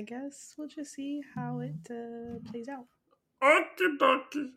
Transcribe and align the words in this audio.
I 0.00 0.02
guess 0.02 0.54
we'll 0.56 0.66
just 0.66 0.94
see 0.94 1.20
how 1.34 1.60
it 1.60 1.86
uh, 1.90 2.38
plays 2.50 2.70
out. 2.70 2.86
Okie 3.42 3.98
dokie. 4.00 4.48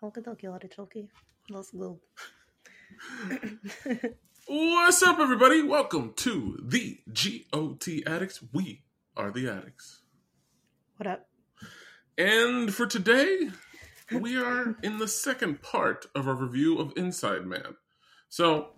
Okie 0.00 0.22
dokie, 0.22 0.48
artichoke. 0.48 1.08
Let's 1.50 1.72
go. 1.72 1.98
What's 4.46 5.02
up, 5.02 5.18
everybody? 5.18 5.64
Welcome 5.64 6.12
to 6.18 6.56
the 6.62 7.00
GOT 7.12 7.88
Addicts. 8.06 8.44
We 8.52 8.84
are 9.16 9.32
the 9.32 9.48
addicts. 9.48 10.02
what 10.96 11.08
up? 11.08 11.26
And 12.16 12.72
for 12.72 12.86
today, 12.86 13.48
we 14.12 14.36
are 14.36 14.76
in 14.84 14.98
the 14.98 15.08
second 15.08 15.62
part 15.62 16.06
of 16.14 16.28
our 16.28 16.36
review 16.36 16.78
of 16.78 16.92
Inside 16.96 17.44
Man. 17.44 17.74
So 18.28 18.68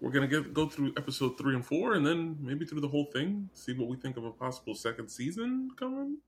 we're 0.00 0.10
gonna 0.10 0.26
get 0.26 0.52
go 0.52 0.68
through 0.68 0.92
episode 0.96 1.38
three 1.38 1.54
and 1.54 1.64
four, 1.64 1.94
and 1.94 2.06
then 2.06 2.36
maybe 2.40 2.64
through 2.64 2.80
the 2.80 2.88
whole 2.88 3.06
thing, 3.12 3.48
see 3.54 3.72
what 3.72 3.88
we 3.88 3.96
think 3.96 4.16
of 4.16 4.24
a 4.24 4.30
possible 4.30 4.74
second 4.74 5.08
season 5.08 5.70
coming. 5.78 6.18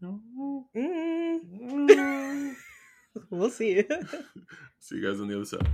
No? 0.00 0.20
Mm, 0.76 1.40
Mm. 1.60 2.54
we'll 3.30 3.50
see. 3.50 3.82
see 4.80 4.96
you 4.96 5.08
guys 5.10 5.20
on 5.20 5.28
the 5.28 5.36
other 5.36 5.44
side. 5.44 5.68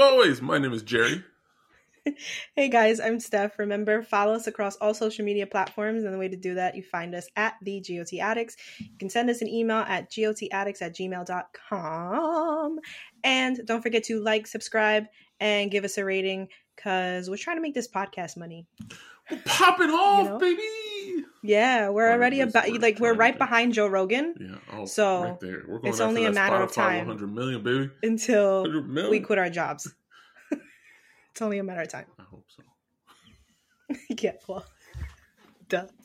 Always, 0.00 0.40
my 0.40 0.58
name 0.58 0.72
is 0.72 0.82
Jerry. 0.82 1.24
hey 2.54 2.68
guys, 2.68 3.00
I'm 3.00 3.20
Steph. 3.20 3.58
Remember, 3.58 4.02
follow 4.02 4.34
us 4.34 4.46
across 4.46 4.76
all 4.76 4.94
social 4.94 5.24
media 5.24 5.46
platforms. 5.46 6.04
And 6.04 6.14
the 6.14 6.18
way 6.18 6.28
to 6.28 6.36
do 6.36 6.54
that, 6.54 6.74
you 6.74 6.82
find 6.82 7.14
us 7.14 7.28
at 7.36 7.54
the 7.62 7.80
GOT 7.80 8.18
Addicts. 8.20 8.56
You 8.78 8.98
can 8.98 9.10
send 9.10 9.30
us 9.30 9.42
an 9.42 9.48
email 9.48 9.78
at 9.78 10.10
gotaddicts 10.10 10.82
at 10.82 10.94
gmail.com. 10.94 12.78
And 13.24 13.60
don't 13.64 13.82
forget 13.82 14.04
to 14.04 14.20
like, 14.20 14.46
subscribe, 14.46 15.06
and 15.40 15.70
give 15.70 15.84
us 15.84 15.98
a 15.98 16.04
rating 16.04 16.48
because 16.76 17.28
we're 17.28 17.36
trying 17.36 17.56
to 17.56 17.62
make 17.62 17.74
this 17.74 17.88
podcast 17.88 18.36
money. 18.36 18.66
We're 19.30 19.38
popping 19.44 19.90
off, 19.90 20.26
know? 20.26 20.38
baby. 20.38 20.62
Yeah, 21.42 21.90
we're 21.90 22.10
already 22.10 22.40
about 22.40 22.68
like 22.80 22.98
we're 22.98 23.14
right 23.14 23.32
to- 23.32 23.38
behind 23.38 23.72
Joe 23.74 23.86
Rogan 23.86 24.34
Yeah. 24.40 24.56
Oh, 24.72 24.86
So, 24.86 25.22
right 25.24 25.40
there. 25.40 25.62
We're 25.68 25.78
going 25.78 25.88
it's 25.92 26.00
only 26.00 26.24
a 26.24 26.32
that 26.32 26.34
matter 26.34 26.56
of 26.62 26.72
time. 26.72 27.06
100 27.06 27.32
million, 27.32 27.62
baby. 27.62 27.90
until 28.02 28.62
100 28.62 28.88
million. 28.88 29.10
we 29.10 29.20
quit 29.20 29.38
our 29.38 29.48
jobs. 29.50 29.94
it's 30.50 31.40
only 31.42 31.58
a 31.58 31.62
matter 31.64 31.82
of 31.82 31.88
time. 31.88 32.06
I 32.18 32.22
hope 32.24 32.44
so. 32.48 32.62
yeah, 34.20 34.32
well, 34.48 34.66
duh. 35.68 35.86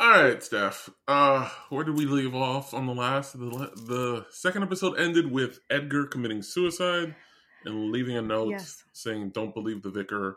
All 0.00 0.10
right, 0.10 0.40
Steph. 0.42 0.88
Uh, 1.08 1.48
where 1.70 1.82
did 1.84 1.96
we 1.98 2.06
leave 2.06 2.32
off 2.34 2.72
on 2.72 2.86
the 2.86 2.94
last? 2.94 3.32
The 3.38 3.48
the 3.48 4.26
second 4.30 4.62
episode 4.62 4.96
ended 4.98 5.30
with 5.32 5.58
Edgar 5.68 6.06
committing 6.06 6.40
suicide 6.42 7.16
and 7.64 7.90
leaving 7.90 8.16
a 8.16 8.22
note 8.22 8.50
Yes. 8.50 8.84
saying, 8.92 9.30
"Don't 9.30 9.52
believe 9.52 9.82
the 9.82 9.90
vicar 9.90 10.36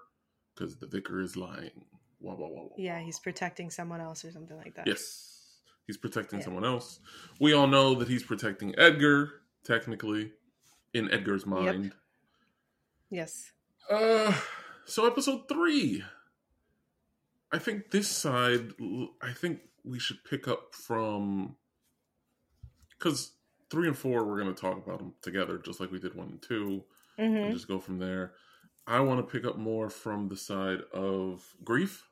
because 0.53 0.77
the 0.77 0.87
vicar 0.87 1.21
is 1.21 1.35
lying." 1.35 1.85
Wah, 2.19 2.35
wah, 2.35 2.47
wah, 2.49 2.67
Yeah, 2.77 2.99
he's 2.99 3.19
protecting 3.19 3.71
someone 3.71 3.99
else 3.99 4.23
or 4.23 4.31
something 4.31 4.55
like 4.57 4.75
that. 4.75 4.85
Yes, 4.85 5.57
he's 5.87 5.97
protecting 5.97 6.39
Yeah. 6.39 6.45
someone 6.45 6.63
else. 6.65 6.99
We 7.39 7.53
all 7.53 7.67
know 7.67 7.95
that 7.95 8.07
he's 8.07 8.23
protecting 8.23 8.77
Edgar, 8.77 9.41
technically, 9.63 10.33
in 10.93 11.09
Edgar's 11.11 11.45
mind. 11.47 11.93
Yes. 13.09 13.51
Uh, 13.89 14.39
so 14.85 15.07
episode 15.07 15.49
three. 15.49 16.03
I 17.51 17.57
think 17.57 17.91
this 17.91 18.07
side. 18.07 18.71
I 19.21 19.33
think 19.33 19.61
we 19.83 19.99
should 19.99 20.23
pick 20.23 20.47
up 20.47 20.73
from 20.75 21.57
because 22.97 23.33
three 23.69 23.87
and 23.87 23.97
four 23.97 24.25
we're 24.25 24.39
going 24.39 24.53
to 24.53 24.61
talk 24.61 24.77
about 24.77 24.99
them 24.99 25.15
together, 25.21 25.57
just 25.57 25.79
like 25.79 25.91
we 25.91 25.99
did 25.99 26.15
one 26.15 26.29
and 26.29 26.41
two, 26.41 26.83
hmm 27.17 27.23
and 27.23 27.53
just 27.53 27.67
go 27.67 27.79
from 27.79 27.97
there. 27.97 28.33
I 28.85 28.99
want 28.99 29.25
to 29.25 29.31
pick 29.31 29.43
up 29.43 29.57
more 29.57 29.89
from 29.89 30.27
the 30.27 30.37
side 30.37 30.81
of 30.93 31.55
Grieff 31.63 32.03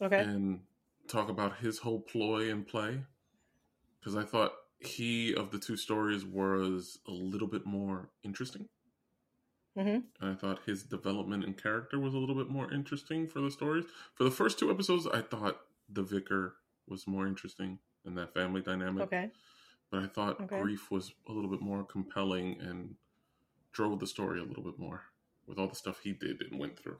Okay. 0.00 0.26
and 0.26 0.62
talk 1.08 1.28
about 1.28 1.58
his 1.58 1.78
whole 1.78 2.00
ploy 2.00 2.50
and 2.50 2.66
play 2.66 3.04
because 4.00 4.16
I 4.16 4.24
thought 4.24 4.54
he 4.80 5.34
of 5.34 5.50
the 5.50 5.58
two 5.58 5.76
stories 5.76 6.24
was 6.24 6.98
a 7.06 7.10
little 7.10 7.48
bit 7.48 7.66
more 7.66 8.10
interesting. 8.22 8.68
hmm 9.76 10.14
And 10.20 10.30
I 10.30 10.34
thought 10.34 10.64
his 10.64 10.82
development 10.82 11.44
and 11.44 11.56
character 11.56 11.98
was 12.00 12.14
a 12.14 12.18
little 12.18 12.34
bit 12.34 12.48
more 12.48 12.72
interesting 12.72 13.28
for 13.28 13.40
the 13.40 13.50
stories. 13.50 13.84
For 14.14 14.24
the 14.24 14.30
first 14.30 14.58
two 14.58 14.70
episodes, 14.70 15.06
I 15.06 15.22
thought 15.22 15.66
the 15.88 16.02
vicar 16.02 16.56
was 16.86 17.06
more 17.06 17.26
interesting 17.26 17.78
in 18.04 18.14
that 18.16 18.34
family 18.34 18.60
dynamic. 18.60 19.06
Okay. 19.06 19.30
But 19.90 20.02
I 20.04 20.08
thought 20.08 20.40
Okay. 20.40 20.58
Grieff 20.58 20.90
was 20.90 21.14
a 21.28 21.32
little 21.32 21.50
bit 21.50 21.62
more 21.62 21.84
compelling 21.84 22.60
and 22.60 22.96
drove 23.72 24.00
the 24.00 24.06
story 24.08 24.40
a 24.40 24.44
little 24.44 24.64
bit 24.64 24.78
more 24.78 25.04
with 25.46 25.58
all 25.58 25.68
the 25.68 25.74
stuff 25.74 26.00
he 26.02 26.12
did 26.12 26.42
and 26.50 26.58
went 26.58 26.78
through. 26.78 26.98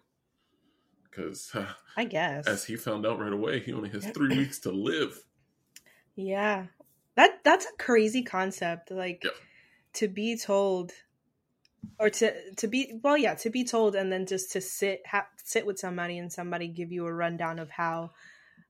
Because 1.10 1.50
uh, 1.55 1.66
I 1.97 2.05
guess. 2.05 2.47
as 2.47 2.65
he 2.65 2.77
found 2.77 3.06
out 3.06 3.21
right 3.21 3.32
away, 3.32 3.60
he 3.60 3.72
only 3.72 3.91
has 3.91 4.06
three 4.06 4.37
weeks 4.38 4.59
to 4.60 4.71
live. 4.72 5.25
yeah. 6.16 6.66
That 7.16 7.44
that's 7.44 7.65
a 7.66 7.77
crazy 7.82 8.22
concept. 8.25 8.91
Like 8.91 9.22
Yeah. 9.25 9.31
to 9.94 10.09
be 10.09 10.37
told 10.37 10.91
or 12.00 12.10
to 12.10 12.53
to 12.56 12.66
be 12.66 12.99
well, 13.05 13.16
yeah, 13.16 13.34
to 13.34 13.50
be 13.50 13.62
told 13.65 13.94
and 13.94 14.10
then 14.12 14.27
just 14.27 14.50
to 14.53 14.61
sit 14.61 15.03
ha- 15.06 15.28
sit 15.44 15.65
with 15.65 15.78
somebody 15.78 16.19
and 16.19 16.32
somebody 16.32 16.66
give 16.66 16.91
you 16.91 17.06
a 17.06 17.12
rundown 17.12 17.61
of 17.61 17.71
how 17.71 18.11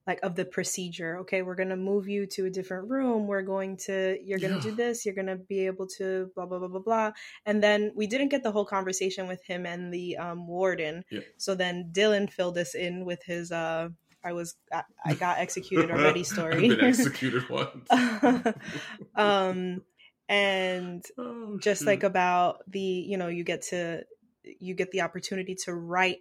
like 0.06 0.20
of 0.22 0.34
the 0.36 0.44
procedure. 0.44 1.18
Okay, 1.20 1.42
we're 1.42 1.54
going 1.54 1.70
to 1.70 1.76
move 1.76 2.08
you 2.08 2.26
to 2.26 2.44
a 2.46 2.50
different 2.50 2.90
room. 2.90 3.26
We're 3.26 3.42
going 3.42 3.78
to 3.86 4.18
you're 4.22 4.38
going 4.38 4.60
to 4.60 4.68
Yeah. 4.68 4.70
do 4.70 4.76
this. 4.76 5.04
You're 5.06 5.14
going 5.14 5.28
to 5.28 5.36
be 5.36 5.66
able 5.66 5.86
to 5.98 6.30
blah 6.34 6.46
blah 6.46 6.58
blah 6.58 6.68
blah 6.68 6.80
blah. 6.80 7.12
And 7.46 7.62
then 7.62 7.92
we 7.96 8.06
didn't 8.06 8.28
get 8.28 8.42
the 8.42 8.52
whole 8.52 8.66
conversation 8.66 9.26
with 9.28 9.42
him 9.44 9.64
and 9.66 9.92
the 9.92 10.16
um, 10.18 10.46
warden. 10.46 11.04
Yeah. 11.10 11.20
So 11.38 11.54
then 11.54 11.88
Dillon 11.92 12.28
filled 12.28 12.58
us 12.58 12.74
in 12.74 13.04
with 13.06 13.22
his 13.24 13.50
uh 13.50 13.88
I 14.22 14.32
was 14.32 14.54
I, 14.72 14.82
I 15.04 15.14
got 15.24 15.38
executed 15.38 15.90
already 15.90 16.24
story. 16.24 16.68
been 16.68 16.80
executed 16.84 17.48
once. 17.48 17.88
um 19.14 19.82
and 20.28 21.04
Oh, 21.18 21.58
just 21.60 21.80
shoot. 21.80 21.86
like 21.86 22.02
about 22.02 22.60
the 22.70 22.80
you 22.80 23.16
know 23.16 23.28
you 23.28 23.44
get 23.44 23.62
to 23.70 24.04
you 24.60 24.74
get 24.74 24.90
the 24.90 25.02
opportunity 25.02 25.54
to 25.64 25.74
write 25.74 26.18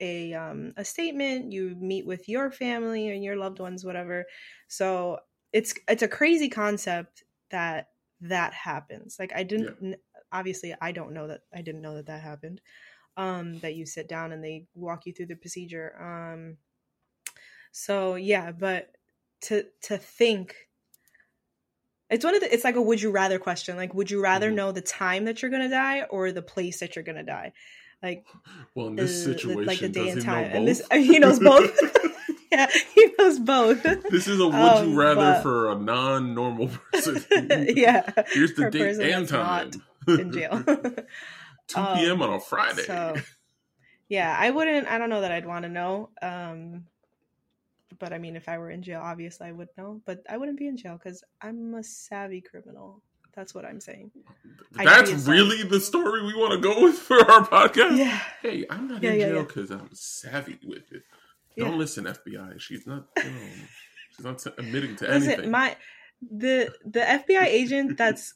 a 0.00 0.34
um 0.34 0.72
a 0.76 0.84
statement 0.84 1.52
you 1.52 1.74
meet 1.76 2.06
with 2.06 2.28
your 2.28 2.50
family 2.50 3.08
and 3.10 3.24
your 3.24 3.36
loved 3.36 3.58
ones 3.60 3.84
whatever. 3.84 4.26
So 4.68 5.20
it's 5.52 5.74
it's 5.88 6.02
a 6.02 6.08
crazy 6.08 6.48
concept 6.48 7.24
that 7.50 7.90
that 8.20 8.52
happens. 8.54 9.18
Like 9.18 9.32
i 9.34 9.42
didn't 9.42 9.78
kn- 9.80 9.96
obviously 10.32 10.74
i 10.80 10.92
don't 10.92 11.12
know 11.12 11.28
that 11.28 11.42
i 11.54 11.62
didn't 11.62 11.82
know 11.82 11.94
that 11.96 12.06
that 12.06 12.22
happened. 12.22 12.60
Um 13.16 13.60
that 13.60 13.76
you 13.76 13.86
sit 13.86 14.08
down 14.08 14.32
and 14.32 14.44
they 14.44 14.68
walk 14.74 15.06
you 15.06 15.12
through 15.14 15.26
the 15.26 15.36
procedure 15.36 15.96
um 16.00 16.58
so 17.72 18.14
yeah 18.14 18.52
but 18.52 18.96
to 19.40 19.64
to 19.82 19.98
think 19.98 20.68
it's 22.08 22.24
one 22.24 22.34
of 22.34 22.40
the 22.40 22.52
it's 22.52 22.64
like 22.64 22.76
a 22.76 22.82
would 22.82 23.00
you 23.02 23.10
rather 23.10 23.38
question. 23.38 23.76
Like 23.76 23.92
would 23.94 24.10
you 24.10 24.22
rather 24.22 24.50
Mhm. 24.50 24.52
know 24.52 24.70
the 24.72 24.80
time 24.82 25.24
that 25.24 25.42
you're 25.42 25.50
gonna 25.50 25.68
die 25.68 26.02
or 26.04 26.30
the 26.32 26.42
place 26.42 26.80
that 26.80 26.94
you're 26.94 27.04
gonna 27.04 27.24
die 27.24 27.52
like 28.02 28.26
well, 28.74 28.88
in 28.88 28.96
this 28.96 29.24
the- 29.24 29.32
situation, 29.34 29.64
like 29.66 29.78
the 29.80 29.88
day 29.88 30.08
and 30.10 30.22
time 30.22 30.50
know 30.50 30.56
and 30.58 30.68
this 30.68 30.82
he 30.92 31.18
knows 31.18 31.38
both 31.40 31.78
yeah 32.52 32.68
he 32.94 33.08
knows 33.18 33.38
both 33.40 33.82
This 34.10 34.28
is 34.28 34.38
a 34.40 34.46
would 34.46 34.54
Um, 34.54 34.90
you 34.90 34.98
rather 35.00 35.20
but- 35.34 35.42
for 35.42 35.70
a 35.72 35.74
non-normal 35.74 36.70
person. 36.92 37.24
yeah 37.74 38.08
Here's 38.32 38.54
the 38.54 38.70
date 38.70 38.98
and 39.00 39.28
time. 39.28 39.70
in 40.08 40.30
jail 40.32 40.62
2 41.68 41.80
Um, 41.80 41.98
p.m. 41.98 42.22
on 42.22 42.34
a 42.34 42.40
Friday. 42.40 42.82
so 42.84 43.16
yeah 44.08 44.36
i 44.38 44.50
wouldn't 44.50 44.86
i 44.86 44.98
don't 44.98 45.10
know 45.10 45.20
that 45.22 45.32
i'd 45.32 45.46
want 45.46 45.64
to 45.64 45.68
know 45.68 46.10
um 46.22 46.84
but 47.98 48.12
i 48.12 48.18
mean 48.18 48.36
if 48.36 48.48
i 48.48 48.56
were 48.58 48.70
in 48.70 48.82
jail 48.82 49.00
obviously 49.02 49.48
i 49.48 49.52
would 49.52 49.68
know 49.76 50.00
but 50.06 50.22
i 50.30 50.36
wouldn't 50.36 50.58
be 50.58 50.68
in 50.68 50.76
jail 50.76 50.96
because 50.96 51.24
i'm 51.42 51.74
a 51.74 51.82
savvy 51.82 52.40
criminal 52.40 53.02
that's 53.36 53.54
what 53.54 53.64
i'm 53.64 53.80
saying 53.80 54.10
That's 54.72 55.10
really 55.28 55.62
the 55.62 55.80
story 55.80 56.22
we 56.24 56.34
want 56.34 56.52
to 56.54 56.58
go 56.58 56.82
with 56.82 56.96
for 56.98 57.16
our 57.30 57.46
podcast. 57.46 57.96
yeah 57.98 58.20
Hey, 58.42 58.64
I'm 58.68 58.88
not 58.88 59.02
Yeah, 59.02 59.12
in 59.12 59.20
yeah, 59.20 59.26
jail 59.26 59.36
yeah. 59.36 59.42
because 59.42 59.70
I'm 59.70 59.88
savvy 59.92 60.58
with 60.64 60.90
it. 60.92 61.02
Yeah. 61.56 61.64
Don't 61.64 61.78
listen, 61.78 62.04
FBI. 62.04 62.60
She's 62.60 62.86
not. 62.86 63.06
Know, 63.16 63.22
she's 64.14 64.24
not 64.24 64.44
admitting 64.58 64.96
to 64.96 65.04
Listen, 65.08 65.30
anything. 65.32 65.50
my 65.50 65.76
the 66.20 66.70
the 66.84 67.00
FBI 67.00 67.44
agent 67.46 67.96
that's 67.96 68.34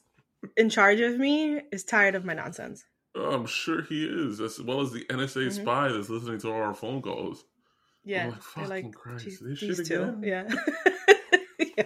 in 0.57 0.69
charge 0.69 0.99
of 1.01 1.17
me 1.19 1.61
is 1.71 1.83
tired 1.83 2.15
of 2.15 2.25
my 2.25 2.33
nonsense. 2.33 2.83
I'm 3.15 3.45
sure 3.45 3.81
he 3.83 4.05
is, 4.05 4.39
as 4.39 4.59
well 4.61 4.81
as 4.81 4.91
the 4.91 5.05
NSA 5.09 5.47
Mhm. 5.47 5.51
spy 5.61 5.89
that's 5.89 6.09
listening 6.09 6.39
to 6.39 6.47
all 6.51 6.61
our 6.61 6.73
phone 6.73 7.01
calls. 7.03 7.43
Yeah, 8.03 8.25
like, 8.25 8.33
they're 8.55 8.65
"Fucking 8.65 8.91
Christ, 8.93 9.25
"Geez, 9.25 9.39
this 9.39 9.59
these 9.59 9.79
again? 9.79 10.21
Yeah, 10.23 10.47
yeah, 11.77 11.85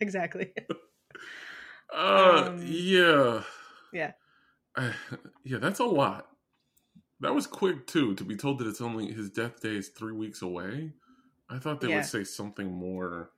exactly. 0.00 0.52
Uh, 1.92 2.44
Um, 2.48 2.62
yeah, 2.66 3.42
Yeah, 3.92 4.12
I, 4.76 4.94
yeah, 5.44 5.58
that's 5.58 5.80
a 5.80 5.84
lot. 5.84 6.28
That 7.20 7.34
was 7.34 7.46
quick 7.46 7.86
too. 7.86 8.14
To 8.16 8.24
be 8.24 8.36
told 8.36 8.58
that 8.58 8.66
it's 8.66 8.80
only 8.80 9.12
his 9.12 9.30
death 9.30 9.60
day 9.60 9.76
is 9.76 9.88
three 9.90 10.12
weeks 10.12 10.42
away. 10.42 10.92
I 11.48 11.58
thought 11.58 11.80
they 11.80 11.88
Yeah. 11.88 11.96
would 11.96 12.04
say 12.06 12.24
something 12.24 12.72
more 12.72 13.32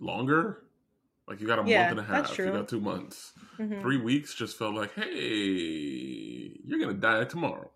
longer. 0.00 0.64
Like 1.28 1.40
you 1.40 1.46
got 1.46 1.60
a 1.60 1.66
Yeah, 1.66 1.78
month 1.82 1.90
and 1.92 2.00
a 2.00 2.02
half. 2.02 2.36
You 2.38 2.50
got 2.52 2.68
two 2.68 2.80
months. 2.80 3.32
Mhm. 3.58 3.80
Three 3.80 3.98
weeks 3.98 4.34
just 4.34 4.58
felt 4.58 4.74
like, 4.74 4.92
hey, 4.94 6.58
you're 6.64 6.80
gonna 6.80 6.94
die 6.94 7.24
tomorrow. 7.24 7.70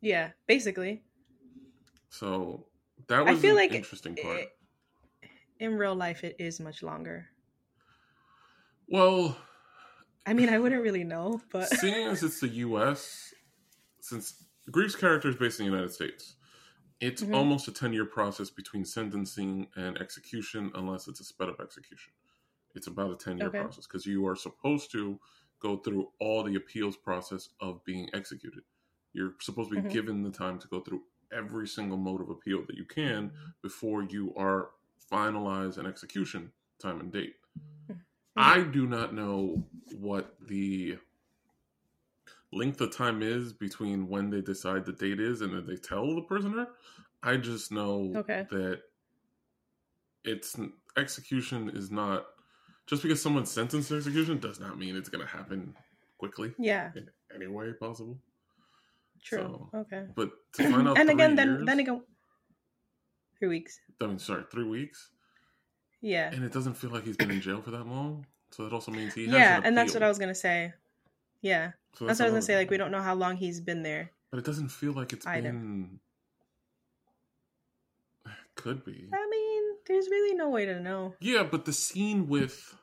yeah, 0.00 0.30
basically. 0.46 1.02
So 2.10 2.68
that 3.08 3.26
I 3.26 3.32
was 3.32 3.42
feel 3.42 3.52
an 3.52 3.56
like 3.56 3.72
interesting 3.72 4.14
part. 4.16 4.40
it- 4.40 4.52
in 5.58 5.74
real 5.76 5.94
life, 5.94 6.22
it 6.22 6.36
is 6.38 6.60
much 6.60 6.82
longer. 6.82 7.28
Well, 8.88 9.36
I 10.26 10.34
mean, 10.34 10.48
I 10.48 10.58
wouldn't 10.58 10.82
really 10.82 11.04
know, 11.04 11.40
but 11.50 11.68
seeing 11.68 12.06
as 12.08 12.22
it's 12.22 12.40
the 12.40 12.48
U.S., 12.48 13.34
since 14.00 14.44
Grieff's 14.70 14.96
character 14.96 15.28
is 15.28 15.36
based 15.36 15.60
in 15.60 15.66
the 15.66 15.72
United 15.72 15.92
States, 15.92 16.36
it's 17.00 17.22
Mhm. 17.22 17.34
almost 17.34 17.68
a 17.68 17.72
ten-year 17.72 18.06
process 18.06 18.50
between 18.50 18.84
sentencing 18.84 19.68
and 19.76 19.98
execution, 19.98 20.70
unless 20.74 21.08
it's 21.08 21.20
a 21.20 21.24
sped-up 21.24 21.60
execution. 21.60 22.12
It's 22.74 22.86
about 22.86 23.12
a 23.12 23.16
ten-year 23.16 23.48
Okay. 23.48 23.58
process 23.58 23.86
because 23.86 24.06
you 24.06 24.26
are 24.26 24.36
supposed 24.36 24.92
to 24.92 25.20
go 25.60 25.78
through 25.78 26.12
all 26.20 26.42
the 26.44 26.54
appeals 26.56 26.96
process 26.96 27.48
of 27.60 27.84
being 27.84 28.08
executed. 28.14 28.62
You're 29.12 29.34
supposed 29.40 29.70
to 29.70 29.76
be 29.76 29.82
Mhm. 29.82 29.90
given 29.90 30.22
the 30.22 30.30
time 30.30 30.58
to 30.60 30.68
go 30.68 30.80
through 30.80 31.02
every 31.32 31.66
single 31.66 31.98
mode 31.98 32.20
of 32.20 32.30
appeal 32.30 32.64
that 32.66 32.76
you 32.76 32.84
can 32.84 33.32
before 33.62 34.02
you 34.02 34.34
are 34.36 34.70
finalized 35.10 35.78
an 35.78 35.86
execution 35.86 36.52
time 36.78 37.00
and 37.00 37.12
date. 37.12 37.36
I 38.36 38.58
mm-hmm. 38.58 38.70
do 38.72 38.86
not 38.86 39.14
know 39.14 39.64
what 39.98 40.34
the 40.46 40.98
length 42.52 42.80
of 42.80 42.94
time 42.94 43.22
is 43.22 43.52
between 43.52 44.08
when 44.08 44.30
they 44.30 44.40
decide 44.40 44.84
the 44.84 44.92
date 44.92 45.20
is 45.20 45.40
and 45.40 45.52
then 45.54 45.66
they 45.66 45.76
tell 45.76 46.14
the 46.14 46.22
prisoner. 46.22 46.68
I 47.22 47.36
just 47.36 47.72
know 47.72 48.12
Okay. 48.14 48.46
that 48.50 48.82
it's 50.24 50.56
execution 50.96 51.70
is 51.70 51.90
not 51.90 52.26
just 52.86 53.02
because 53.02 53.20
someone's 53.20 53.50
sentenced 53.50 53.88
to 53.88 53.96
execution 53.96 54.38
does 54.38 54.60
not 54.60 54.78
mean 54.78 54.96
it's 54.96 55.08
going 55.08 55.24
to 55.26 55.30
happen 55.30 55.74
quickly 56.18 56.52
yeah, 56.58 56.90
in 56.94 57.08
any 57.34 57.46
way 57.46 57.72
possible. 57.72 58.18
true. 59.22 59.68
So, 59.72 59.78
okay. 59.80 60.04
But 60.14 60.30
to 60.54 60.70
find 60.70 60.88
out, 60.88 60.98
and 60.98 61.10
again, 61.10 61.34
then 61.34 61.48
years- 61.48 61.66
then 61.66 61.80
again, 61.80 62.02
three 63.38 63.48
weeks. 63.48 63.80
I 64.00 64.06
mean, 64.06 64.18
sorry, 64.18 64.44
three 64.50 64.64
weeks, 64.64 65.10
Yeah, 66.00 66.30
and 66.32 66.44
it 66.44 66.52
doesn't 66.52 66.74
feel 66.74 66.90
like 66.90 67.04
he's 67.04 67.16
been 67.16 67.30
in 67.30 67.40
jail 67.40 67.60
for 67.62 67.70
that 67.72 67.86
long. 67.86 68.26
So 68.50 68.64
that 68.64 68.72
also 68.72 68.92
means 68.92 69.14
he 69.14 69.24
yeah, 69.26 69.32
Yeah, 69.32 69.60
and 69.64 69.76
that's 69.76 69.92
what. 69.94 70.02
I 70.02 70.08
was 70.08 70.18
gonna 70.18 70.34
say. 70.34 70.72
Yeah, 71.42 71.72
So 71.94 72.06
that's 72.06 72.18
what 72.18 72.24
I 72.26 72.28
was 72.28 72.32
gonna 72.32 72.42
say. 72.42 72.56
Like, 72.56 72.70
we 72.70 72.76
don't 72.76 72.90
know 72.90 73.02
how 73.02 73.14
long 73.14 73.36
he's 73.36 73.60
been 73.60 73.82
there. 73.82 74.10
But 74.30 74.38
it 74.38 74.44
doesn't 74.44 74.68
feel 74.68 74.92
like 74.92 75.12
it's 75.12 75.26
Either. 75.26 75.42
been. 75.52 76.00
Could 78.56 78.84
be. 78.84 79.08
I 79.12 79.28
mean, 79.30 79.62
there's 79.86 80.08
really 80.08 80.34
no 80.34 80.48
way 80.48 80.64
to 80.66 80.80
know. 80.80 81.14
Yeah, 81.20 81.42
but 81.44 81.64
the 81.64 81.72
scene 81.72 82.28
with 82.28 82.74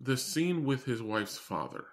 the 0.00 0.16
scene 0.16 0.64
with 0.64 0.84
his 0.84 1.02
wife's 1.02 1.38
father, 1.38 1.84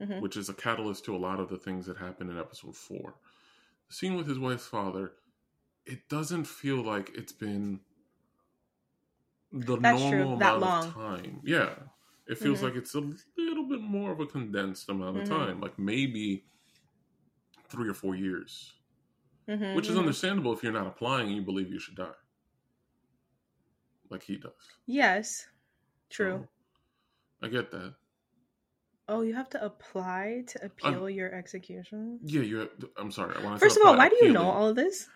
Mhm. 0.00 0.20
which 0.20 0.36
is 0.36 0.48
a 0.48 0.54
catalyst 0.54 1.04
to 1.06 1.14
a 1.14 1.18
lot 1.18 1.40
of 1.40 1.48
the 1.48 1.58
things 1.58 1.86
that 1.86 1.98
happen 1.98 2.30
in 2.30 2.38
episode 2.38 2.76
four. 2.76 3.14
The 3.88 3.94
scene 3.94 4.14
with 4.16 4.26
his 4.26 4.38
wife's 4.38 4.66
father, 4.66 5.12
it 5.84 6.08
doesn't 6.08 6.44
feel 6.46 6.82
like 6.82 7.10
it's 7.14 7.32
been 7.32 7.80
the 9.60 9.76
That's 9.78 10.02
true, 10.02 10.18
normal 10.18 10.38
that 10.38 10.56
amount 10.56 10.60
long. 10.60 10.86
of 10.88 10.94
time. 10.94 11.40
Yeah. 11.44 11.74
It 12.28 12.38
feels 12.38 12.60
Mhm. 12.60 12.62
like 12.64 12.74
it's 12.74 12.94
a 12.94 13.00
little 13.36 13.68
bit 13.68 13.80
more 13.80 14.10
of 14.12 14.20
a 14.20 14.26
condensed 14.26 14.88
amount 14.88 15.16
of 15.18 15.22
Mhm. 15.24 15.28
time, 15.28 15.60
like 15.60 15.78
maybe 15.78 16.44
three 17.68 17.88
or 17.88 17.94
four 17.94 18.14
years. 18.16 18.74
Mhm, 19.48 19.76
Which 19.76 19.88
is 19.88 19.94
mhm. 19.94 20.00
understandable 20.00 20.52
if 20.52 20.62
you're 20.62 20.72
not 20.72 20.86
applying 20.88 21.28
and 21.28 21.36
you 21.36 21.42
believe 21.42 21.70
you 21.70 21.78
should 21.78 21.94
die. 21.96 22.14
Like 24.10 24.22
he 24.22 24.36
does. 24.36 24.52
Yes, 24.86 25.48
true. 26.10 26.46
So, 27.40 27.46
I 27.46 27.48
get 27.48 27.70
that. 27.70 27.94
Oh, 29.08 29.20
you 29.22 29.34
have 29.34 29.48
to 29.50 29.64
apply 29.64 30.42
to 30.48 30.64
appeal 30.64 31.08
your 31.08 31.32
execution. 31.32 32.18
Yeah, 32.24 32.42
you 32.42 32.56
have, 32.58 32.70
I'm 32.96 33.12
sorry. 33.12 33.36
When 33.36 33.46
I 33.46 33.50
said 33.54 33.60
First 33.60 33.76
of 33.76 33.86
all, 33.86 33.96
why 33.96 34.08
do 34.08 34.16
you 34.16 34.32
know 34.32 34.42
all 34.50 34.68
of 34.68 34.74
this? 34.76 35.08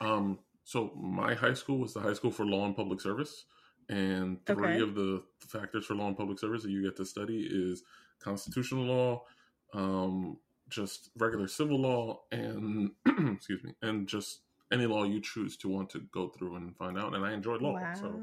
Um, 0.00 0.38
so 0.64 0.90
my 0.94 1.34
high 1.34 1.54
school 1.54 1.78
was 1.78 1.92
the 1.94 2.00
high 2.00 2.12
school 2.12 2.30
for 2.30 2.44
law 2.46 2.66
and 2.66 2.76
public 2.76 3.00
service, 3.00 3.46
and 3.92 4.44
three 4.46 4.80
Okay. 4.80 4.82
of 4.82 4.94
the 4.96 5.22
factors 5.48 5.86
for 5.86 5.94
law 5.96 6.08
and 6.08 6.18
public 6.18 6.40
service 6.40 6.64
that 6.64 6.70
you 6.72 6.82
get 6.82 6.96
to 6.98 7.06
study 7.06 7.48
is 7.50 7.84
constitutional 8.20 8.84
law, 8.86 9.24
um, 9.74 10.38
just 10.70 11.10
regular 11.18 11.48
civil 11.48 11.80
law, 11.80 12.22
and 12.32 12.92
excuse 13.36 13.64
me, 13.64 13.74
and 13.82 14.08
just 14.08 14.42
any 14.72 14.86
law 14.86 15.04
you 15.04 15.20
choose 15.20 15.56
to 15.58 15.68
want 15.68 15.90
to 15.90 16.00
go 16.12 16.28
through 16.30 16.56
and 16.56 16.76
find 16.76 16.98
out. 16.98 17.14
And 17.14 17.26
I 17.26 17.34
enjoyed 17.34 17.62
law, 17.62 17.74
wow, 17.74 17.94
so 17.94 18.22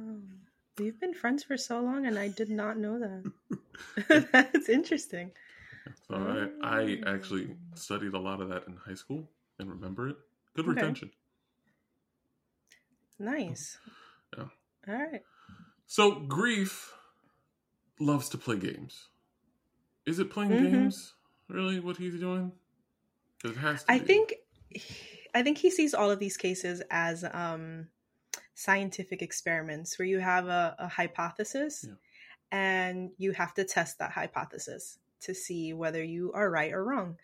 we've 0.78 1.00
been 1.00 1.14
friends 1.14 1.44
for 1.44 1.58
so 1.58 1.82
long, 1.82 2.06
and 2.08 2.20
I 2.20 2.30
did 2.30 2.50
not 2.50 2.78
know 2.78 3.00
that. 3.00 3.26
That's 4.34 4.70
interesting. 4.70 5.32
so 6.08 6.50
I, 6.64 6.80
I 6.80 7.00
Mm. 7.02 7.06
actually 7.08 7.56
studied 7.76 8.14
a 8.14 8.20
lot 8.20 8.42
of 8.42 8.50
that 8.50 8.68
in 8.68 8.76
high 8.78 8.96
school 8.96 9.30
and 9.60 9.70
remember 9.70 10.10
it. 10.10 10.18
Good 10.56 10.68
Okay. 10.68 10.68
retention. 10.68 11.12
Nice. 13.20 13.78
Yeah. 14.38 14.46
All 14.88 14.94
right. 14.96 15.24
So 15.90 16.12
Grieff 16.12 16.92
loves 18.00 18.30
to 18.30 18.38
play 18.38 18.58
games. 18.58 19.08
Is 20.06 20.20
it 20.20 20.30
playing 20.30 20.52
Mhm. 20.52 20.72
games? 20.72 21.16
Really, 21.48 21.80
what 21.80 21.98
he's 21.98 22.20
doing? 22.20 22.52
it 23.44 23.56
has 23.56 23.84
to. 23.86 23.92
I 23.92 23.98
be. 24.00 24.06
think 24.06 24.34
I 25.34 25.42
think 25.42 25.58
he 25.58 25.72
sees 25.72 25.96
all 25.96 26.12
of 26.12 26.20
these 26.20 26.38
cases 26.38 26.84
as 26.92 27.24
um, 27.24 27.90
scientific 28.54 29.24
experiments 29.24 29.98
where 29.98 30.06
you 30.08 30.20
have 30.20 30.48
a, 30.48 30.76
a 30.78 30.88
hypothesis 30.88 31.86
Yeah. 31.88 31.96
and 32.52 33.12
you 33.18 33.32
have 33.32 33.54
to 33.56 33.64
test 33.64 33.98
that 33.98 34.12
hypothesis 34.12 35.00
to 35.22 35.34
see 35.34 35.74
whether 35.74 36.04
you 36.04 36.32
are 36.34 36.52
right 36.52 36.72
or 36.72 36.84
wrong. 36.84 37.18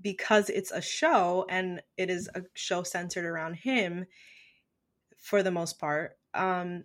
Because 0.00 0.50
it's 0.50 0.70
a 0.70 0.80
show 0.82 1.46
and 1.48 1.82
it 1.96 2.10
is 2.10 2.28
a 2.34 2.44
show 2.54 2.84
centered 2.84 3.24
around 3.24 3.54
him 3.54 4.06
for 5.16 5.42
the 5.42 5.50
most 5.50 5.78
part. 5.80 6.16
Um, 6.34 6.84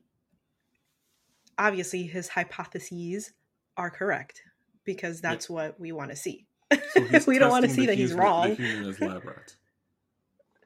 obviously, 1.57 2.03
his 2.03 2.29
hypotheses 2.29 3.33
are 3.75 3.89
correct 3.89 4.43
because 4.83 5.21
that's 5.21 5.49
what 5.49 5.79
we 5.79 5.91
want 5.91 6.11
to 6.11 6.15
see. 6.17 6.45
So 6.91 7.07
we 7.27 7.39
don't 7.39 7.51
want 7.51 7.65
to 7.65 7.69
see 7.69 7.85
that 7.85 7.95
he's 7.95 8.13
wrong. 8.13 8.49
The 8.49 8.55
human 8.55 8.89
as 8.89 8.99
lab 8.99 9.25
rats. 9.25 9.57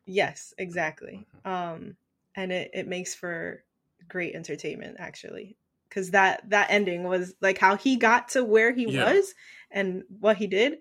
Yes, 0.05 0.53
exactly. 0.57 1.25
Um, 1.45 1.95
and 2.35 2.51
it, 2.51 2.71
it 2.73 2.87
makes 2.87 3.13
for 3.13 3.63
great 4.09 4.35
entertainment 4.35 4.97
actually. 4.99 5.57
Cause 5.89 6.11
that 6.11 6.49
that 6.49 6.67
ending 6.71 7.03
was 7.03 7.35
like 7.41 7.57
how 7.57 7.75
he 7.75 7.97
got 7.97 8.29
to 8.29 8.43
where 8.43 8.73
he 8.73 8.87
Yeah. 8.87 9.11
was 9.11 9.33
and 9.69 10.03
what 10.19 10.37
he 10.37 10.47
did. 10.47 10.79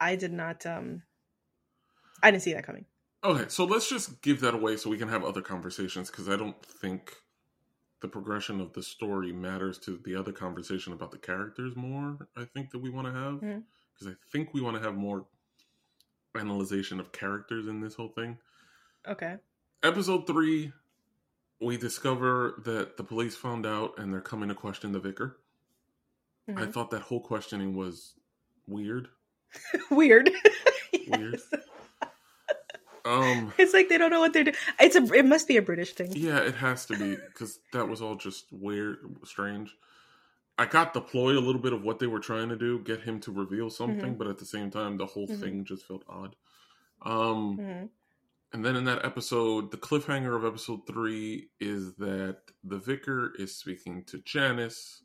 I 0.00 0.16
did 0.16 0.32
not 0.32 0.66
um 0.66 1.02
I 2.22 2.30
didn't 2.30 2.42
see 2.42 2.54
that 2.54 2.64
coming. 2.64 2.86
Okay, 3.22 3.46
so 3.48 3.64
let's 3.64 3.88
just 3.88 4.22
give 4.22 4.40
that 4.40 4.54
away 4.54 4.76
so 4.76 4.88
we 4.90 4.98
can 4.98 5.08
have 5.08 5.24
other 5.24 5.42
conversations 5.42 6.10
because 6.10 6.28
I 6.28 6.36
don't 6.36 6.60
think 6.64 7.14
the 8.00 8.08
progression 8.08 8.60
of 8.60 8.72
the 8.74 8.82
story 8.82 9.32
matters 9.32 9.78
to 9.78 9.98
the 10.04 10.14
other 10.14 10.32
conversation 10.32 10.92
about 10.92 11.10
the 11.10 11.18
characters 11.18 11.74
more. 11.76 12.28
I 12.36 12.44
think 12.44 12.70
that 12.70 12.78
we 12.78 12.90
want 12.90 13.06
to 13.06 13.12
have 13.12 13.40
because 13.40 14.06
I 14.12 14.16
think 14.30 14.52
we 14.52 14.60
want 14.60 14.76
to 14.76 14.82
have 14.82 14.94
more 14.94 15.26
analyzation 16.38 17.00
of 17.00 17.12
characters 17.12 17.66
in 17.66 17.80
this 17.80 17.94
whole 17.94 18.08
thing. 18.10 18.38
Okay. 19.08 19.36
Episode 19.82 20.26
three, 20.26 20.72
we 21.60 21.76
discover 21.78 22.60
that 22.64 22.96
the 22.98 23.04
police 23.04 23.34
found 23.36 23.64
out 23.64 23.94
and 23.98 24.12
they're 24.12 24.20
coming 24.20 24.48
to 24.50 24.54
question 24.54 24.92
the 24.92 25.00
vicar. 25.00 25.38
I 26.48 26.52
Mhm. 26.52 26.72
thought 26.72 26.90
that 26.90 27.00
whole 27.02 27.20
questioning 27.20 27.74
was 27.74 28.14
weird. 28.66 29.08
Weird. 29.90 30.30
Weird. 31.08 31.40
Um, 33.06 33.52
It's 33.58 33.72
like 33.72 33.88
they 33.88 33.98
don't 33.98 34.10
know 34.10 34.20
what 34.20 34.32
they're 34.32 34.44
doing. 34.44 34.56
It's 34.80 34.96
a 34.96 35.02
it 35.14 35.24
must 35.24 35.46
be 35.48 35.56
a 35.56 35.62
British 35.62 35.92
thing. 35.94 36.12
yeah, 36.14 36.38
it 36.38 36.54
has 36.56 36.86
to 36.86 36.98
be 36.98 37.16
because 37.16 37.60
that 37.72 37.88
was 37.88 38.02
all 38.02 38.16
just 38.16 38.46
weird, 38.52 38.98
strange. 39.24 39.76
I 40.58 40.64
got 40.66 40.94
the 40.94 41.00
ploy 41.02 41.32
a 41.32 41.40
little 41.40 41.60
bit 41.60 41.72
of 41.74 41.82
what 41.82 41.98
they 41.98 42.06
were 42.06 42.18
trying 42.20 42.48
to 42.48 42.56
do, 42.56 42.78
get 42.80 43.02
him 43.02 43.20
to 43.20 43.30
reveal 43.32 43.68
something, 43.70 44.14
Mhm. 44.14 44.18
but 44.18 44.26
at 44.26 44.38
the 44.38 44.46
same 44.46 44.70
time, 44.70 44.96
the 44.96 45.04
whole 45.06 45.28
Mhm. 45.28 45.40
thing 45.40 45.64
just 45.64 45.86
felt 45.86 46.02
odd. 46.08 46.34
Um, 47.02 47.58
Mhm. 47.58 47.88
And 48.52 48.64
then 48.64 48.74
in 48.76 48.84
that 48.84 49.04
episode, 49.04 49.70
the 49.70 49.76
cliffhanger 49.76 50.34
of 50.34 50.44
episode 50.44 50.86
three 50.86 51.50
is 51.60 51.94
that 51.96 52.52
the 52.64 52.78
vicar 52.78 53.34
is 53.38 53.54
speaking 53.54 54.04
to 54.04 54.18
Janice 54.18 55.02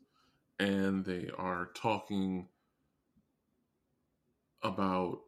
and 0.58 1.03
they 1.03 1.29
are 1.38 1.72
talking 1.74 2.48
about 4.63 5.22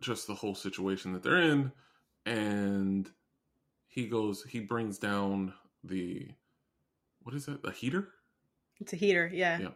just 0.00 0.26
the 0.26 0.34
whole 0.34 0.54
situation 0.54 1.12
that 1.12 1.22
they're 1.22 1.40
in 1.42 1.72
and 2.26 3.10
he 3.88 4.06
goes 4.06 4.42
he 4.44 4.60
brings 4.60 4.98
down 4.98 5.52
the 5.84 6.28
what 7.22 7.34
is 7.34 7.48
it 7.48 7.60
a 7.64 7.70
heater 7.70 8.08
It's 8.80 8.92
a 8.92 8.96
heater, 8.96 9.30
yeah. 9.32 9.58
Yeah. 9.60 9.68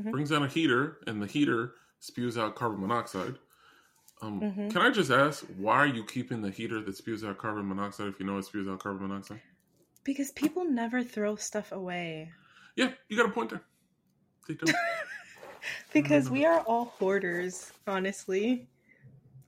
Mhm. 0.00 0.10
brings 0.10 0.30
down 0.30 0.42
a 0.42 0.48
heater 0.48 0.98
and 1.06 1.20
the 1.22 1.26
heater 1.26 1.74
spews 2.00 2.36
out 2.38 2.54
carbon 2.54 2.80
monoxide 2.80 3.38
um, 4.20 4.40
Mhm. 4.40 4.70
can 4.70 4.82
i 4.82 4.90
just 4.90 5.10
ask 5.10 5.44
why 5.56 5.76
are 5.76 5.86
you 5.86 6.04
keeping 6.04 6.42
the 6.42 6.50
heater 6.50 6.80
that 6.82 6.96
spews 6.96 7.24
out 7.24 7.38
carbon 7.38 7.68
monoxide 7.68 8.08
if 8.08 8.18
you 8.20 8.26
know 8.26 8.38
it 8.38 8.44
spews 8.44 8.68
out 8.68 8.80
carbon 8.80 9.08
monoxide 9.08 9.40
Because 10.04 10.32
people 10.32 10.64
never 10.64 11.02
throw 11.04 11.36
stuff 11.36 11.72
away. 11.72 12.32
yeah 12.76 12.92
you 13.08 13.16
got 13.16 13.26
a 13.26 13.32
point 13.32 13.50
there 13.50 13.62
they 14.48 14.54
do 14.54 14.66
Because 15.92 16.30
we 16.30 16.44
are 16.44 16.60
all 16.60 16.86
hoarders, 16.86 17.70
honestly. 17.86 18.66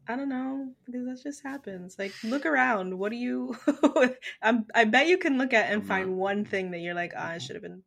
I 0.06 0.16
don't 0.16 0.28
know 0.28 0.73
because 0.84 1.06
that 1.06 1.23
just 1.23 1.42
happens. 1.42 1.96
Like, 1.99 2.12
look 2.23 2.44
around. 2.44 2.99
What 2.99 3.11
do 3.11 3.16
you? 3.16 3.56
I'm, 4.42 4.66
I 4.75 4.84
bet 4.84 5.06
you 5.06 5.18
can 5.18 5.38
look 5.38 5.52
at 5.54 5.73
and 5.73 5.87
find 5.87 6.16
one 6.16 6.44
thing 6.44 6.73
that 6.73 6.80
you're 6.80 6.94
like, 6.94 7.14
ah, 7.16 7.30
I 7.30 7.38
should 7.38 7.56
have 7.56 7.62
been 7.62 7.82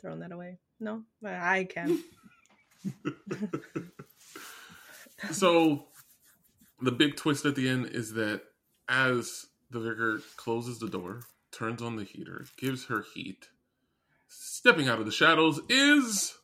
throwing 0.00 0.20
that 0.20 0.32
away. 0.32 0.58
No, 0.80 1.02
But 1.20 1.34
I 1.34 1.64
can. 1.64 2.02
so 5.30 5.84
the 6.80 6.92
big 6.92 7.16
twist 7.16 7.44
at 7.44 7.56
the 7.56 7.68
end 7.68 7.86
is 7.86 8.12
that 8.14 8.42
as 8.88 9.46
the 9.70 9.80
vicar 9.80 10.20
closes 10.36 10.78
the 10.78 10.88
door 10.88 11.22
turns 11.50 11.82
on 11.82 11.96
the 11.96 12.04
heater 12.04 12.46
gives 12.58 12.86
her 12.86 13.04
heat 13.14 13.48
stepping 14.28 14.88
out 14.88 15.00
of 15.00 15.06
the 15.06 15.12
shadows 15.12 15.60
is 15.68 16.36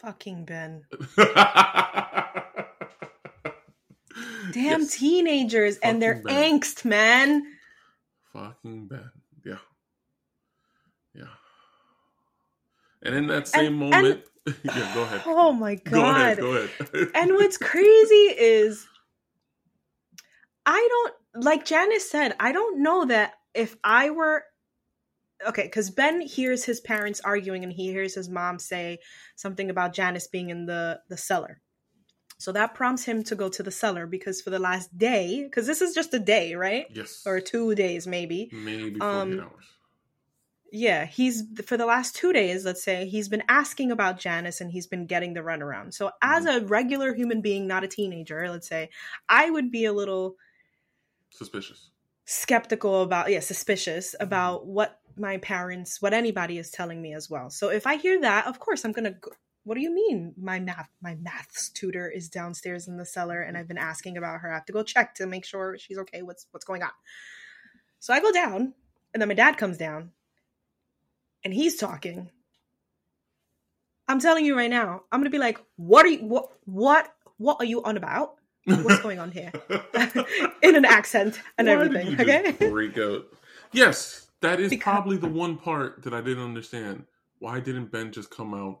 Fucking 0.00 0.44
Ben. 0.46 0.84
Damn 4.52 4.80
Yes. 4.80 4.96
teenagers 4.96 5.76
and 5.78 6.00
their 6.02 6.16
Ben. 6.22 6.60
angst, 6.60 6.84
man. 6.84 7.44
fucking 8.32 8.88
Ben. 8.88 9.10
Yeah. 9.44 9.58
Yeah. 11.14 11.24
And 13.02 13.14
in 13.14 13.26
that 13.28 13.46
same 13.48 13.80
And- 13.82 13.94
and- 13.94 14.02
moment, 14.04 14.24
yeah, 14.64 14.94
go 14.94 15.02
ahead. 15.02 15.22
Oh 15.26 15.52
my 15.52 15.74
god. 15.76 15.92
Go 15.92 16.04
ahead. 16.10 16.38
Go 16.38 16.46
ahead. 16.94 17.08
and 17.14 17.32
what's 17.34 17.58
crazy 17.58 18.14
is 18.38 18.86
I 20.66 20.86
don't 20.90 21.44
like 21.44 21.64
Janice 21.64 22.10
said, 22.10 22.34
I 22.40 22.52
don't 22.52 22.82
know 22.82 23.04
that 23.06 23.34
if 23.54 23.76
I 23.84 24.10
were 24.10 24.44
okay, 25.48 25.64
because 25.64 25.90
Ben 25.90 26.20
hears 26.20 26.64
his 26.64 26.80
parents 26.80 27.20
arguing 27.20 27.64
and 27.64 27.72
he 27.72 27.90
hears 27.90 28.14
his 28.14 28.28
mom 28.28 28.58
say 28.58 28.98
something 29.36 29.70
about 29.70 29.92
Janice 29.92 30.26
being 30.26 30.50
in 30.50 30.66
the 30.66 31.00
the 31.08 31.16
cellar. 31.16 31.60
So 32.38 32.52
that 32.52 32.74
prompts 32.74 33.04
him 33.04 33.22
to 33.24 33.34
go 33.34 33.50
to 33.50 33.62
the 33.62 33.70
cellar 33.70 34.06
because 34.06 34.40
for 34.40 34.48
the 34.48 34.58
last 34.58 34.96
day, 34.96 35.42
because 35.44 35.66
this 35.66 35.82
is 35.82 35.94
just 35.94 36.14
a 36.14 36.18
day, 36.18 36.54
right? 36.54 36.86
yes. 36.90 37.22
Or 37.26 37.38
two 37.38 37.74
days 37.74 38.06
maybe. 38.06 38.48
maybe 38.50 38.98
48 38.98 39.02
um, 39.02 39.40
hours. 39.40 39.64
Yeah, 40.72 41.04
he's 41.04 41.42
for 41.66 41.76
the 41.76 41.84
last 41.84 42.14
two 42.14 42.32
days, 42.32 42.64
let's 42.64 42.82
say, 42.82 43.06
he's 43.06 43.28
been 43.28 43.42
asking 43.48 43.90
about 43.90 44.18
Janice 44.18 44.60
and 44.60 44.70
he's 44.70 44.86
been 44.86 45.06
getting 45.06 45.34
the 45.34 45.40
runaround. 45.40 45.92
So, 45.92 46.12
as 46.22 46.46
a 46.46 46.64
regular 46.64 47.12
human 47.12 47.42
being, 47.42 47.66
not 47.66 47.84
a 47.84 47.88
teenager, 47.88 48.48
let's 48.48 48.68
say, 48.68 48.88
I 49.28 49.50
would 49.50 49.70
be 49.70 49.84
a 49.84 49.92
little 49.92 50.36
Suspicious. 51.30 51.90
Skeptical 52.30 53.02
about, 53.02 53.28
yeah, 53.28 53.40
suspicious 53.40 54.14
about 54.20 54.64
what 54.64 55.00
my 55.16 55.38
parents, 55.38 56.00
what 56.00 56.14
anybody 56.14 56.58
is 56.58 56.70
telling 56.70 57.02
me 57.02 57.12
as 57.12 57.28
well. 57.28 57.50
So, 57.50 57.70
if 57.70 57.86
I 57.86 57.96
hear 57.96 58.20
that, 58.20 58.46
of 58.46 58.58
course, 58.60 58.84
I'm 58.84 58.92
gonna. 58.92 59.12
Go, 59.12 59.32
what 59.64 59.74
do 59.74 59.80
you 59.82 59.92
mean? 59.92 60.32
My 60.40 60.58
math, 60.58 60.88
my 61.02 61.16
maths 61.16 61.68
tutor 61.70 62.08
is 62.08 62.28
downstairs 62.28 62.88
in 62.88 62.96
the 62.96 63.04
cellar, 63.04 63.42
and 63.42 63.58
I've 63.58 63.68
been 63.68 63.78
asking 63.78 64.16
about 64.16 64.40
her. 64.40 64.50
I 64.50 64.54
have 64.54 64.64
to 64.66 64.72
go 64.72 64.82
check 64.82 65.14
to 65.16 65.26
make 65.26 65.44
sure 65.44 65.76
she's 65.76 65.98
okay. 65.98 66.22
What's 66.22 66.46
what's 66.52 66.64
going 66.64 66.82
on? 66.82 66.90
So 67.98 68.14
I 68.14 68.20
go 68.20 68.32
down, 68.32 68.74
and 69.12 69.20
then 69.20 69.28
my 69.28 69.34
dad 69.34 69.58
comes 69.58 69.76
down, 69.76 70.12
and 71.44 71.52
he's 71.52 71.76
talking. 71.76 72.30
I'm 74.08 74.20
telling 74.20 74.44
you 74.44 74.56
right 74.56 74.70
now, 74.70 75.02
I'm 75.10 75.20
gonna 75.20 75.30
be 75.30 75.38
like, 75.38 75.60
"What 75.76 76.06
are 76.06 76.10
you? 76.10 76.24
What? 76.24 76.52
What? 76.64 77.12
What 77.38 77.56
are 77.60 77.66
you 77.66 77.82
on 77.82 77.96
about? 77.96 78.39
What's 78.76 79.00
going 79.00 79.18
on 79.18 79.30
here?" 79.30 79.52
In 80.62 80.76
an 80.76 80.84
accent 80.84 81.40
and 81.58 81.66
Why 81.68 81.74
everything. 81.74 82.20
Okay. 82.20 82.52
Freak 82.70 82.98
out. 82.98 83.26
Yes, 83.72 84.28
that 84.40 84.60
is 84.60 84.70
Because- 84.70 84.82
probably 84.82 85.16
the 85.16 85.28
one 85.28 85.56
part 85.56 86.02
that 86.02 86.14
I 86.14 86.20
didn't 86.20 86.44
understand. 86.44 87.04
Why 87.38 87.60
didn't 87.60 87.90
Ben 87.92 88.12
just 88.12 88.30
come 88.30 88.52
out? 88.54 88.80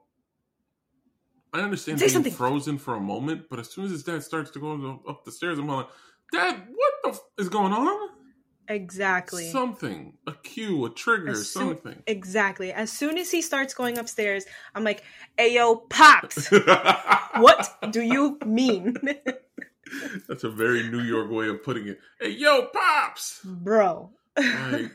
I 1.52 1.60
understand 1.60 1.98
Say 1.98 2.04
being 2.06 2.12
something. 2.14 2.32
frozen 2.32 2.78
for 2.78 2.94
a 2.94 3.00
moment, 3.00 3.46
but 3.50 3.58
as 3.58 3.68
soon 3.70 3.84
as 3.86 3.90
his 3.90 4.04
dad 4.04 4.22
starts 4.22 4.50
to 4.52 4.60
go 4.60 5.00
up 5.08 5.24
the 5.24 5.32
stairs, 5.32 5.58
I'm 5.58 5.66
like, 5.66 5.88
Dad, 6.32 6.62
what 6.72 6.92
the 7.02 7.10
f- 7.10 7.20
is 7.38 7.48
going 7.48 7.72
on? 7.72 8.10
Exactly. 8.68 9.50
Something, 9.50 10.16
a 10.28 10.32
cue, 10.44 10.84
a 10.84 10.90
trigger, 10.90 11.34
soon- 11.34 11.70
something. 11.70 12.02
exactly. 12.06 12.72
As 12.72 12.92
soon 12.92 13.18
as 13.18 13.28
he 13.32 13.42
starts 13.42 13.74
going 13.74 13.98
upstairs, 13.98 14.44
I'm 14.76 14.84
like, 14.84 15.02
"Hey, 15.36 15.54
yo, 15.54 15.74
pops, 15.74 16.48
what 17.36 17.68
do 17.90 18.00
you 18.00 18.38
mean, 18.46 18.96
That's 20.28 20.44
a 20.44 20.50
very 20.50 20.88
New 20.88 21.00
York 21.02 21.30
way 21.30 21.48
of 21.48 21.62
putting 21.62 21.88
it. 21.88 21.98
Hey, 22.20 22.30
yo, 22.30 22.66
pops. 22.66 23.40
bro?" 23.44 24.12
Like, 24.36 24.92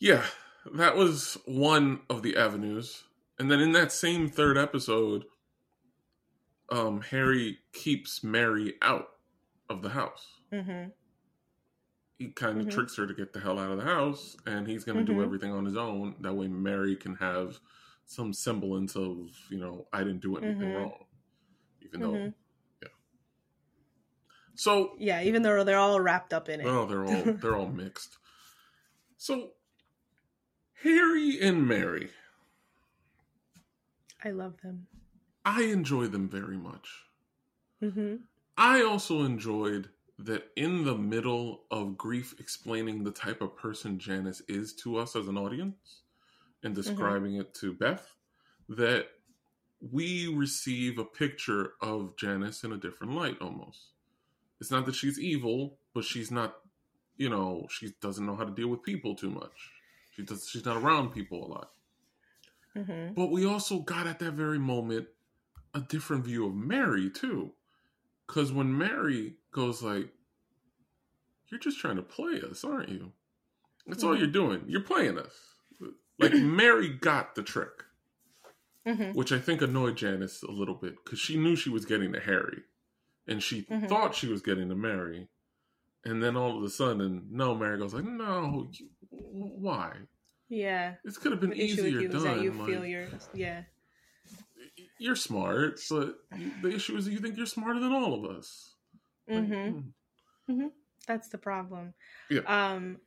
yeah, 0.00 0.24
that 0.74 0.96
was 0.96 1.36
one 1.46 2.00
of 2.10 2.22
the 2.22 2.36
avenues. 2.36 3.04
And 3.38 3.50
then 3.50 3.60
in 3.60 3.72
that 3.72 3.92
same 3.92 4.28
third 4.28 4.56
episode, 4.58 5.24
um, 6.70 7.00
Harry 7.02 7.58
keeps 7.72 8.22
Mary 8.24 8.74
out 8.82 9.08
of 9.70 9.82
the 9.82 9.90
house. 9.90 10.40
hmm 10.52 10.86
He 12.18 12.30
kind 12.32 12.60
of 12.60 12.66
Mhm. 12.66 12.70
tricks 12.72 12.96
her 12.96 13.06
to 13.06 13.14
get 13.14 13.32
the 13.32 13.38
hell 13.40 13.60
out 13.60 13.70
of 13.70 13.78
the 13.78 13.84
house, 13.84 14.36
and 14.44 14.66
he's 14.66 14.82
going 14.84 14.98
to 14.98 15.04
do 15.04 15.18
Mhm. 15.18 15.24
everything 15.24 15.52
on 15.52 15.64
his 15.64 15.76
own. 15.76 16.16
That 16.20 16.34
way, 16.34 16.48
Mary 16.48 16.96
can 16.96 17.14
have 17.16 17.60
some 18.06 18.32
semblance 18.32 18.96
of, 18.96 19.28
you 19.50 19.58
know, 19.58 19.86
I 19.92 20.02
didn't 20.02 20.20
do 20.22 20.36
anything 20.36 20.70
Mhm. 20.70 20.74
wrong, 20.74 21.06
even 21.88 22.00
though, 22.00 22.12
Mhm. 22.14 22.34
yeah. 22.82 22.88
So 24.54 24.94
Yeah, 24.98 25.22
even 25.22 25.42
though 25.42 25.64
they're 25.64 25.78
all 25.78 26.00
wrapped 26.00 26.32
up 26.32 26.48
in 26.48 26.60
it. 26.60 26.66
Oh, 26.66 26.86
they're 26.86 27.04
all 27.04 27.34
they're 27.40 27.56
all 27.56 27.70
mixed. 27.84 28.18
So 29.16 29.52
Harry 30.82 31.40
and 31.40 31.66
Mary, 31.66 32.10
I 34.22 34.30
love 34.30 34.60
them. 34.62 34.86
I 35.44 35.62
enjoy 35.62 36.06
them 36.08 36.28
very 36.28 36.56
much. 36.56 36.88
hmm 37.80 38.16
I 38.56 38.82
also 38.82 39.22
enjoyed 39.22 39.88
that 40.18 40.50
in 40.56 40.84
the 40.84 40.96
middle 40.96 41.64
of 41.70 41.96
Grieff 41.96 42.38
explaining 42.40 43.04
the 43.04 43.12
type 43.12 43.40
of 43.40 43.56
person 43.56 44.00
Janice 44.00 44.40
is 44.48 44.74
to 44.82 44.96
us 44.96 45.14
as 45.14 45.28
an 45.28 45.38
audience 45.38 46.02
and 46.64 46.74
describing 46.74 47.36
it 47.36 47.54
to 47.54 47.72
Beth, 47.72 48.16
that 48.68 49.06
we 49.80 50.26
receive 50.28 50.98
a 50.98 51.04
picture 51.04 51.72
of 51.80 52.16
Janice 52.16 52.64
in 52.64 52.72
a 52.72 52.76
different 52.76 53.14
light 53.14 53.36
almost. 53.40 53.78
It's 54.60 54.70
not 54.70 54.86
that 54.86 54.94
she's 54.94 55.18
evil, 55.20 55.78
but 55.94 56.04
she's 56.04 56.30
not, 56.30 56.56
you 57.16 57.28
know, 57.28 57.66
she 57.70 57.94
doesn't 58.00 58.26
know 58.26 58.34
how 58.36 58.44
to 58.44 58.50
deal 58.54 58.68
with 58.68 58.82
people 58.82 59.14
too 59.14 59.30
much. 59.30 59.70
She 60.14 60.22
does 60.24 60.48
she's 60.48 60.64
not 60.64 60.76
around 60.76 61.10
people 61.10 61.44
a 61.44 61.48
lot. 61.48 61.70
hmm 62.74 63.12
But 63.14 63.30
we 63.30 63.46
also 63.46 63.80
got 63.80 64.06
at 64.06 64.18
that 64.18 64.32
very 64.32 64.58
moment 64.58 65.08
a 65.74 65.80
different 65.80 66.24
view 66.24 66.46
of 66.46 66.54
Mary 66.54 67.08
too. 67.10 67.52
Cause 68.26 68.52
when 68.52 68.76
Mary 68.76 69.36
goes 69.52 69.82
like, 69.82 70.12
You're 71.50 71.60
just 71.60 71.78
trying 71.78 71.96
to 71.96 72.02
play 72.02 72.40
us, 72.42 72.64
aren't 72.64 72.88
you? 72.90 73.12
That's 73.86 74.02
all 74.04 74.14
Mhm. 74.14 74.18
you're 74.18 74.26
doing. 74.26 74.64
You're 74.66 74.82
playing 74.82 75.18
us. 75.18 75.32
Like 76.18 76.34
Mary 76.34 76.88
got 76.90 77.34
the 77.36 77.42
trick, 77.42 77.84
hmm 78.94 79.10
which 79.12 79.32
I 79.32 79.38
think 79.38 79.62
annoyed 79.62 79.96
Janice 79.96 80.42
a 80.42 80.50
little 80.50 80.74
bit 80.74 80.96
because 81.04 81.18
she 81.18 81.36
knew 81.36 81.56
she 81.56 81.70
was 81.70 81.84
getting 81.84 82.12
to 82.12 82.20
Harry. 82.20 82.62
And 83.26 83.42
she 83.42 83.62
Mhm. 83.64 83.88
thought 83.88 84.14
she 84.14 84.26
was 84.28 84.40
getting 84.42 84.68
to 84.70 84.74
Mary. 84.74 85.28
And 86.04 86.22
then 86.22 86.36
all 86.36 86.56
of 86.56 86.62
a 86.64 86.70
sudden, 86.70 87.26
no, 87.30 87.54
Mary 87.54 87.76
goes 87.78 87.92
like, 87.92 88.04
No, 88.04 88.68
you, 88.72 88.88
why? 89.10 89.92
Yeah. 90.48 90.94
This 91.04 91.18
could 91.18 91.32
have 91.32 91.40
been 91.40 91.50
The 91.50 91.62
easier 91.62 92.00
you 92.00 92.08
done. 92.08 92.16
is 92.16 92.22
that 92.24 92.40
you 92.42 92.52
like- 92.52 92.66
feel 92.66 92.86
you're 92.86 93.08
yeah. 93.34 93.64
you're 94.98 95.16
smart, 95.16 95.80
but 95.90 96.18
the 96.62 96.70
issue 96.70 96.96
is 96.96 97.04
that 97.04 97.12
you 97.12 97.18
think 97.18 97.36
you're 97.36 97.46
smarter 97.46 97.80
than 97.80 97.92
all 97.92 98.14
of 98.14 98.30
us. 98.36 98.74
Like, 99.28 99.46
hmm 99.46 99.80
hmm. 100.46 100.66
That's 101.06 101.28
the 101.28 101.38
problem. 101.38 101.92
Yeah. 102.30 102.40
Um, 102.46 102.98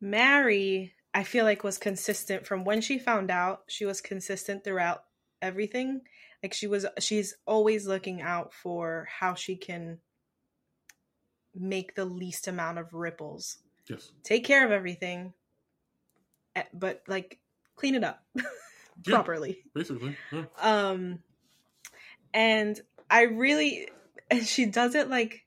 Mary, 0.00 0.94
I 1.14 1.24
feel 1.24 1.44
like 1.44 1.62
was 1.64 1.78
consistent 1.78 2.46
from 2.46 2.64
when 2.64 2.80
she 2.80 2.98
found 2.98 3.30
out. 3.30 3.62
She 3.68 3.84
was 3.84 4.00
consistent 4.00 4.64
throughout 4.64 5.04
everything. 5.40 6.02
Like 6.42 6.54
she 6.54 6.66
was, 6.66 6.86
she's 6.98 7.34
always 7.46 7.86
looking 7.86 8.22
out 8.22 8.52
for 8.54 9.08
how 9.20 9.34
she 9.34 9.56
can 9.56 9.98
make 11.54 11.94
the 11.94 12.04
least 12.04 12.48
amount 12.48 12.78
of 12.78 12.94
ripples. 12.94 13.58
Yes. 13.88 14.10
Take 14.22 14.44
care 14.44 14.64
of 14.64 14.72
everything, 14.72 15.34
eh, 16.56 16.62
but 16.72 17.02
like 17.06 17.38
clean 17.76 17.94
it 17.94 18.04
up. 18.04 18.24
Yeah. 19.06 19.14
properly. 19.14 19.64
Basically, 19.74 20.16
yeah. 20.30 20.44
Um, 20.60 21.20
and 22.34 22.80
I 23.10 23.22
really, 23.22 23.88
and 24.30 24.46
she 24.46 24.66
does 24.66 24.94
it 24.94 25.08
like 25.08 25.44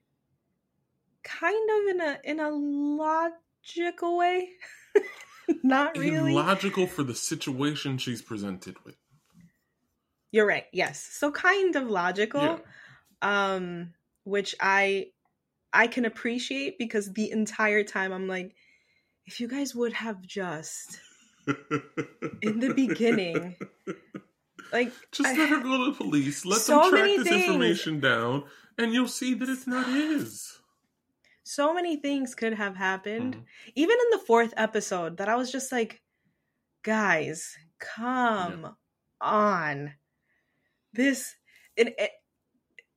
kind 1.24 1.70
of 1.70 1.88
in 1.88 2.02
a 2.02 2.20
in 2.24 2.40
a 2.40 2.50
logical 2.50 4.18
way. 4.18 4.50
Not 5.64 5.98
really. 5.98 6.32
illogical 6.32 6.88
for 6.88 7.04
the 7.04 7.16
situation 7.16 7.98
she's 7.98 8.22
presented 8.22 8.76
with. 8.86 8.96
You're 10.32 10.46
right. 10.48 10.66
Yes. 10.74 11.02
So 11.12 11.32
kind 11.32 11.76
of 11.76 11.90
logical. 11.90 12.42
Yeah. 12.42 13.54
Um, 13.56 13.94
which 14.24 14.56
I 14.60 15.08
I 15.72 15.88
can 15.88 16.06
appreciate 16.06 16.78
because 16.78 17.14
the 17.14 17.32
entire 17.32 17.84
time 17.84 18.12
I'm 18.12 18.28
like, 18.28 18.56
if 19.26 19.40
you 19.40 19.48
guys 19.48 19.74
would 19.76 19.94
have 19.94 20.22
just 20.22 21.00
in 22.42 22.60
the 22.60 22.74
beginning, 22.76 23.56
like 24.74 24.92
Just 25.12 25.30
I- 25.30 25.38
let 25.38 25.50
her 25.50 25.62
go 25.62 25.78
to 25.86 25.92
the 25.92 25.98
police. 25.98 26.46
Let 26.46 26.60
So 26.60 26.82
them 26.82 26.90
track 26.92 27.04
this 27.18 27.28
things. 27.28 27.44
information 27.46 28.00
down, 28.00 28.44
and 28.78 28.94
you'll 28.94 29.08
see 29.08 29.34
that 29.36 29.48
it's 29.50 29.68
not 29.68 29.88
his. 29.88 30.55
So 31.48 31.74
many 31.76 31.96
things 31.96 32.34
could 32.34 32.54
have 32.54 32.76
happened. 32.76 33.36
Mhm. 33.36 33.44
Even 33.76 33.98
in 34.02 34.10
the 34.20 34.26
fourth 34.26 34.54
episode, 34.58 35.18
that 35.18 35.30
I 35.30 35.36
was 35.36 35.52
just 35.52 35.72
like, 35.72 36.02
guys, 36.84 37.56
come 37.80 38.76
on. 39.22 39.94
This 40.94 41.36
it, 41.78 41.94
it 41.98 42.12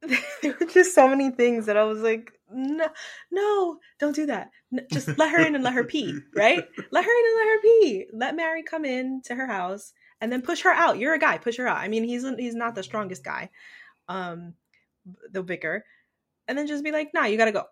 there 0.42 0.56
were 0.58 0.66
just 0.66 0.94
so 0.94 1.08
many 1.08 1.30
things 1.30 1.66
that 1.66 1.76
I 1.76 1.84
was 1.84 2.00
like, 2.00 2.32
no, 2.50 2.88
no, 3.30 3.78
don't 3.98 4.14
do 4.14 4.26
that. 4.26 4.50
N- 4.72 4.86
Just 4.92 5.08
let 5.18 5.30
her 5.32 5.44
in 5.44 5.54
and 5.56 5.64
let 5.64 5.74
her 5.74 5.84
pee, 5.84 6.16
right? 6.34 6.64
Let 6.90 7.04
her 7.04 7.10
in 7.10 7.26
and 7.26 7.36
let 7.36 7.48
her 7.48 7.60
pee. 7.62 8.06
Let 8.12 8.36
Mary 8.36 8.62
come 8.62 8.84
in 8.84 9.20
to 9.24 9.34
her 9.34 9.46
house 9.46 9.92
and 10.20 10.32
then 10.32 10.40
push 10.42 10.62
her 10.62 10.70
out. 10.72 10.98
You're 10.98 11.14
a 11.14 11.18
guy, 11.18 11.38
push 11.38 11.56
her 11.58 11.66
out. 11.68 11.78
I 11.78 11.88
mean, 11.88 12.04
he's 12.04 12.24
he's 12.38 12.54
not 12.54 12.74
the 12.76 12.82
strongest 12.84 13.24
guy, 13.24 13.50
um, 14.08 14.54
the 15.32 15.42
bigger. 15.42 15.84
and 16.46 16.56
then 16.56 16.66
just 16.68 16.84
be 16.84 16.92
like, 16.92 17.12
nah, 17.12 17.24
you 17.26 17.36
gotta 17.36 17.52
go. 17.52 17.64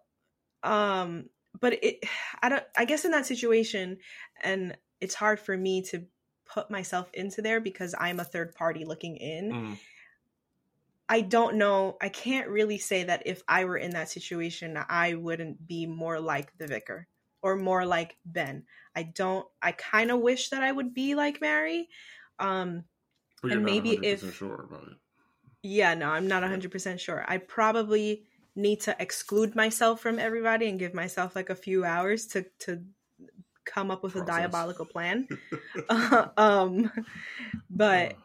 Um, 0.62 1.26
but 1.60 1.82
it, 1.82 2.04
I 2.42 2.48
don't. 2.48 2.64
I 2.76 2.84
guess 2.84 3.04
in 3.04 3.10
that 3.12 3.26
situation, 3.26 3.98
and 4.42 4.76
it's 5.00 5.14
hard 5.14 5.40
for 5.40 5.56
me 5.56 5.82
to 5.82 6.04
put 6.44 6.70
myself 6.70 7.10
into 7.12 7.42
there 7.42 7.60
because 7.60 7.94
I'm 7.98 8.20
a 8.20 8.24
third 8.24 8.54
party 8.54 8.84
looking 8.84 9.16
in. 9.16 9.52
Mm. 9.52 9.78
I 11.08 11.20
don't 11.20 11.56
know. 11.56 11.96
I 12.00 12.08
can't 12.08 12.48
really 12.48 12.78
say 12.78 13.04
that 13.04 13.22
if 13.26 13.42
I 13.46 13.64
were 13.64 13.76
in 13.76 13.92
that 13.92 14.08
situation, 14.10 14.76
I 14.88 15.14
wouldn't 15.14 15.66
be 15.66 15.86
more 15.86 16.18
like 16.18 16.56
the 16.58 16.66
vicar 16.66 17.06
or 17.42 17.56
more 17.56 17.86
like 17.86 18.16
Ben. 18.24 18.64
I 18.94 19.04
don't. 19.04 19.46
I 19.62 19.72
kind 19.72 20.10
of 20.10 20.20
wish 20.20 20.48
that 20.50 20.62
I 20.62 20.72
would 20.72 20.94
be 20.94 21.14
like 21.14 21.40
Mary. 21.40 21.88
Um, 22.38 22.84
And 23.42 23.52
not 23.52 23.62
maybe 23.62 23.96
100% 23.98 24.04
if- 24.04 24.34
sure 24.34 24.68
yeah, 25.62 25.94
no, 25.94 26.10
I'm 26.10 26.28
not 26.28 26.42
100% 26.44 27.00
sure. 27.00 27.24
I 27.26 27.38
probably 27.38 28.24
need 28.56 28.80
to 28.80 28.96
exclude 28.98 29.54
myself 29.54 30.00
from 30.00 30.18
everybody 30.18 30.68
and 30.68 30.78
give 30.78 30.94
myself 30.94 31.36
like 31.36 31.50
a 31.50 31.54
few 31.54 31.84
hours 31.84 32.26
to 32.28 32.46
to 32.60 32.82
come 33.64 33.90
up 33.90 34.02
with 34.02 34.16
a 34.16 34.24
diabolical 34.24 34.86
plan. 34.86 35.28
um, 36.36 36.90
but 37.68 38.16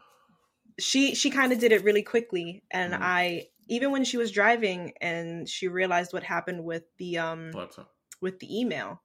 she 0.80 1.14
she 1.14 1.30
kind 1.30 1.52
of 1.52 1.58
did 1.58 1.70
it 1.72 1.84
really 1.84 2.02
quickly 2.02 2.62
and 2.70 2.94
Mhm. 2.94 2.98
i 3.02 3.46
even 3.68 3.90
when 3.92 4.04
she 4.04 4.16
was 4.16 4.32
driving 4.32 4.94
and 5.02 5.46
she 5.46 5.68
realized 5.68 6.14
what 6.14 6.22
happened 6.22 6.64
with 6.64 6.84
the 6.96 7.18
um 7.18 7.50
laptop. 7.52 7.92
with 8.22 8.38
the 8.40 8.58
email 8.60 9.02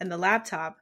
and 0.00 0.12
the 0.12 0.16
laptop 0.16 0.76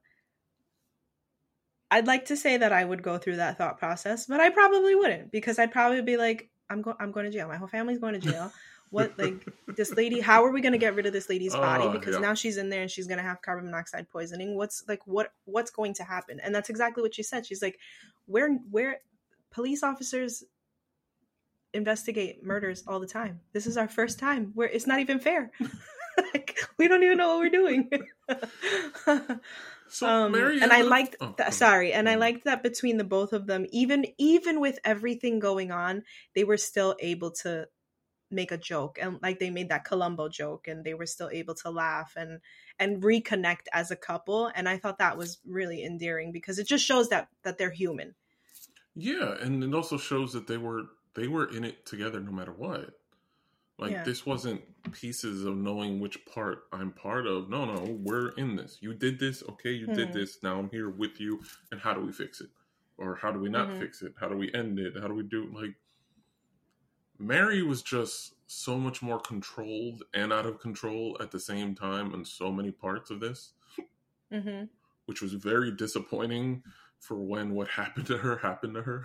i'd 1.90 2.06
like 2.06 2.26
to 2.26 2.36
say 2.36 2.58
that 2.58 2.70
i 2.72 2.84
would 2.84 3.02
go 3.02 3.16
through 3.16 3.36
that 3.36 3.56
thought 3.56 3.78
process 3.78 4.26
but 4.26 4.40
i 4.40 4.50
probably 4.50 4.94
wouldn't 4.94 5.32
because 5.32 5.58
i'd 5.58 5.72
probably 5.72 6.02
be 6.02 6.18
like 6.18 6.50
i'm 6.68 6.82
going 6.82 6.96
i'm 7.00 7.12
going 7.12 7.24
to 7.24 7.32
jail 7.32 7.48
my 7.48 7.56
whole 7.56 7.68
family's 7.68 7.98
going 7.98 8.12
to 8.20 8.20
jail 8.20 8.52
what 8.90 9.18
like 9.18 9.46
this 9.76 9.92
lady 9.94 10.20
how 10.20 10.44
are 10.44 10.50
we 10.52 10.60
going 10.60 10.72
to 10.72 10.78
get 10.78 10.94
rid 10.94 11.06
of 11.06 11.12
this 11.12 11.28
lady's 11.28 11.54
body? 11.54 11.84
Uh, 11.84 11.88
because 11.88 12.14
yeah. 12.14 12.20
now 12.20 12.34
she's 12.34 12.56
in 12.56 12.70
there 12.70 12.82
and 12.82 12.90
she's 12.90 13.06
going 13.06 13.18
to 13.18 13.24
have 13.24 13.42
carbon 13.42 13.64
monoxide 13.66 14.08
poisoning. 14.08 14.56
What's 14.56 14.84
like 14.88 15.00
what 15.06 15.32
what's 15.44 15.70
going 15.70 15.94
to 15.94 16.04
happen? 16.04 16.40
And 16.40 16.54
that's 16.54 16.70
exactly 16.70 17.02
what 17.02 17.14
she 17.14 17.22
said. 17.22 17.46
She's 17.46 17.62
like 17.62 17.78
where 18.26 18.50
where 18.70 18.98
police 19.50 19.82
officers 19.82 20.44
investigate 21.74 22.44
murders 22.44 22.84
all 22.86 23.00
the 23.00 23.06
time. 23.06 23.40
This 23.52 23.66
is 23.66 23.76
our 23.76 23.88
first 23.88 24.18
time 24.18 24.52
where 24.54 24.68
it's 24.68 24.86
not 24.86 25.00
even 25.00 25.18
fair. 25.18 25.50
Like 26.32 26.58
we 26.78 26.88
don't 26.88 27.02
even 27.02 27.18
know 27.18 27.36
what 27.36 27.40
we're 27.40 27.50
doing. 27.50 27.90
So 29.88 30.08
um, 30.08 30.34
and 30.34 30.72
I 30.72 30.82
liked 30.82 31.16
oh. 31.20 31.34
Sorry, 31.50 31.92
and 31.92 32.08
I 32.08 32.16
Mhm. 32.16 32.20
liked 32.20 32.44
that 32.44 32.62
between 32.62 32.96
the 32.96 33.04
both 33.04 33.32
of 33.32 33.46
them, 33.46 33.66
even 33.70 34.06
even 34.18 34.60
with 34.60 34.78
everything 34.84 35.38
going 35.38 35.70
on, 35.70 36.02
they 36.34 36.44
were 36.44 36.56
still 36.56 36.96
able 37.00 37.30
to 37.42 37.68
make 38.30 38.50
a 38.52 38.58
joke, 38.58 38.98
and 39.00 39.20
like 39.22 39.38
they 39.38 39.50
made 39.50 39.68
that 39.70 39.84
Columbo 39.84 40.28
joke, 40.28 40.68
and 40.68 40.84
they 40.84 40.94
were 40.94 41.06
still 41.06 41.30
able 41.30 41.54
to 41.56 41.70
laugh 41.70 42.14
and 42.16 42.40
and 42.78 43.02
reconnect 43.02 43.66
as 43.72 43.90
a 43.90 43.96
couple. 43.96 44.50
And 44.54 44.68
I 44.68 44.78
thought 44.78 44.98
that 44.98 45.16
was 45.18 45.38
really 45.44 45.84
endearing 45.84 46.32
because 46.32 46.58
it 46.58 46.66
just 46.66 46.84
shows 46.84 47.08
that 47.10 47.28
that 47.42 47.58
they're 47.58 47.70
human. 47.70 48.14
Yeah, 48.94 49.36
and 49.40 49.62
it 49.62 49.74
also 49.74 49.98
shows 49.98 50.32
that 50.32 50.46
they 50.46 50.56
were 50.56 50.84
they 51.14 51.28
were 51.28 51.54
in 51.54 51.64
it 51.64 51.86
together 51.86 52.20
no 52.20 52.32
matter 52.32 52.52
what. 52.52 52.94
Like 53.78 54.04
Yeah. 54.04 54.04
this 54.04 54.26
wasn't 54.26 54.62
pieces 54.92 55.44
of 55.44 55.56
knowing 55.56 56.00
which 56.00 56.24
part 56.26 56.64
I'm 56.72 56.92
part 56.92 57.26
of. 57.26 57.50
No, 57.50 57.64
no, 57.66 57.92
we're 57.92 58.30
in 58.30 58.56
this. 58.56 58.78
You 58.82 58.94
did 58.94 59.18
this, 59.20 59.42
okay, 59.44 59.72
you 59.72 59.88
did 59.88 60.12
Mhm. 60.12 60.14
this. 60.14 60.42
Now 60.42 60.58
I'm 60.58 60.70
here 60.70 60.90
with 60.90 61.20
you 61.20 61.42
and 61.72 61.80
how 61.80 61.94
do 61.94 62.02
we 62.02 62.12
fix 62.12 62.40
it? 62.40 62.50
Or 62.98 63.16
how 63.16 63.32
do 63.32 63.40
we 63.40 63.50
not 63.50 63.76
Mhm. 63.76 63.78
fix 63.78 64.02
it? 64.02 64.14
How 64.20 64.28
do 64.28 64.36
we 64.36 64.52
end 64.54 64.78
it? 64.80 64.94
How 65.00 65.08
do 65.08 65.14
we 65.14 65.24
do 65.24 65.46
like 65.52 65.76
Mary 67.18 67.62
was 67.62 67.82
just 67.82 68.34
so 68.46 68.78
much 68.78 69.02
more 69.02 69.18
controlled 69.18 70.02
and 70.14 70.32
out 70.32 70.46
of 70.46 70.60
control 70.60 71.16
at 71.20 71.30
the 71.30 71.40
same 71.40 71.74
time 71.74 72.14
in 72.14 72.24
so 72.24 72.50
many 72.52 72.70
parts 72.70 73.10
of 73.10 73.20
this, 73.20 73.52
Mm-hmm. 74.32 74.64
which 75.06 75.22
was 75.22 75.32
very 75.34 75.70
disappointing 75.70 76.62
for 76.98 77.16
when 77.16 77.54
what 77.54 77.68
happened 77.68 78.06
to 78.06 78.18
her 78.18 78.36
happened 78.38 78.74
to 78.74 78.82
her. 78.82 79.04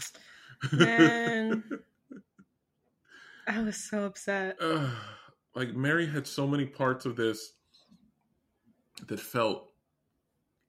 Man. 0.71 1.63
I 3.47 3.61
was 3.61 3.77
so 3.77 4.05
upset. 4.05 4.57
uh, 4.61 4.89
like 5.55 5.73
Mary 5.73 6.07
had 6.07 6.25
so 6.27 6.47
many 6.47 6.65
parts 6.65 7.05
of 7.05 7.15
this 7.15 7.53
that 9.07 9.19
felt 9.19 9.67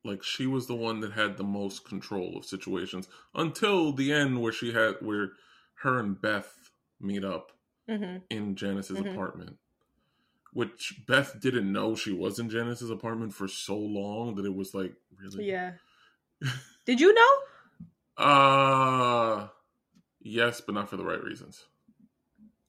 like 0.04 0.22
she 0.22 0.46
was 0.46 0.66
the 0.66 0.74
one 0.74 1.00
that 1.00 1.12
had 1.12 1.36
the 1.36 1.44
most 1.44 1.84
control 1.86 2.36
of 2.36 2.44
situations 2.44 3.08
until 3.34 3.92
the 3.92 4.12
end 4.12 4.40
where 4.40 4.52
she 4.52 4.72
had 4.72 4.96
where 5.00 5.32
her 5.82 5.98
and 5.98 6.20
Beth 6.20 6.61
meet 7.02 7.24
up 7.24 7.52
hmm 7.88 8.18
in 8.30 8.54
Janice's 8.56 8.98
Mhm. 8.98 9.12
apartment. 9.12 9.58
Which 10.52 11.02
Beth 11.06 11.40
didn't 11.40 11.72
know 11.72 11.94
she 11.96 12.12
was 12.12 12.38
in 12.38 12.50
Janice's 12.50 12.90
apartment 12.90 13.32
for 13.34 13.48
so 13.48 13.76
long 13.76 14.34
that 14.36 14.44
it 14.46 14.54
was 14.54 14.74
like 14.74 14.94
really 15.16 15.46
Yeah. 15.48 15.72
Did 16.86 17.00
you 17.00 17.14
know? 17.14 18.24
Uh 18.24 19.48
yes, 20.20 20.60
but 20.60 20.74
not 20.74 20.88
for 20.90 20.96
the 20.96 21.04
right 21.04 21.22
reasons. 21.22 21.64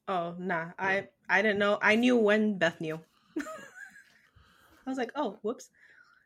Oh 0.08 0.34
nah, 0.38 0.72
I 0.78 1.08
I 1.28 1.42
didn't 1.42 1.58
know. 1.58 1.78
I 1.80 1.96
knew 1.96 2.16
when 2.16 2.58
Beth 2.58 2.80
knew. 2.80 3.00
I 3.38 4.90
was 4.90 4.98
like, 4.98 5.12
oh, 5.14 5.38
whoops. 5.42 5.70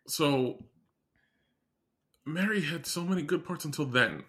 so 0.08 0.58
Mary 2.26 2.60
had 2.60 2.86
so 2.86 3.04
many 3.04 3.22
good 3.22 3.44
parts 3.44 3.64
until 3.64 3.86
then. 3.86 4.24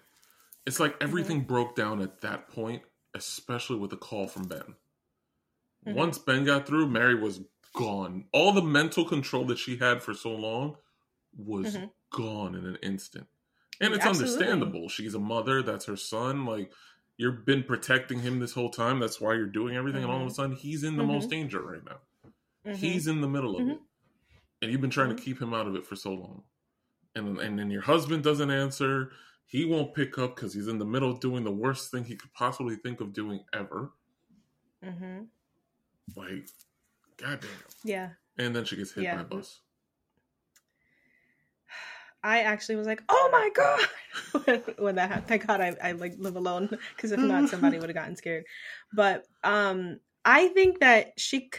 It's 0.65 0.79
like 0.79 0.95
everything 1.01 1.41
broke 1.41 1.75
down 1.75 2.01
at 2.01 2.21
that 2.21 2.49
point, 2.49 2.83
especially 3.19 3.77
with 3.77 3.91
the 3.91 3.97
call 3.97 4.27
from 4.27 4.47
Ben. 4.47 4.75
Mhm. 5.85 5.93
Once 5.93 6.17
Ben 6.17 6.45
got 6.45 6.65
through, 6.65 6.89
Mary 6.89 7.15
was 7.15 7.41
gone. 7.73 8.27
All 8.33 8.51
the 8.51 8.61
mental 8.61 9.05
control 9.05 9.45
that 9.45 9.59
she 9.59 9.77
had 9.77 10.01
for 10.01 10.13
so 10.13 10.33
long 10.35 10.77
was 11.37 11.75
Mhm. 11.75 11.91
gone 12.11 12.55
in 12.55 12.65
an 12.65 12.77
instant. 12.77 13.27
And 13.79 13.93
it's 13.93 14.03
Absolutely. 14.05 14.47
understandable. 14.47 14.89
She's 14.89 15.13
a 15.13 15.19
mother, 15.19 15.61
that's 15.61 15.85
her 15.85 15.95
son. 15.95 16.45
Like 16.45 16.73
you've 17.17 17.45
been 17.45 17.63
protecting 17.63 18.19
him 18.19 18.39
this 18.39 18.53
whole 18.53 18.69
time. 18.69 18.99
That's 18.99 19.21
why 19.21 19.35
you're 19.35 19.45
doing 19.45 19.75
everything. 19.75 20.03
And 20.03 20.11
all 20.11 20.21
of 20.21 20.27
a 20.27 20.29
Mhm. 20.29 20.35
sudden, 20.35 20.55
he's 20.55 20.83
in 20.83 20.97
the 20.97 21.03
Mhm. 21.03 21.07
most 21.07 21.29
danger 21.29 21.61
right 21.61 21.83
now. 21.83 22.01
Mhm. 22.65 22.75
He's 22.75 23.07
in 23.07 23.21
the 23.21 23.29
middle 23.29 23.55
of 23.57 23.67
it, 23.67 23.79
and 24.61 24.71
you've 24.71 24.81
been 24.81 24.89
trying 24.89 25.15
to 25.15 25.21
keep 25.21 25.41
him 25.41 25.53
out 25.53 25.67
of 25.67 25.75
it 25.75 25.85
for 25.85 25.95
so 25.95 26.13
long. 26.13 26.43
And 27.15 27.39
and 27.39 27.57
then 27.57 27.71
your 27.71 27.81
husband 27.83 28.23
doesn't 28.23 28.51
answer. 28.51 29.11
He 29.49 29.65
won't 29.65 29.95
pick 29.95 30.19
up 30.19 30.35
because 30.35 30.53
he's 30.53 30.67
in 30.67 30.77
the 30.77 30.85
middle 30.85 31.09
of 31.09 31.19
doing 31.19 31.43
the 31.43 31.51
worst 31.51 31.89
thing 31.89 32.03
he 32.03 32.15
could 32.15 32.31
possibly 32.33 32.75
think 32.75 33.01
of 33.01 33.13
doing 33.13 33.43
ever. 33.51 33.91
Mm-hmm. 34.85 35.23
Like, 36.15 36.47
goddamn. 37.17 37.49
Yeah. 37.83 38.09
And 38.37 38.55
then 38.55 38.63
she 38.63 38.75
gets 38.75 38.91
hit 38.91 39.05
Yeah. 39.05 39.15
by 39.15 39.21
a 39.21 39.25
bus. 39.25 39.61
I 42.21 42.41
actually 42.41 42.75
was 42.75 42.85
like, 42.85 43.01
"Oh 43.09 43.29
my 43.31 43.49
god!" 43.55 44.63
when, 44.77 44.95
that 44.95 45.09
happened. 45.09 45.27
Thank 45.27 45.47
God 45.47 45.61
I, 45.61 45.75
I 45.81 45.91
like 45.93 46.13
live 46.17 46.35
alone 46.35 46.69
because 46.95 47.11
if 47.11 47.19
not, 47.19 47.49
somebody 47.49 47.79
would 47.79 47.89
have 47.89 47.95
gotten 47.95 48.17
scared. 48.17 48.43
But 48.93 49.25
um, 49.43 49.99
I 50.25 50.49
think 50.49 50.81
that 50.81 51.13
she, 51.17 51.49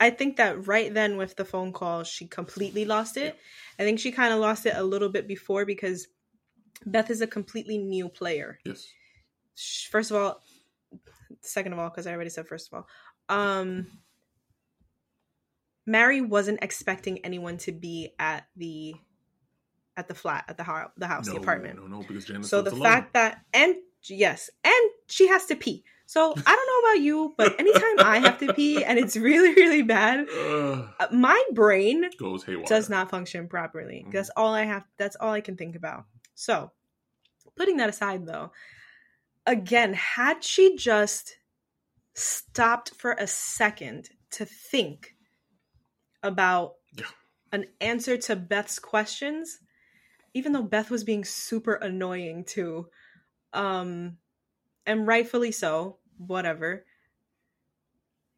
I 0.00 0.10
think 0.10 0.36
that 0.36 0.66
right 0.66 0.92
then 0.92 1.16
with 1.16 1.36
the 1.36 1.44
phone 1.44 1.72
call, 1.72 2.04
she 2.04 2.26
completely 2.26 2.84
lost 2.84 3.16
it. 3.16 3.36
I 3.78 3.82
think 3.82 3.98
she 3.98 4.12
kind 4.12 4.32
of 4.32 4.40
lost 4.40 4.66
it 4.66 4.74
a 4.76 4.82
little 4.82 5.08
bit 5.08 5.26
before 5.26 5.64
because 5.64 6.06
Beth 6.86 7.10
is 7.10 7.20
a 7.20 7.26
completely 7.26 7.78
new 7.78 8.08
player. 8.08 8.58
Yes. 8.64 8.86
First 9.90 10.10
of 10.10 10.16
all, 10.16 10.40
second 11.40 11.72
of 11.72 11.78
all, 11.78 11.90
because 11.90 12.06
I 12.06 12.12
already 12.12 12.30
said 12.30 12.46
first 12.46 12.72
of 12.72 12.76
all, 12.78 13.36
um, 13.36 13.86
Mary 15.86 16.20
wasn't 16.20 16.62
expecting 16.62 17.24
anyone 17.24 17.56
to 17.58 17.72
be 17.72 18.10
at 18.18 18.46
the 18.56 18.94
at 19.96 20.06
the 20.06 20.14
flat, 20.14 20.44
at 20.46 20.56
the 20.56 20.62
house, 20.62 20.90
the 20.96 21.08
house, 21.08 21.26
no, 21.26 21.34
the 21.34 21.40
apartment. 21.40 21.76
No, 21.76 21.86
no, 21.88 22.04
because 22.06 22.24
Janice. 22.26 22.48
so 22.48 22.62
the 22.62 22.70
alone. 22.70 22.82
fact 22.82 23.14
that 23.14 23.40
and 23.52 23.74
yes, 24.04 24.48
and 24.62 24.90
she 25.08 25.26
has 25.28 25.46
to 25.46 25.56
pee. 25.56 25.82
So 26.08 26.32
I 26.34 26.56
don't 26.56 26.66
know 26.84 26.90
about 26.90 27.02
you, 27.04 27.34
but 27.36 27.60
anytime 27.60 27.98
I 27.98 28.18
have 28.18 28.38
to 28.38 28.54
pee 28.54 28.82
and 28.82 28.98
it's 28.98 29.14
really 29.14 29.52
really 29.54 29.82
bad, 29.82 30.26
uh, 30.30 30.88
my 31.12 31.40
brain 31.52 32.08
goes 32.18 32.44
haywire. 32.44 32.64
does 32.66 32.88
not 32.88 33.10
function 33.10 33.46
properly. 33.46 34.06
Mhm. 34.08 34.12
That's 34.12 34.30
all 34.34 34.54
I 34.54 34.64
have. 34.64 34.84
That's 34.96 35.16
all 35.20 35.32
I 35.34 35.42
can 35.42 35.58
think 35.58 35.76
about. 35.76 36.06
So, 36.34 36.72
putting 37.56 37.76
that 37.76 37.90
aside, 37.90 38.24
though, 38.24 38.52
again, 39.46 39.92
had 39.92 40.42
she 40.42 40.76
just 40.76 41.36
stopped 42.14 42.94
for 42.94 43.12
a 43.12 43.26
second 43.26 44.08
to 44.30 44.46
think 44.46 45.14
about 46.22 46.76
Yeah. 46.94 47.04
an 47.52 47.66
answer 47.82 48.16
to 48.16 48.34
Beth's 48.34 48.78
questions, 48.78 49.58
even 50.32 50.52
though 50.52 50.62
Beth 50.62 50.90
was 50.90 51.04
being 51.04 51.24
super 51.26 51.74
annoying 51.74 52.44
too, 52.44 52.88
um, 53.52 54.16
and 54.86 55.06
rightfully 55.06 55.52
so, 55.52 55.97
whatever. 56.18 56.84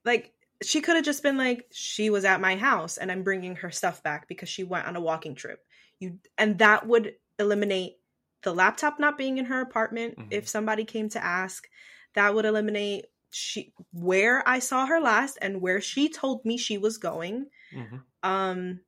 Like 0.05 0.33
she 0.63 0.81
could 0.81 0.97
have 0.97 1.05
just 1.05 1.23
been 1.23 1.37
like, 1.37 1.67
she 1.73 2.11
was 2.11 2.25
at 2.25 2.41
my 2.41 2.57
house 2.57 2.99
and 2.99 3.11
I'm 3.11 3.23
bringing 3.23 3.57
her 3.57 3.71
stuff 3.71 4.03
back 4.03 4.29
because 4.29 4.49
she 4.49 4.65
went 4.65 4.87
on 4.87 4.97
a 4.97 5.01
walking 5.01 5.35
trip. 5.35 5.65
You 5.99 6.19
and 6.39 6.59
that 6.59 6.87
would 6.87 7.15
eliminate 7.39 7.97
the 8.43 8.55
laptop 8.55 8.99
not 8.99 9.19
being 9.19 9.39
in 9.39 9.47
her 9.47 9.61
apartment 9.61 10.17
Mhm. 10.19 10.29
if 10.31 10.49
somebody 10.49 10.85
came 10.85 11.09
to 11.11 11.23
ask. 11.23 11.69
That 12.15 12.35
would 12.35 12.45
eliminate 12.45 13.07
she 13.31 13.73
where 13.93 14.47
I 14.49 14.59
saw 14.59 14.87
her 14.87 15.01
last 15.01 15.39
and 15.41 15.61
where 15.61 15.81
she 15.81 16.09
told 16.09 16.45
me 16.45 16.57
she 16.57 16.79
was 16.79 16.99
going. 16.99 17.51
Mhm. 17.73 18.03
Um 18.23 18.81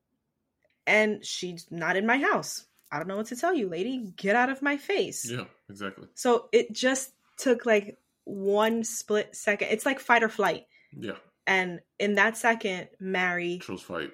and 0.87 1.25
she's 1.25 1.71
not 1.71 1.97
in 1.97 2.07
my 2.07 2.19
house. 2.19 2.67
I 2.91 2.99
don't 2.99 3.09
know 3.09 3.17
what 3.17 3.27
to 3.27 3.37
tell 3.37 3.55
you, 3.55 3.69
lady. 3.69 4.13
Get 4.17 4.37
out 4.37 4.51
of 4.51 4.61
my 4.63 4.77
face. 4.77 5.31
Yeah, 5.31 5.45
exactly. 5.71 6.09
So 6.15 6.49
it 6.53 6.73
just 6.73 7.15
took 7.39 7.65
like 7.65 7.99
one 8.25 8.85
split 8.85 9.35
second. 9.37 9.69
It's 9.71 9.87
like 9.87 10.01
fight 10.01 10.23
or 10.23 10.29
flight. 10.29 10.65
Yeah, 10.97 11.13
And 11.47 11.81
in 11.99 12.15
that 12.17 12.37
second, 12.37 12.89
Mary 13.01 13.61
chose 13.63 13.83
fight. 13.83 14.11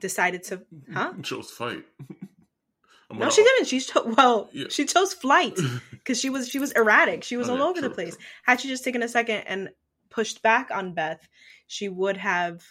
decided 0.00 0.42
to. 0.44 0.62
Huh? 0.92 1.12
Chose 1.22 1.50
fight. 1.50 1.84
No, 3.14 3.28
she 3.28 3.42
didn't. 3.42 3.66
She 3.66 3.80
cho- 3.80 4.04
well, 4.16 4.48
Yeah. 4.54 4.68
she 4.70 4.86
chose 4.86 5.12
flight 5.12 5.58
because 5.90 6.18
she 6.18 6.30
was 6.30 6.48
she 6.48 6.58
was 6.58 6.72
erratic. 6.72 7.24
She 7.24 7.36
was 7.36 7.50
Oh, 7.50 7.52
all 7.52 7.58
yeah, 7.58 7.64
over 7.64 7.80
the 7.82 7.90
place. 7.90 8.16
true. 8.16 8.24
Had 8.44 8.58
she 8.62 8.68
just 8.68 8.84
taken 8.84 9.02
a 9.02 9.08
second 9.08 9.42
and 9.46 9.68
pushed 10.08 10.40
back 10.40 10.70
on 10.70 10.94
Beth, 10.94 11.28
she 11.66 11.90
would 11.90 12.16
have 12.16 12.62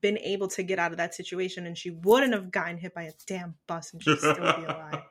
been 0.00 0.16
able 0.18 0.46
to 0.48 0.62
get 0.62 0.78
out 0.78 0.92
of 0.92 0.98
that 0.98 1.12
situation, 1.12 1.66
and 1.66 1.76
she 1.76 1.90
wouldn't 1.90 2.32
have 2.34 2.52
gotten 2.52 2.78
hit 2.78 2.94
by 2.94 3.02
a 3.02 3.12
damn 3.26 3.56
bus, 3.66 3.92
and 3.92 4.00
she'd 4.00 4.16
still 4.18 4.34
be 4.36 4.40
alive. 4.42 5.02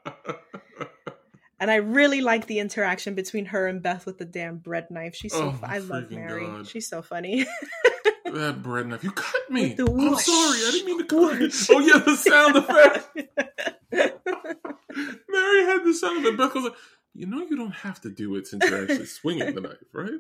And 1.64 1.72
I 1.72 1.76
really 1.76 2.20
like 2.20 2.48
the 2.48 2.60
interaction 2.60 3.16
between 3.16 3.46
her 3.46 3.68
and 3.68 3.82
Beth 3.82 4.06
with 4.06 4.18
the 4.18 4.26
damn 4.26 4.58
bread 4.58 4.92
knife. 4.92 5.16
She's 5.16 5.32
so 5.32 5.48
Oh, 5.48 5.52
fu- 5.54 5.66
I 5.66 5.78
love 5.78 6.12
Mary. 6.12 6.46
God. 6.46 6.68
She's 6.68 6.90
so 6.90 7.02
funny. 7.02 7.46
that 8.26 8.62
bread 8.62 8.88
knife. 8.88 9.02
You 9.02 9.12
cut 9.12 9.50
me. 9.50 9.74
I'm 9.80 9.86
whoosh, 9.86 10.26
sorry. 10.26 10.58
I 10.60 10.70
didn't 10.74 10.86
mean 10.88 10.98
to 10.98 11.06
cut 11.06 11.34
you. 11.36 11.40
whoosh. 11.46 11.70
Oh 11.72 11.80
yeah, 11.80 12.00
the 12.00 12.18
sound 12.18 12.58
effect. 12.58 13.16
Mary 15.30 15.64
had 15.64 15.86
the 15.86 15.94
sound 15.94 16.26
effect. 16.26 16.38
Beth 16.38 16.54
was 16.54 16.64
like, 16.66 16.74
you 17.16 17.28
know, 17.28 17.48
you 17.50 17.56
don't 17.56 17.72
have 17.76 18.02
to 18.02 18.10
do 18.10 18.36
it 18.36 18.46
since 18.46 18.66
you're 18.70 18.82
actually 18.84 19.06
swinging 19.22 19.56
the 19.56 19.62
knife, 19.62 19.78
right? 19.94 20.20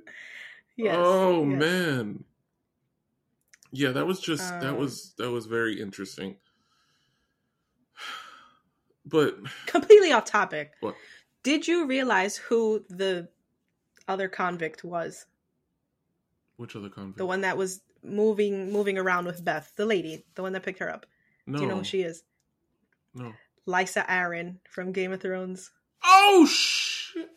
yes. 0.78 0.96
oh 0.98 1.46
yes. 1.46 1.60
man. 1.60 2.24
Yeah, 3.74 3.90
that 3.92 4.08
was 4.08 4.22
just 4.22 4.48
that 4.62 4.70
Um, 4.70 4.78
was 4.78 5.14
that 5.18 5.30
was 5.30 5.46
very 5.46 5.82
interesting. 5.82 6.38
But 9.06 9.36
Completely 9.66 10.14
off 10.14 10.24
topic. 10.24 10.72
What? 10.80 10.96
Did 11.44 11.68
you 11.68 11.86
realize 11.86 12.38
who 12.38 12.84
the 12.90 13.28
other 14.08 14.28
convict 14.28 14.84
was? 14.84 15.26
which 16.58 16.76
other 16.76 16.90
convict? 16.90 17.18
The 17.18 17.26
one 17.26 17.42
that 17.42 17.58
was 17.58 17.82
moving 18.04 18.72
moving 18.72 18.98
around 18.98 19.26
with 19.26 19.44
Beth, 19.44 19.72
the 19.76 19.86
lady, 19.86 20.24
the 20.36 20.42
one 20.42 20.54
that 20.54 20.64
picked 20.64 20.80
her 20.80 20.90
up. 20.92 21.06
No, 21.46 21.58
Do 21.60 21.64
you 21.66 21.70
know 21.70 21.78
who 21.78 21.84
she 21.84 22.02
is? 22.04 22.24
no. 23.14 23.34
Lysa 23.68 24.06
Arryn 24.08 24.58
from 24.70 24.92
Game 24.92 25.12
of 25.14 25.22
Thrones. 25.22 25.72
Oh 26.04 26.46
shit! 26.50 27.30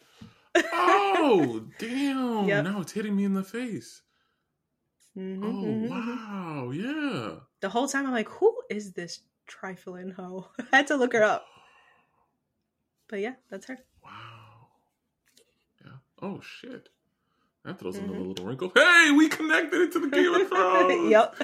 Oh 0.72 1.64
damn! 1.78 2.48
Yep. 2.48 2.64
Now 2.64 2.80
it's 2.80 2.92
hitting 2.92 3.14
me 3.16 3.24
in 3.24 3.34
the 3.34 3.44
face. 3.44 4.02
Mhm, 5.16 5.42
Oh 5.42 5.64
mhm, 5.64 5.88
mhm. 5.88 5.90
wow! 5.90 6.70
Yeah. 6.70 7.36
The 7.60 7.68
whole 7.68 7.88
time 7.88 8.06
I'm 8.06 8.12
like, 8.12 8.28
who 8.28 8.54
is 8.68 8.92
this 8.92 9.20
trifling 9.46 10.10
hoe? 10.10 10.48
I 10.72 10.76
had 10.76 10.86
to 10.88 10.96
look 10.96 11.12
her 11.14 11.22
up. 11.22 11.46
But 13.08 13.20
yeah, 13.20 13.34
that's 13.50 13.66
her. 13.66 13.78
Oh 16.22 16.40
shit. 16.40 16.88
That 17.64 17.78
throws 17.80 17.96
another 17.96 18.18
Mhm. 18.20 18.28
little 18.28 18.46
wrinkle. 18.46 18.72
Hey, 18.74 19.10
we 19.16 19.28
connected 19.28 19.80
it 19.80 19.92
to 19.92 19.98
the 19.98 20.08
Game 20.08 20.32
of 20.34 20.48
Thrones. 20.48 21.10
yep. 21.10 21.36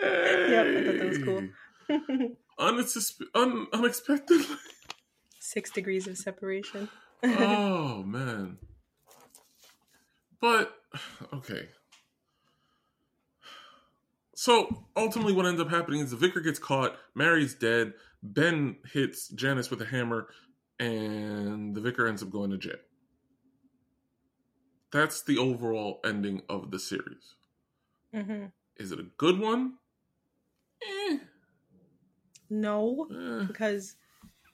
Hey. 0.00 0.50
Yep, 0.50 0.66
I 0.66 0.84
thought 0.84 0.98
that 0.98 1.08
was 1.08 1.18
cool. 1.24 2.36
Unexpe- 2.58 3.26
un- 3.34 3.66
unexpectedly. 3.72 4.56
Six 5.38 5.70
degrees 5.70 6.06
of 6.08 6.18
separation. 6.18 6.88
oh 7.22 8.02
man. 8.06 8.58
But 10.40 10.74
okay. 11.32 11.68
So 14.34 14.84
ultimately, 14.96 15.32
what 15.32 15.46
ends 15.46 15.60
up 15.60 15.68
happening 15.70 16.00
is 16.00 16.10
the 16.10 16.16
vicar 16.16 16.40
gets 16.40 16.58
caught. 16.58 16.96
Mary's 17.14 17.54
dead. 17.54 17.94
Ben 18.22 18.76
hits 18.92 19.28
Janice 19.28 19.70
with 19.70 19.80
a 19.82 19.84
hammer, 19.86 20.28
and 20.78 21.74
the 21.74 21.80
vicar 21.80 22.06
ends 22.06 22.22
up 22.22 22.30
going 22.30 22.50
to 22.50 22.58
jail. 22.58 22.76
That's 24.90 25.22
the 25.22 25.38
overall 25.38 26.00
ending 26.04 26.42
of 26.48 26.70
the 26.70 26.78
series. 26.78 27.34
hmm 28.14 28.46
Is 28.76 28.92
it 28.92 29.00
a 29.00 29.06
good 29.16 29.38
one? 29.38 29.74
Eh, 30.82 31.18
No, 32.50 33.08
eh. 33.10 33.44
because 33.46 33.96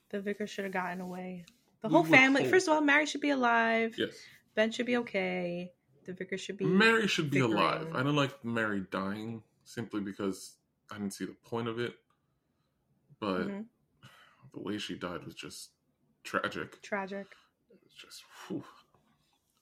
the 0.09 0.19
vicar 0.19 0.47
should 0.47 0.65
have 0.65 0.73
gotten 0.73 0.99
away. 1.01 1.45
The 1.81 1.87
We 1.87 1.93
whole 1.93 2.03
family. 2.03 2.41
hope. 2.43 2.51
First 2.51 2.67
of 2.67 2.73
all, 2.73 2.81
Mary 2.81 3.05
should 3.05 3.21
be 3.21 3.29
alive. 3.29 3.95
Yes. 3.97 4.15
Ben 4.55 4.71
should 4.71 4.85
be 4.85 4.97
okay. 4.97 5.71
The 6.05 6.13
vicar 6.13 6.37
should 6.37 6.57
be. 6.57 6.65
Mary 6.65 7.07
should 7.07 7.29
be 7.29 7.39
alive. 7.39 7.87
I 7.93 8.03
don't 8.03 8.15
like 8.15 8.43
Mary 8.43 8.85
dying 8.91 9.43
simply 9.63 10.01
because 10.01 10.55
I 10.91 10.97
didn't 10.97 11.13
see 11.13 11.25
the 11.25 11.35
point 11.45 11.67
of 11.67 11.79
it. 11.79 11.95
But 13.19 13.47
Mhm. 13.47 13.65
the 14.53 14.59
way 14.59 14.77
she 14.77 14.95
died 14.95 15.23
was 15.25 15.35
just 15.35 15.71
tragic. 16.23 16.81
Tragic. 16.81 17.27
It 17.69 17.79
was 17.83 17.93
just 17.93 18.23
whew. 18.47 18.63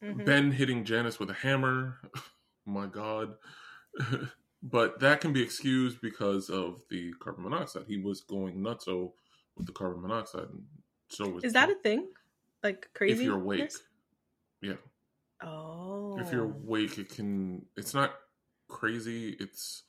Mhm. 0.04 0.26
Ben 0.26 0.52
hitting 0.52 0.84
Janice 0.84 1.20
with 1.20 1.30
a 1.30 1.34
hammer. 1.34 2.00
My 2.66 2.88
God. 2.88 3.36
but 4.64 5.00
that 5.00 5.22
can 5.22 5.34
be 5.34 5.42
excused 5.42 6.02
because 6.02 6.50
of 6.50 6.84
the 6.90 7.14
carbon 7.20 7.44
monoxide. 7.44 7.86
He 7.88 7.98
was 7.98 8.22
going 8.22 8.58
nutso 8.58 9.14
with 9.56 9.66
the 9.68 9.72
carbon 9.74 10.02
monoxide, 10.02 10.50
and 10.50 10.66
so 11.10 11.30
was 11.30 11.44
Is 11.44 11.54
that 11.54 11.70
a 11.70 11.76
thing? 11.76 12.08
Like 12.64 12.90
crazy? 12.94 13.14
if 13.14 13.22
you're 13.22 13.36
awake. 13.40 13.72
Yeah, 14.62 14.76
Oh. 15.42 16.18
if 16.20 16.32
you're 16.32 16.46
awake, 16.46 16.98
it 16.98 17.10
can. 17.10 17.66
It's 17.76 17.94
not 17.94 18.14
crazy. 18.70 19.36
It's 19.40 19.84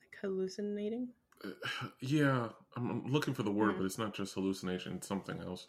like 0.00 0.16
hallucinating. 0.20 1.08
yeah. 2.00 2.48
I'm, 2.76 2.90
I'm 2.90 3.06
looking 3.12 3.34
for 3.34 3.42
the 3.42 3.50
word, 3.50 3.74
Mhm. 3.74 3.78
but 3.78 3.86
it's 3.86 3.98
not 3.98 4.14
just 4.14 4.34
hallucination. 4.34 4.96
It's 4.96 5.08
something 5.08 5.40
else. 5.40 5.66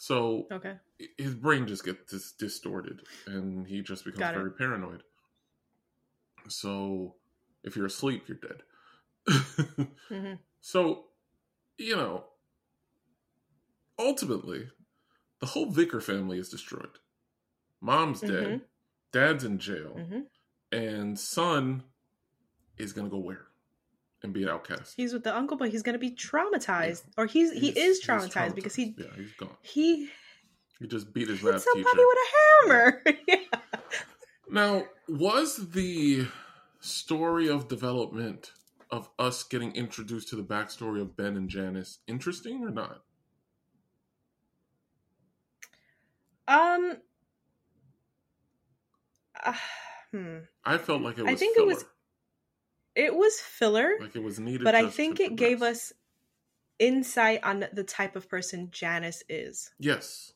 So 0.00 0.46
Okay. 0.50 0.76
his 1.18 1.34
brain 1.34 1.66
just 1.66 1.84
gets 1.84 2.10
dis- 2.10 2.32
distorted 2.32 3.02
and 3.26 3.66
he 3.66 3.82
just 3.82 4.02
becomes 4.02 4.20
Got 4.22 4.34
it. 4.34 4.38
very 4.38 4.52
paranoid. 4.52 5.02
So 6.48 7.16
if 7.62 7.76
you're 7.76 7.84
asleep, 7.84 8.26
you're 8.26 8.38
dead. 8.38 8.62
hmm 10.08 10.32
so, 10.62 11.04
you 11.76 11.96
know, 11.96 12.24
ultimately, 13.98 14.70
the 15.40 15.46
whole 15.46 15.70
Vicar 15.70 16.00
family 16.00 16.38
is 16.38 16.48
destroyed. 16.48 16.98
Mom's 17.82 18.22
dead, 18.22 18.46
Mhm. 18.46 18.60
dad's 19.12 19.44
in 19.44 19.58
jail, 19.58 19.92
hmm 19.96 20.20
and 20.72 21.18
son 21.18 21.84
is 22.78 22.94
going 22.94 23.06
to 23.06 23.10
go 23.10 23.18
where? 23.18 23.49
And 24.22 24.32
be 24.34 24.42
an 24.42 24.50
outcast. 24.50 24.94
He's 24.96 25.12
with 25.14 25.24
the 25.24 25.34
uncle, 25.34 25.56
but 25.56 25.70
he's 25.70 25.82
gonna 25.82 25.98
be 25.98 26.10
traumatized, 26.10 27.02
or 27.16 27.26
he's, 27.26 27.52
he 27.52 27.60
He's- 27.72 27.76
is 27.76 27.98
he's 27.98 28.06
traumatized, 28.06 28.54
because 28.54 28.74
he 28.74 28.94
Yeah, 28.98 29.06
he's 29.16 29.32
gone. 29.32 29.56
he 29.62 30.10
He 30.78 30.86
just 30.86 31.12
beat 31.14 31.28
his 31.28 31.42
math 31.42 31.62
somebody 31.62 31.84
teacher. 31.96 32.06
with 32.06 32.18
a 32.18 32.66
hammer. 32.66 33.02
yeah. 33.28 33.60
Now, 34.50 34.84
was 35.08 35.70
the 35.70 36.26
story 36.80 37.48
of 37.48 37.68
development 37.68 38.52
of 38.90 39.08
us 39.18 39.42
getting 39.44 39.72
introduced 39.74 40.28
to 40.28 40.36
the 40.36 40.42
backstory 40.42 41.00
of 41.00 41.16
Ben 41.16 41.36
and 41.36 41.48
Janice 41.48 42.00
interesting 42.06 42.62
or 42.64 42.70
not? 42.70 43.02
Um. 46.48 46.96
Uh, 49.44 49.54
hmm. 50.10 50.38
I 50.64 50.76
felt 50.78 51.00
like 51.02 51.16
it 51.18 51.22
was. 51.22 51.30
I 51.32 51.34
think 51.36 51.56
filler. 51.56 51.70
it 51.70 51.74
was 51.74 51.84
It 52.94 53.14
was 53.14 53.40
filler, 53.40 53.92
like 54.00 54.16
it 54.16 54.22
was 54.22 54.40
needed. 54.40 54.64
but 54.64 54.74
I 54.74 54.88
think 54.88 55.20
it 55.20 55.36
gave 55.36 55.62
us 55.62 55.92
insight 56.78 57.42
on 57.44 57.64
the 57.72 57.84
type 57.84 58.16
of 58.16 58.28
person 58.28 58.68
Janice 58.72 59.22
is. 59.28 59.70
yes, 59.78 60.32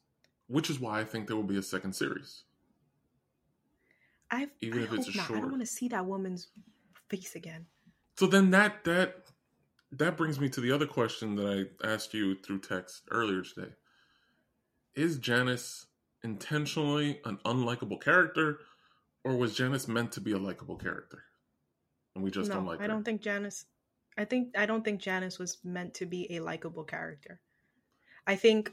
which 0.47 0.71
is 0.71 0.79
why 0.79 1.01
I 1.01 1.05
think 1.05 1.27
there 1.27 1.37
will 1.37 1.43
be 1.43 1.57
a 1.59 1.62
second 1.62 1.95
series. 1.95 2.45
I've, 4.31 4.51
Even 4.61 4.81
I 4.81 4.85
if 4.85 4.93
it's 4.93 5.09
a 5.09 5.17
not. 5.17 5.31
I 5.31 5.35
don't 5.35 5.51
want 5.51 5.62
to 5.62 5.67
see 5.67 5.88
that 5.88 6.05
woman's 6.07 6.49
face 7.09 7.35
again. 7.35 7.67
So 8.17 8.27
then 8.27 8.51
that 8.51 8.85
that 8.85 9.25
that 9.93 10.17
brings 10.17 10.38
me 10.40 10.49
to 10.51 10.61
the 10.61 10.73
other 10.73 10.87
question 10.87 11.35
that 11.37 11.69
I 11.83 11.87
asked 11.87 12.14
you 12.14 12.37
through 12.37 12.61
text 12.61 13.03
earlier 13.11 13.43
today. 13.43 13.73
Is 14.95 15.19
Janice 15.19 15.87
intentionally 16.23 17.21
an 17.25 17.38
unlikable 17.45 18.01
character, 18.01 18.61
or 19.25 19.37
was 19.37 19.55
Janice 19.57 19.88
meant 19.88 20.12
to 20.12 20.21
be 20.21 20.33
a 20.33 20.38
likable 20.38 20.77
character? 20.77 21.25
And 22.14 22.22
we 22.24 22.31
just 22.31 22.48
no, 22.48 22.57
don't 22.57 22.66
like 22.66 22.79
I 22.81 22.83
her. 22.83 22.88
don't 22.88 23.05
think 23.05 23.20
Janice. 23.22 23.66
I 24.16 24.24
think 24.24 24.57
I 24.57 24.66
don't 24.66 24.85
think 24.85 25.00
Janice 25.00 25.38
was 25.38 25.59
meant 25.64 25.94
to 25.94 26.07
be 26.07 26.33
a 26.37 26.40
likable 26.40 26.85
character. 26.85 27.40
I 28.27 28.37
think 28.37 28.72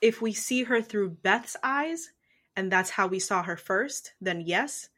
if 0.00 0.22
we 0.22 0.32
see 0.32 0.64
her 0.64 0.80
through 0.80 1.10
Beth's 1.10 1.56
eyes, 1.62 2.10
and 2.56 2.70
that's 2.70 2.90
how 2.90 3.06
we 3.06 3.18
saw 3.18 3.42
her 3.42 3.56
first, 3.56 4.12
then 4.20 4.40
yes. 4.40 4.88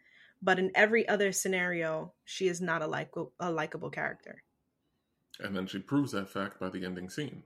But 0.43 0.59
in 0.59 0.71
every 0.75 1.09
other 1.09 1.33
scenario, 1.33 2.13
she 2.25 2.49
is 2.49 2.61
not 2.61 2.83
a 2.83 2.87
like 2.87 3.11
a 3.41 3.51
likable 3.51 3.91
character. 3.91 4.43
And 5.41 5.57
then 5.57 5.67
she 5.67 5.79
proves 5.79 6.13
that 6.13 6.29
fact 6.29 6.61
by 6.61 6.69
the 6.69 6.85
ending 6.85 7.09
scene 7.11 7.43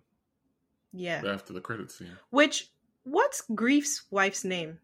Yeah. 0.92 1.22
after 1.26 1.52
the 1.52 1.60
credit 1.60 1.90
scene. 1.92 2.16
Which 2.30 2.70
what's 3.04 3.42
Grieff's 3.52 4.02
wife's 4.10 4.44
name? 4.44 4.78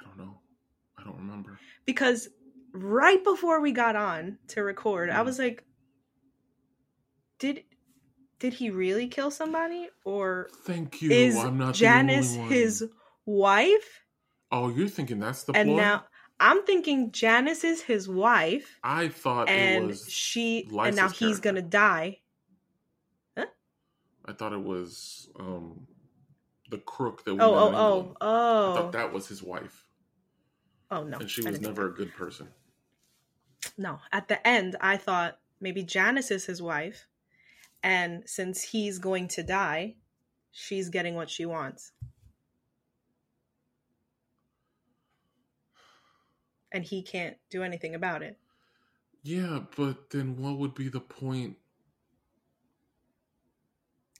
I 0.00 0.04
don't 0.04 0.18
know. 0.18 0.38
I 0.98 1.04
don't 1.04 1.16
remember. 1.16 1.58
Because 1.84 2.28
right 2.74 3.22
before 3.22 3.60
we 3.60 3.72
got 3.72 3.96
on 3.96 4.38
to 4.48 4.62
record, 4.62 5.08
I 5.08 5.20
Mhm. 5.20 5.24
was 5.24 5.38
like, 5.38 5.64
did 7.38 7.64
did 8.40 8.52
he 8.52 8.68
really 8.70 9.08
kill 9.08 9.30
somebody 9.30 9.88
or 10.04 10.50
Thank 10.64 11.00
you. 11.00 11.10
is 11.12 11.36
I'm 11.36 11.56
not 11.56 11.74
Janice 11.74 12.32
the 12.32 12.40
only 12.40 12.48
one. 12.50 12.58
his 12.58 12.84
wife? 13.24 14.04
Oh, 14.52 14.68
you're 14.68 14.88
thinking 14.88 15.18
that's 15.18 15.44
the 15.44 15.54
and 15.54 15.68
ploy? 15.70 15.76
now 15.76 16.04
I'm 16.40 16.64
thinking 16.64 17.12
Janice 17.12 17.64
is 17.64 17.80
his 17.80 18.08
wife, 18.08 18.78
I 18.82 19.08
thought 19.08 19.48
it 19.48 19.52
and 19.56 19.88
was. 19.88 20.10
she, 20.10 20.64
and 20.64 20.74
Liza's 20.74 20.96
now 20.96 21.08
he's 21.10 21.40
gonna 21.40 21.62
die. 21.62 22.20
I 24.26 24.32
thought 24.32 24.52
it 24.52 24.62
was 24.62 25.28
um 25.38 25.86
the 26.70 26.78
crook 26.78 27.24
that 27.24 27.34
we 27.34 27.40
Oh, 27.40 27.70
met 27.70 27.74
oh, 27.74 27.76
oh, 27.76 28.16
I 28.20 28.24
oh, 28.26 28.74
thought 28.74 28.92
that 28.92 29.12
was 29.12 29.28
his 29.28 29.42
wife, 29.42 29.86
oh 30.90 31.04
no! 31.04 31.18
and 31.18 31.30
she 31.30 31.42
was 31.42 31.60
never 31.60 31.88
a 31.88 31.94
good 31.94 32.12
person. 32.14 32.48
No. 33.76 33.98
At 34.12 34.28
the 34.28 34.46
end, 34.46 34.76
I 34.80 34.96
thought 34.96 35.38
maybe 35.60 35.82
Janice 35.82 36.30
is 36.30 36.46
his 36.46 36.60
wife, 36.60 37.06
and 37.82 38.22
since 38.26 38.62
he's 38.62 38.98
going 38.98 39.28
to 39.28 39.42
die, 39.42 39.94
she's 40.50 40.88
getting 40.88 41.14
what 41.14 41.30
she 41.30 41.46
wants, 41.46 41.92
and 46.72 46.84
he 46.84 47.02
can't 47.02 47.36
do 47.50 47.62
anything 47.62 47.94
about 47.94 48.22
it. 48.22 48.38
Yeah, 49.22 49.60
but 49.76 50.10
then 50.10 50.36
what 50.36 50.58
would 50.58 50.74
be 50.74 50.88
the 50.88 51.00
point? 51.00 51.56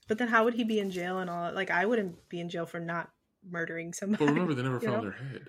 But 0.07 0.17
then, 0.17 0.27
how 0.27 0.43
would 0.43 0.53
he 0.53 0.63
be 0.63 0.79
in 0.79 0.91
jail 0.91 1.19
and 1.19 1.29
all? 1.29 1.51
Like, 1.53 1.71
I 1.71 1.85
wouldn't 1.85 2.29
be 2.29 2.39
in 2.39 2.49
jail 2.49 2.65
for 2.65 2.79
not 2.79 3.11
murdering 3.47 3.93
somebody. 3.93 4.25
But 4.25 4.31
remember, 4.31 4.53
they 4.53 4.63
never 4.63 4.79
found 4.81 5.03
know? 5.03 5.11
her 5.11 5.11
head. 5.11 5.47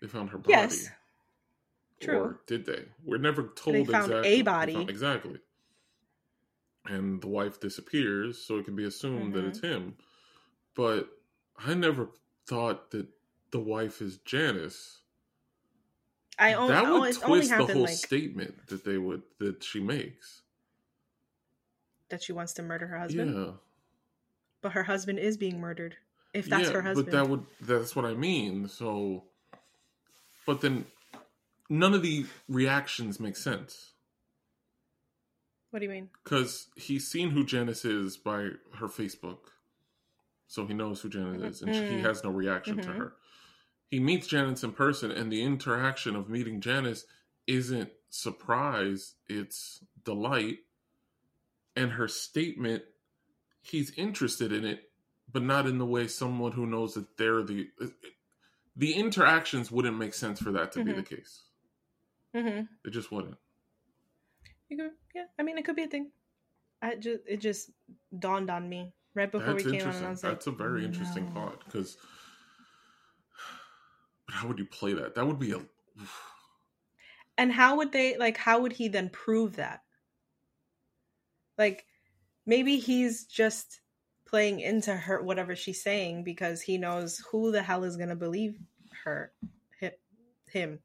They 0.00 0.08
found 0.08 0.30
her 0.30 0.38
body. 0.38 0.52
Yes. 0.52 0.90
True. 2.00 2.18
Or 2.18 2.40
did 2.46 2.66
they? 2.66 2.84
We're 3.04 3.18
never 3.18 3.44
told 3.56 3.74
They 3.76 3.84
found 3.84 4.12
a 4.12 4.18
exactly. 4.18 4.36
they 4.36 4.42
body. 4.42 4.74
found- 4.74 4.90
exactly. 4.90 5.40
And 6.84 7.20
the 7.20 7.26
wife 7.28 7.58
disappears, 7.58 8.38
so 8.38 8.58
it 8.58 8.64
can 8.64 8.76
be 8.76 8.84
assumed 8.84 9.32
that 9.34 9.44
Mhm. 9.44 9.48
it's 9.48 9.60
him. 9.60 9.96
But 10.74 11.08
I 11.58 11.74
never 11.74 12.10
thought 12.46 12.90
that 12.92 13.08
the 13.50 13.58
wife 13.58 14.00
is 14.02 14.18
Janice. 14.18 15.00
I 16.38 16.52
only, 16.52 16.74
that 16.74 16.92
would 16.92 17.08
it's 17.08 17.22
only 17.22 17.38
twist 17.38 17.50
the 17.56 17.72
whole 17.74 17.82
like 17.84 17.96
statement 17.96 18.66
that 18.68 18.84
they 18.84 18.98
would 18.98 19.22
that 19.38 19.64
she 19.64 19.80
makes. 19.80 20.42
that 22.08 22.22
she 22.22 22.30
wants 22.32 22.52
to 22.52 22.62
murder 22.62 22.86
her 22.86 22.98
husband, 22.98 23.34
Yeah, 23.34 23.52
but 24.60 24.70
her 24.72 24.84
husband 24.84 25.18
is 25.18 25.36
being 25.36 25.58
murdered. 25.58 25.96
If 26.34 26.46
that's 26.46 26.66
yeah, 26.68 26.74
her 26.74 26.82
husband, 26.82 27.06
but 27.06 27.12
that 27.12 27.28
would 27.28 27.46
that's 27.62 27.96
what 27.96 28.04
I 28.04 28.14
mean. 28.14 28.68
So, 28.68 29.24
but 30.44 30.60
then 30.60 30.86
none 31.68 31.94
of 31.94 32.02
the 32.02 32.26
reactions 32.48 33.18
make 33.20 33.36
sense 33.36 33.92
what 35.70 35.80
do 35.80 35.84
you 35.86 35.90
mean? 35.90 36.08
because 36.24 36.68
he's 36.76 37.06
seen 37.06 37.30
who 37.30 37.44
Janice 37.44 37.84
is 37.84 38.16
by 38.16 38.50
her 38.78 38.86
Facebook, 38.88 39.48
so 40.46 40.66
he 40.66 40.72
knows 40.74 41.00
who 41.02 41.08
Janice 41.10 41.42
is, 41.42 41.62
and 41.62 41.74
he 41.74 41.96
Mm. 41.96 42.02
has 42.02 42.24
no 42.24 42.30
reaction 42.30 42.78
to 42.78 42.88
Mhm. 42.88 42.96
her. 42.96 43.16
He 43.90 44.00
meets 44.00 44.26
Janice 44.26 44.62
in 44.64 44.72
person, 44.72 45.10
and 45.10 45.30
the 45.30 45.42
interaction 45.42 46.16
of 46.16 46.28
meeting 46.30 46.60
Janice 46.62 47.04
isn't 47.46 47.92
surprise; 48.08 49.16
it's 49.28 49.84
delight. 50.04 50.60
And 51.74 51.92
her 51.92 52.08
statement, 52.08 52.84
he's 53.60 53.90
interested 53.98 54.52
in 54.52 54.64
it, 54.64 54.90
but 55.30 55.42
not 55.42 55.66
in 55.66 55.76
the 55.78 55.84
way 55.86 56.06
someone 56.08 56.52
who 56.52 56.64
knows 56.66 56.94
that 56.94 57.16
they're 57.18 57.42
the 57.42 57.70
the 58.76 58.94
interactions 58.94 59.70
wouldn't 59.70 59.98
make 59.98 60.14
sense 60.14 60.40
for 60.40 60.52
that 60.52 60.70
to 60.72 60.84
be 60.84 60.92
Mhm. 60.92 60.96
the 60.96 61.02
case. 61.16 61.42
Mm-hmm. 62.36 62.60
It 62.84 62.90
just 62.90 63.10
wouldn't. 63.10 63.36
You 64.68 64.76
could, 64.76 64.90
yeah. 65.14 65.24
I 65.38 65.42
mean, 65.42 65.58
it 65.58 65.64
could 65.64 65.76
be 65.76 65.84
a 65.84 65.88
thing. 65.88 66.10
I 66.82 66.96
just 66.96 67.20
it 67.26 67.40
just 67.40 67.70
dawned 68.18 68.50
on 68.50 68.68
me 68.68 68.92
right 69.14 69.30
before 69.30 69.54
That's 69.54 69.64
we 69.64 69.72
came 69.72 69.80
on, 69.80 69.86
and 69.88 69.96
interesting. 69.96 70.06
I 70.06 70.10
was 70.10 70.22
like, 70.22 70.32
That's 70.32 70.46
a 70.46 70.52
very 70.52 70.84
interesting 70.84 71.24
no. 71.26 71.40
thought 71.40 71.64
because. 71.64 71.96
But 74.26 74.34
how 74.34 74.48
would 74.48 74.58
you 74.58 74.66
play 74.66 74.92
that? 74.92 75.14
That 75.14 75.24
would 75.24 75.38
be 75.38 75.52
a. 75.52 75.60
And 77.38 77.52
how 77.52 77.76
would 77.76 77.92
they 77.92 78.16
like? 78.16 78.36
How 78.36 78.58
would 78.58 78.72
he 78.72 78.88
then 78.88 79.08
prove 79.08 79.54
that? 79.54 79.82
Like, 81.56 81.86
maybe 82.44 82.78
he's 82.78 83.24
just 83.24 83.82
playing 84.26 84.58
into 84.58 84.96
her 84.96 85.22
whatever 85.22 85.54
she's 85.54 85.80
saying 85.80 86.24
because 86.24 86.60
he 86.60 86.76
knows 86.76 87.24
who 87.30 87.52
the 87.52 87.62
hell 87.62 87.84
is 87.84 87.96
gonna 87.96 88.16
believe 88.16 88.58
her, 89.04 89.32
him. 90.50 90.80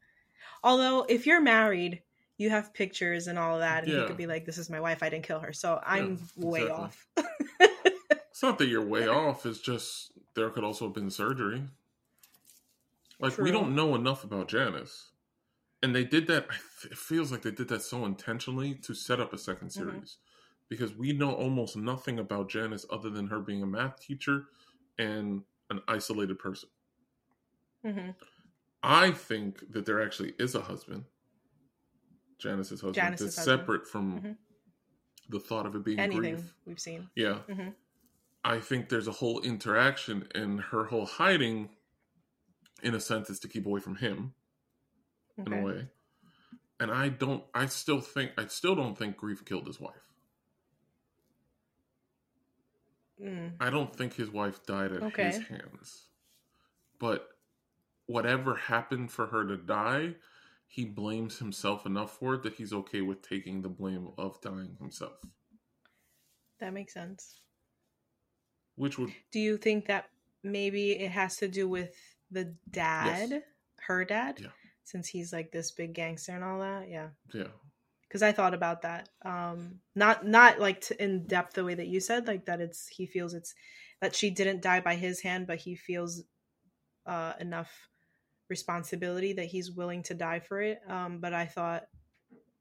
Although, 0.64 1.04
if 1.10 1.26
you're 1.26 1.42
married, 1.42 2.04
you 2.38 2.50
have 2.50 2.74
pictures 2.74 3.28
and 3.28 3.38
all 3.40 3.56
of 3.56 3.62
that, 3.62 3.84
and 3.84 3.92
Yeah. 3.92 4.06
could 4.06 4.18
be 4.18 4.28
like, 4.28 4.46
"This 4.46 4.58
is 4.58 4.70
my 4.70 4.80
wife. 4.80 5.04
I 5.04 5.10
didn't 5.10 5.26
kill 5.26 5.40
her." 5.40 5.54
So 5.54 5.80
I'm 5.84 6.30
way 6.36 6.70
exactly. 6.70 6.70
off. 6.70 7.08
It's 8.32 8.44
not 8.44 8.58
that 8.60 8.68
you're 8.68 8.86
way 8.86 9.08
off. 9.08 9.46
It's 9.46 9.60
just 9.60 10.14
there 10.36 10.50
could 10.50 10.64
also 10.64 10.86
have 10.86 10.94
been 10.96 11.10
surgery. 11.12 11.64
Like 13.20 13.40
we 13.40 13.52
don't 13.52 13.76
know 13.76 13.96
enough 13.96 14.24
about 14.24 14.48
Janice, 14.48 15.12
and 15.84 15.96
they 15.96 16.06
did 16.06 16.28
that. 16.28 16.48
It 16.86 16.98
feels 16.98 17.32
like 17.32 17.44
they 17.44 17.52
did 17.52 17.70
that 17.70 17.84
so 17.84 18.06
intentionally 18.06 18.76
to 18.76 18.94
set 18.96 19.20
up 19.20 19.34
a 19.34 19.38
2nd 19.38 19.72
Mhm. 19.76 20.02
series, 20.02 20.18
because 20.70 20.96
we 20.96 21.14
know 21.14 21.34
almost 21.34 21.78
nothing 21.78 22.20
about 22.20 22.50
Janice 22.50 22.86
other 22.90 23.10
than 23.10 23.28
her 23.28 23.40
being 23.42 23.64
a 23.64 23.68
math 23.68 24.02
teacher 24.02 24.48
and 24.98 25.44
an 25.70 25.82
isolated 25.88 26.40
person. 26.40 26.70
hmm 27.84 28.12
I 28.84 29.12
think 29.12 29.72
that 29.74 29.86
there 29.86 30.02
actually 30.02 30.34
is 30.40 30.56
a 30.56 30.62
husband, 30.62 31.06
Janice's 32.40 32.82
husband, 32.82 32.96
Janice's 32.96 33.36
that's 33.36 33.38
husband. 33.38 33.60
separate 33.60 33.88
from 33.88 34.22
Mhm. 34.22 34.38
the 35.30 35.40
thought 35.40 35.66
of 35.66 35.76
it 35.76 35.84
being 35.84 36.00
Anything 36.00 36.38
Grieff. 36.38 36.54
we've 36.66 36.80
seen. 36.80 37.10
Yeah. 37.16 37.44
Mhm. 37.48 37.76
I 38.44 38.60
think 38.60 38.90
there's 38.90 39.08
a 39.08 39.12
whole 39.12 39.40
interaction, 39.42 40.28
and 40.34 40.60
her 40.60 40.86
whole 40.86 41.06
hiding, 41.06 41.76
in 42.82 42.96
a 42.96 43.00
sense, 43.00 43.30
is 43.30 43.40
to 43.42 43.48
keep 43.48 43.68
away 43.68 43.80
from 43.80 43.98
him 43.98 44.34
in 45.38 45.54
a 45.54 45.62
way. 45.62 45.90
And 46.80 46.90
I 46.90 47.10
don't. 47.10 47.46
I 47.54 47.68
still 47.68 48.02
think. 48.02 48.32
I 48.40 48.48
still 48.48 48.74
don't 48.74 48.98
think 48.98 49.18
Grieff 49.18 49.46
killed 49.46 49.68
his 49.68 49.80
wife. 49.80 50.12
Mm. 53.20 53.56
I 53.60 53.70
don't 53.70 53.96
think 53.96 54.14
his 54.16 54.32
wife 54.32 54.66
died 54.66 54.92
at 54.92 55.04
Okay. 55.04 55.26
his 55.28 55.38
hands. 55.48 56.08
But 56.98 57.31
whatever 58.12 58.56
happened 58.56 59.12
for 59.12 59.28
her 59.28 59.46
to 59.48 59.58
die, 59.58 60.16
he 60.68 60.86
blames 60.86 61.40
himself 61.40 61.86
enough 61.86 62.18
for 62.18 62.36
it 62.36 62.44
that 62.44 62.54
he's 62.54 62.74
okay 62.74 63.02
with 63.02 63.22
taking 63.22 63.62
the 63.62 63.70
blame 63.70 64.10
of 64.18 64.40
dying 64.42 64.76
himself. 64.80 65.14
That 66.60 66.74
makes 66.74 66.94
sense. 66.94 67.42
Which 68.76 68.98
would 68.98 69.12
Do 69.32 69.40
you 69.40 69.58
think 69.58 69.86
that 69.88 70.10
maybe 70.44 70.92
it 70.92 71.12
has 71.12 71.38
to 71.38 71.48
do 71.48 71.68
with 71.68 71.96
the 72.32 72.56
dad, 72.70 73.44
her 73.88 74.06
dad, 74.06 74.40
Yeah. 74.40 74.48
since 74.84 75.08
he's 75.08 75.34
like 75.34 75.52
this 75.52 75.72
big 75.72 75.94
gangster 75.94 76.34
and 76.34 76.44
all 76.44 76.60
that? 76.60 76.88
Yeah, 76.90 77.10
yeah. 77.34 77.48
because 78.08 78.22
I 78.24 78.32
thought 78.32 78.54
about 78.54 78.82
that. 78.84 79.10
Um, 79.24 79.80
not 79.96 80.26
not 80.26 80.60
like 80.60 80.90
in 80.92 81.26
depth 81.28 81.54
the 81.54 81.66
way 81.66 81.74
that 81.76 81.88
you 81.88 82.00
said, 82.00 82.28
like 82.28 82.46
that. 82.46 82.62
It's 82.62 82.88
he 82.88 83.06
feels 83.06 83.34
it's 83.34 83.54
that 84.02 84.16
she 84.16 84.30
didn't 84.30 84.62
die 84.62 84.80
by 84.80 84.96
his 84.96 85.22
hand, 85.22 85.48
but 85.48 85.60
he 85.60 85.76
feels 85.76 86.24
uh, 87.06 87.34
enough 87.40 87.90
responsibility 88.52 89.34
that 89.34 89.46
he's 89.46 89.72
willing 89.72 90.04
to 90.04 90.14
die 90.14 90.42
for 90.42 90.62
it. 90.62 90.80
Um, 90.88 91.20
but 91.20 91.34
I 91.34 91.46
thought 91.48 91.84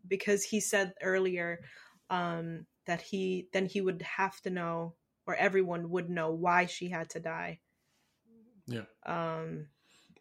because 0.08 0.42
he 0.42 0.60
said 0.60 0.94
earlier 1.02 1.60
um, 2.08 2.64
that 2.86 3.02
he 3.02 3.48
then 3.52 3.66
he 3.66 3.82
would 3.82 4.00
have 4.02 4.40
to 4.42 4.50
know 4.50 4.94
or 5.26 5.34
everyone 5.34 5.90
would 5.90 6.08
know 6.08 6.30
why 6.30 6.64
she 6.66 6.88
had 6.88 7.10
to 7.10 7.20
die. 7.20 7.60
Yeah. 8.66 8.86
Um, 9.04 9.66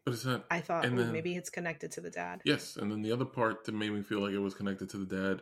But 0.04 0.14
it's 0.16 0.26
not. 0.26 0.46
I 0.52 0.60
thought 0.60 0.84
then- 0.84 1.12
maybe 1.12 1.36
it's 1.36 1.50
connected 1.50 1.92
to 1.94 2.02
the 2.02 2.10
dad. 2.10 2.42
Yes, 2.44 2.76
and 2.76 2.92
then 2.92 3.02
the 3.02 3.12
other 3.12 3.26
part 3.26 3.64
that 3.66 3.72
made 3.74 3.92
me 3.92 4.02
feel 4.02 4.20
like 4.20 4.34
it 4.34 4.40
was 4.40 4.56
connected 4.56 4.90
to 4.90 4.98
the 4.98 5.06
dad 5.06 5.42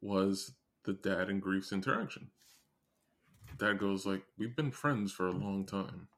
was 0.00 0.52
the 0.84 0.94
dad 0.94 1.28
and 1.30 1.42
Grieff's 1.42 1.72
interaction. 1.72 2.30
Dad 3.58 3.78
goes 3.78 4.06
like, 4.06 4.22
"We've 4.38 4.56
been 4.56 4.70
friends 4.70 5.12
for 5.12 5.26
a 5.28 5.32
long 5.32 5.66
time." 5.66 6.08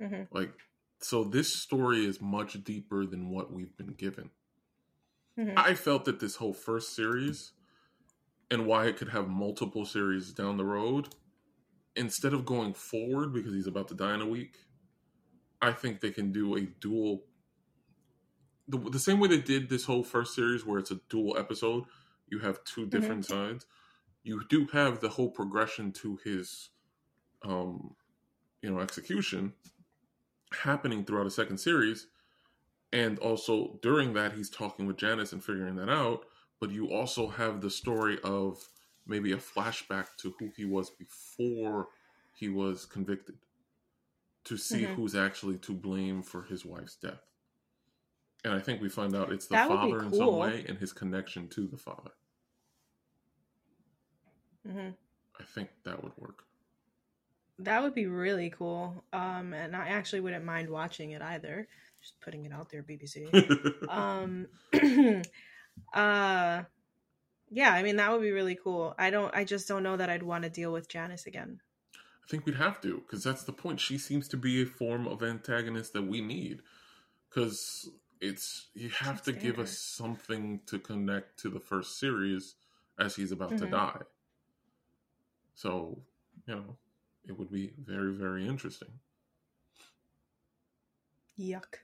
Mhm. 0.00 0.28
Like, 0.30 0.52
so 1.00 1.24
this 1.24 1.54
story 1.62 2.04
is 2.06 2.20
much 2.20 2.62
deeper 2.64 3.04
than 3.06 3.30
what 3.30 3.52
we've 3.52 3.76
been 3.76 3.94
given. 3.94 4.30
Mhm. 5.38 5.54
I 5.56 5.74
felt 5.74 6.04
that 6.04 6.20
this 6.20 6.36
whole 6.36 6.54
first 6.54 6.94
series 6.94 7.52
and 8.50 8.66
why 8.66 8.86
it 8.86 8.96
could 8.96 9.08
have 9.08 9.28
multiple 9.28 9.84
series 9.84 10.32
down 10.32 10.56
the 10.56 10.64
road, 10.64 11.14
instead 11.96 12.32
of 12.32 12.44
going 12.44 12.74
forward 12.74 13.32
because 13.32 13.52
he's 13.52 13.66
about 13.66 13.88
to 13.88 13.94
die 13.94 14.14
in 14.14 14.20
a 14.20 14.26
week, 14.26 14.58
I 15.60 15.72
think 15.72 16.00
they 16.00 16.10
can 16.10 16.32
do 16.32 16.56
a 16.56 16.62
dual. 16.62 17.26
The, 18.68 18.78
the 18.78 18.98
same 18.98 19.20
way 19.20 19.28
they 19.28 19.40
did 19.40 19.68
this 19.68 19.84
whole 19.84 20.04
first 20.04 20.34
series, 20.34 20.64
where 20.64 20.78
it's 20.78 20.90
a 20.90 21.00
dual 21.08 21.36
episode, 21.36 21.84
you 22.28 22.38
have 22.38 22.64
two 22.64 22.86
different 22.86 23.26
sides. 23.26 23.66
You 24.22 24.42
do 24.48 24.66
have 24.68 25.00
the 25.00 25.10
whole 25.10 25.30
progression 25.30 25.92
to 25.92 26.16
his, 26.24 26.70
um, 27.42 27.94
you 28.62 28.70
know, 28.70 28.80
execution 28.80 29.52
happening 30.54 31.04
throughout 31.04 31.26
a 31.26 31.30
second 31.30 31.58
series, 31.58 32.08
and 32.92 33.18
also 33.20 33.78
during 33.82 34.12
that 34.14 34.32
he's 34.34 34.50
talking 34.50 34.86
with 34.86 34.96
Janice 34.98 35.32
and 35.32 35.44
figuring 35.44 35.76
that 35.76 35.90
out. 35.90 36.26
But 36.60 36.70
you 36.70 36.90
also 36.92 37.28
have 37.28 37.60
the 37.60 37.70
story 37.70 38.18
of 38.24 38.68
maybe 39.06 39.32
a 39.32 39.36
flashback 39.38 40.16
to 40.18 40.34
who 40.38 40.50
he 40.56 40.64
was 40.64 40.90
before 40.90 41.88
he 42.34 42.48
was 42.48 42.86
convicted, 42.86 43.38
to 44.44 44.56
see 44.56 44.84
Mhm. 44.84 44.94
who's 44.94 45.14
actually 45.14 45.58
to 45.58 45.72
blame 45.72 46.22
for 46.22 46.42
his 46.44 46.64
wife's 46.64 46.96
death. 46.96 47.22
And 48.44 48.52
I 48.54 48.60
think 48.60 48.80
we 48.80 48.88
find 48.88 49.14
out 49.16 49.32
it's 49.32 49.46
the 49.46 49.56
That 49.56 49.70
would 49.70 49.80
be 49.80 49.90
father 49.92 50.02
in 50.04 50.12
some 50.12 50.36
way 50.36 50.64
and 50.68 50.78
his 50.78 50.92
connection 50.92 51.48
to 51.50 51.66
the 51.66 51.78
father. 51.78 52.12
Mhm. 54.64 54.96
I 55.38 55.44
think 55.44 55.70
that 55.84 56.02
would 56.02 56.16
work. 56.16 56.44
That 57.58 57.82
would 57.82 57.94
be 57.94 58.06
really 58.06 58.50
cool. 58.50 59.04
Um, 59.12 59.52
and 59.52 59.76
I 59.76 59.88
actually 59.88 60.20
wouldn't 60.20 60.44
mind 60.44 60.68
watching 60.68 61.12
it 61.12 61.22
either. 61.22 61.68
Just 62.00 62.20
putting 62.20 62.44
it 62.44 62.52
out 62.52 62.68
there, 62.70 62.82
BBC. 62.82 63.28
um, 63.88 64.46
uh, 65.94 66.64
yeah, 67.50 67.72
I 67.72 67.82
mean 67.82 67.96
that 67.96 68.10
would 68.12 68.22
be 68.22 68.32
really 68.32 68.56
cool. 68.56 68.94
I 68.98 69.10
don't. 69.10 69.34
I 69.34 69.44
just 69.44 69.68
don't 69.68 69.82
know 69.82 69.96
that 69.96 70.10
I'd 70.10 70.22
want 70.22 70.44
to 70.44 70.50
deal 70.50 70.72
with 70.72 70.88
Janice 70.88 71.26
again. 71.26 71.60
I 71.94 72.26
think 72.30 72.46
we'd 72.46 72.56
have 72.56 72.80
to, 72.80 72.98
because 72.98 73.22
that's 73.22 73.44
the 73.44 73.52
point. 73.52 73.80
She 73.80 73.98
seems 73.98 74.28
to 74.28 74.36
be 74.36 74.62
a 74.62 74.66
form 74.66 75.06
of 75.06 75.22
antagonist 75.22 75.92
that 75.92 76.02
we 76.02 76.20
need, 76.20 76.62
because 77.28 77.88
it's 78.20 78.68
you 78.74 78.88
have 78.88 79.22
to 79.22 79.32
give 79.32 79.58
us 79.58 79.78
something 79.78 80.60
to 80.66 80.78
connect 80.78 81.38
to 81.40 81.50
the 81.50 81.60
first 81.60 81.98
series 81.98 82.54
as 82.98 83.14
he's 83.16 83.30
about 83.30 83.58
to 83.58 83.66
Mhm. 83.66 83.70
die. 83.70 84.02
So, 85.54 86.02
you 86.46 86.54
know, 86.54 86.76
it 87.26 87.38
would 87.38 87.50
be 87.50 87.72
very, 87.78 88.12
very 88.12 88.46
interesting. 88.46 88.88
Yuck. 91.38 91.76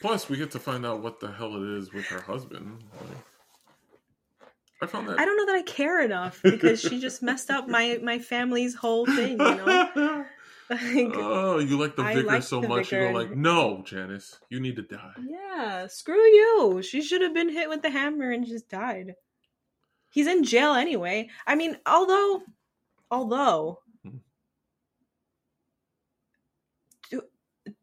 Plus, 0.00 0.28
we 0.28 0.36
get 0.36 0.50
to 0.52 0.58
find 0.58 0.84
out 0.84 1.02
what 1.02 1.18
the 1.20 1.32
hell 1.32 1.54
it 1.56 1.78
is 1.78 1.92
with 1.92 2.04
her 2.06 2.20
husband. 2.20 2.82
Like, 3.00 3.16
I 4.82 4.86
found 4.86 5.08
that. 5.08 5.18
I 5.18 5.24
don't 5.24 5.36
know 5.36 5.46
that 5.46 5.56
I 5.56 5.62
care 5.62 6.02
enough 6.02 6.40
because 6.42 6.80
she 6.80 7.00
just 7.00 7.22
messed 7.22 7.50
up 7.50 7.68
my 7.68 7.98
my 8.02 8.18
family's 8.18 8.74
whole 8.74 9.06
thing. 9.06 9.32
You 9.32 9.36
know, 9.38 10.24
like, 10.70 11.12
oh, 11.14 11.58
you 11.58 11.78
like 11.80 11.96
the 11.96 12.02
vicar 12.04 12.22
like 12.22 12.42
so 12.42 12.60
the 12.60 12.68
much, 12.68 12.92
you 12.92 12.98
vicar 12.98 13.12
go 13.12 13.18
like, 13.18 13.34
no, 13.34 13.82
Janice, 13.86 14.38
you 14.50 14.60
need 14.60 14.76
to 14.76 14.82
die. 14.82 15.14
yeah, 15.26 15.86
screw 15.86 16.22
you. 16.22 16.82
She 16.82 17.00
should 17.00 17.22
have 17.22 17.32
been 17.34 17.48
hit 17.48 17.68
with 17.70 17.80
the 17.82 17.90
hammer 17.90 18.30
and 18.30 18.46
just 18.46 18.68
died. 18.68 19.14
He's 20.12 20.26
in 20.26 20.44
jail 20.44 20.74
anyway. 20.74 21.30
I 21.46 21.54
mean, 21.56 21.78
although, 21.86 22.42
although, 23.10 23.80
Hmm. 24.04 24.18
do, 27.10 27.22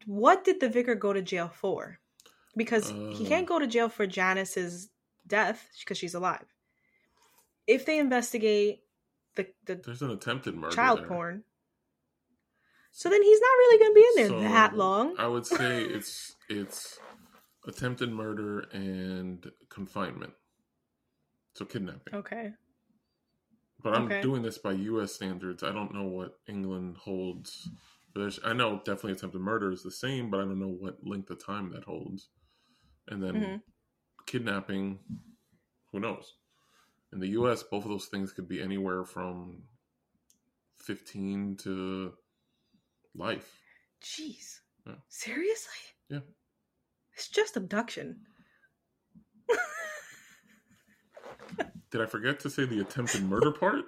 what 0.06 0.44
did 0.44 0.60
the 0.60 0.68
vicar 0.68 0.94
go 0.94 1.12
to 1.12 1.22
jail 1.22 1.50
for? 1.52 1.98
Because 2.56 2.90
he 2.90 3.24
can't 3.26 3.44
oh. 3.44 3.54
go 3.54 3.58
to 3.58 3.66
jail 3.66 3.88
for 3.88 4.06
Janice's 4.06 4.90
death 5.26 5.68
because 5.80 5.96
she's 5.96 6.14
alive. 6.14 6.44
If 7.66 7.86
they 7.86 7.98
investigate 7.98 8.80
the 9.36 9.46
the 9.64 9.76
There's 9.76 10.02
an 10.02 10.10
attempted 10.10 10.54
murder. 10.54 10.74
child 10.74 11.00
there. 11.00 11.06
porn, 11.06 11.44
so 12.90 13.08
then 13.08 13.22
he's 13.22 13.40
not 13.40 13.46
really 13.46 13.78
going 13.78 13.90
to 13.90 13.94
be 13.94 14.06
in 14.06 14.14
there 14.16 14.28
So, 14.28 14.48
that 14.52 14.76
long. 14.76 15.14
I 15.18 15.26
would 15.26 15.46
say 15.46 15.82
it's 15.82 16.36
it's 16.48 16.98
attempted 17.66 18.10
murder 18.10 18.60
and 18.72 19.50
confinement. 19.70 20.34
So 21.54 21.64
kidnapping. 21.64 22.14
Okay. 22.14 22.52
But 23.82 23.94
I'm 23.94 24.04
okay. 24.04 24.22
doing 24.22 24.42
this 24.42 24.58
by 24.58 24.72
U.S. 24.72 25.12
standards. 25.12 25.62
I 25.62 25.72
don't 25.72 25.92
know 25.92 26.04
what 26.04 26.38
England 26.46 26.98
holds. 26.98 27.68
But 28.14 28.38
I 28.44 28.52
know 28.52 28.78
definitely 28.78 29.12
attempted 29.12 29.40
murder 29.40 29.72
is 29.72 29.82
the 29.82 29.90
same, 29.90 30.30
but 30.30 30.40
I 30.40 30.44
don't 30.44 30.60
know 30.60 30.68
what 30.68 31.06
length 31.06 31.30
of 31.30 31.44
time 31.44 31.70
that 31.72 31.84
holds. 31.84 32.28
And 33.08 33.22
then 33.22 33.34
Mhm. 33.34 33.62
kidnapping, 34.26 35.00
who 35.90 36.00
knows? 36.00 36.36
In 37.12 37.20
the 37.20 37.28
U.S., 37.28 37.62
both 37.62 37.84
of 37.84 37.90
those 37.90 38.06
things 38.06 38.32
could 38.32 38.48
be 38.48 38.60
anywhere 38.60 39.04
from 39.04 39.68
15 40.76 41.56
to 41.58 42.16
life. 43.14 43.62
Jeez. 44.00 44.60
Yeah. 44.86 44.96
Seriously? 45.08 45.78
Yeah. 46.08 46.20
It's 47.14 47.28
just 47.28 47.56
abduction. 47.56 48.26
Did 51.90 52.00
I 52.00 52.06
forget 52.06 52.40
to 52.40 52.50
say 52.50 52.64
the 52.64 52.80
attempted 52.80 53.22
murder 53.22 53.52
part? 53.52 53.84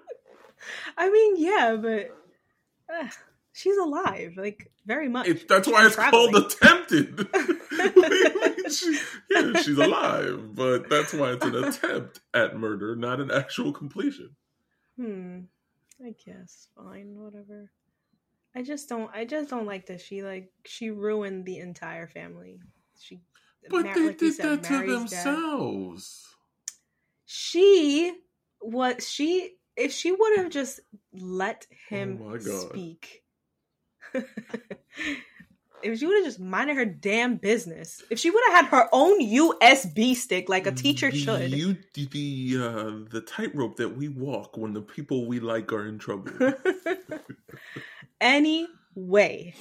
I 0.96 1.10
mean, 1.10 1.36
yeah, 1.36 1.76
but 1.76 2.16
uh, 2.92 3.08
she's 3.54 3.76
alive, 3.78 4.34
like 4.36 4.70
very 4.84 5.08
much. 5.08 5.26
It, 5.26 5.48
that's 5.48 5.66
She's 5.66 5.72
why 5.72 5.86
it's 5.86 5.94
traveling. 5.94 6.32
called 6.32 6.52
attempted. 6.52 7.28
She- 8.70 8.98
yeah, 9.30 9.60
she's 9.60 9.76
alive, 9.78 10.54
but 10.54 10.88
that's 10.88 11.12
why 11.12 11.32
it's 11.32 11.44
an 11.44 11.54
attempt 11.64 12.20
at 12.32 12.56
murder, 12.56 12.96
not 12.96 13.20
an 13.20 13.30
actual 13.30 13.72
completion. 13.72 14.36
Hmm. 14.98 15.40
I 16.02 16.14
guess 16.24 16.68
fine, 16.74 17.14
whatever. 17.18 17.70
I 18.56 18.62
just 18.62 18.88
don't. 18.88 19.10
I 19.14 19.24
just 19.26 19.50
don't 19.50 19.66
like 19.66 19.86
that 19.86 20.00
she 20.00 20.22
like 20.22 20.50
she 20.64 20.90
ruined 20.90 21.44
the 21.44 21.58
entire 21.58 22.06
family. 22.06 22.60
She. 22.98 23.20
But 23.68 23.84
mar- 23.84 23.94
they 23.94 24.06
like 24.06 24.18
did 24.18 24.34
said, 24.34 24.62
that 24.62 24.62
to 24.64 24.72
Mary's 24.72 24.88
dead. 24.88 24.98
themselves. 25.00 26.26
She 27.26 28.12
was 28.60 29.06
she 29.08 29.52
if 29.76 29.92
she 29.92 30.12
would 30.12 30.38
have 30.38 30.50
just 30.50 30.80
let 31.12 31.66
him 31.88 32.20
Oh 32.24 32.38
speak. 32.38 33.23
if 35.84 35.98
she 35.98 36.06
would 36.06 36.16
have 36.16 36.24
just 36.24 36.40
minded 36.40 36.76
her 36.76 36.84
damn 36.84 37.36
business. 37.36 38.02
If 38.10 38.18
she 38.18 38.30
would 38.30 38.42
have 38.48 38.64
had 38.64 38.70
her 38.70 38.88
own 38.92 39.20
USB 39.20 40.14
stick 40.14 40.48
like 40.48 40.66
a 40.66 40.72
teacher 40.72 41.10
The 41.10 41.18
should. 41.18 41.50
You, 41.52 41.76
the 41.94 42.56
uh, 42.58 43.10
the 43.10 43.20
tightrope 43.20 43.76
that 43.76 43.96
we 43.96 44.08
walk 44.08 44.56
when 44.56 44.72
the 44.72 44.82
people 44.82 45.26
we 45.26 45.40
like 45.40 45.72
are 45.72 45.86
in 45.86 45.98
trouble. 45.98 46.32
anyway, 48.20 49.54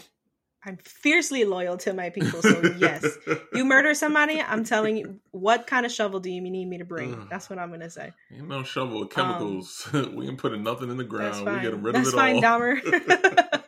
I'm 0.66 0.78
fiercely 0.78 1.44
loyal 1.44 1.76
to 1.78 1.94
my 1.94 2.10
people, 2.10 2.42
so 2.42 2.74
yes. 2.78 3.06
You 3.54 3.66
murder 3.66 3.94
somebody, 3.94 4.42
I'm 4.42 4.64
telling 4.64 4.96
you, 4.96 5.20
what 5.32 5.68
kind 5.68 5.86
of 5.86 5.92
shovel 5.92 6.22
do 6.22 6.32
you 6.32 6.40
need 6.40 6.68
me 6.68 6.78
to 6.78 6.86
bring? 6.86 7.28
That's 7.30 7.50
what 7.50 7.60
I'm 7.60 7.70
gonna 7.70 7.90
say. 7.90 8.14
Ain't 8.34 8.48
no 8.48 8.64
shovel, 8.64 9.06
chemicals. 9.08 9.90
we 10.14 10.28
ain't 10.28 10.38
putting 10.38 10.64
nothing 10.64 10.90
in 10.90 10.96
the 10.96 11.04
That's 11.04 11.42
ground. 11.42 11.46
fine. 11.46 11.56
We 11.56 11.62
get 11.62 11.78
rid 11.82 11.96
That's 11.96 12.08
of 12.10 12.14
it 12.14 12.18
fine, 12.18 12.36
all. 12.38 12.60
Dahmer. 12.60 13.60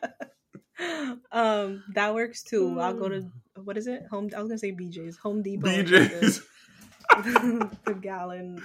Um, 1.36 1.84
that 1.94 2.14
works 2.14 2.42
too. 2.42 2.80
I'll 2.80 2.94
go 2.94 3.08
to 3.08 3.30
what 3.62 3.76
is 3.76 3.86
it? 3.86 4.06
Home. 4.10 4.30
I 4.36 4.40
was 4.40 4.48
gonna 4.48 4.58
say 4.58 4.72
BJ's. 4.72 5.16
Home 5.18 5.42
Depot. 5.42 5.68
BJ's. 5.68 6.42
The, 7.10 7.70
the 7.84 7.94
gallon 7.94 8.62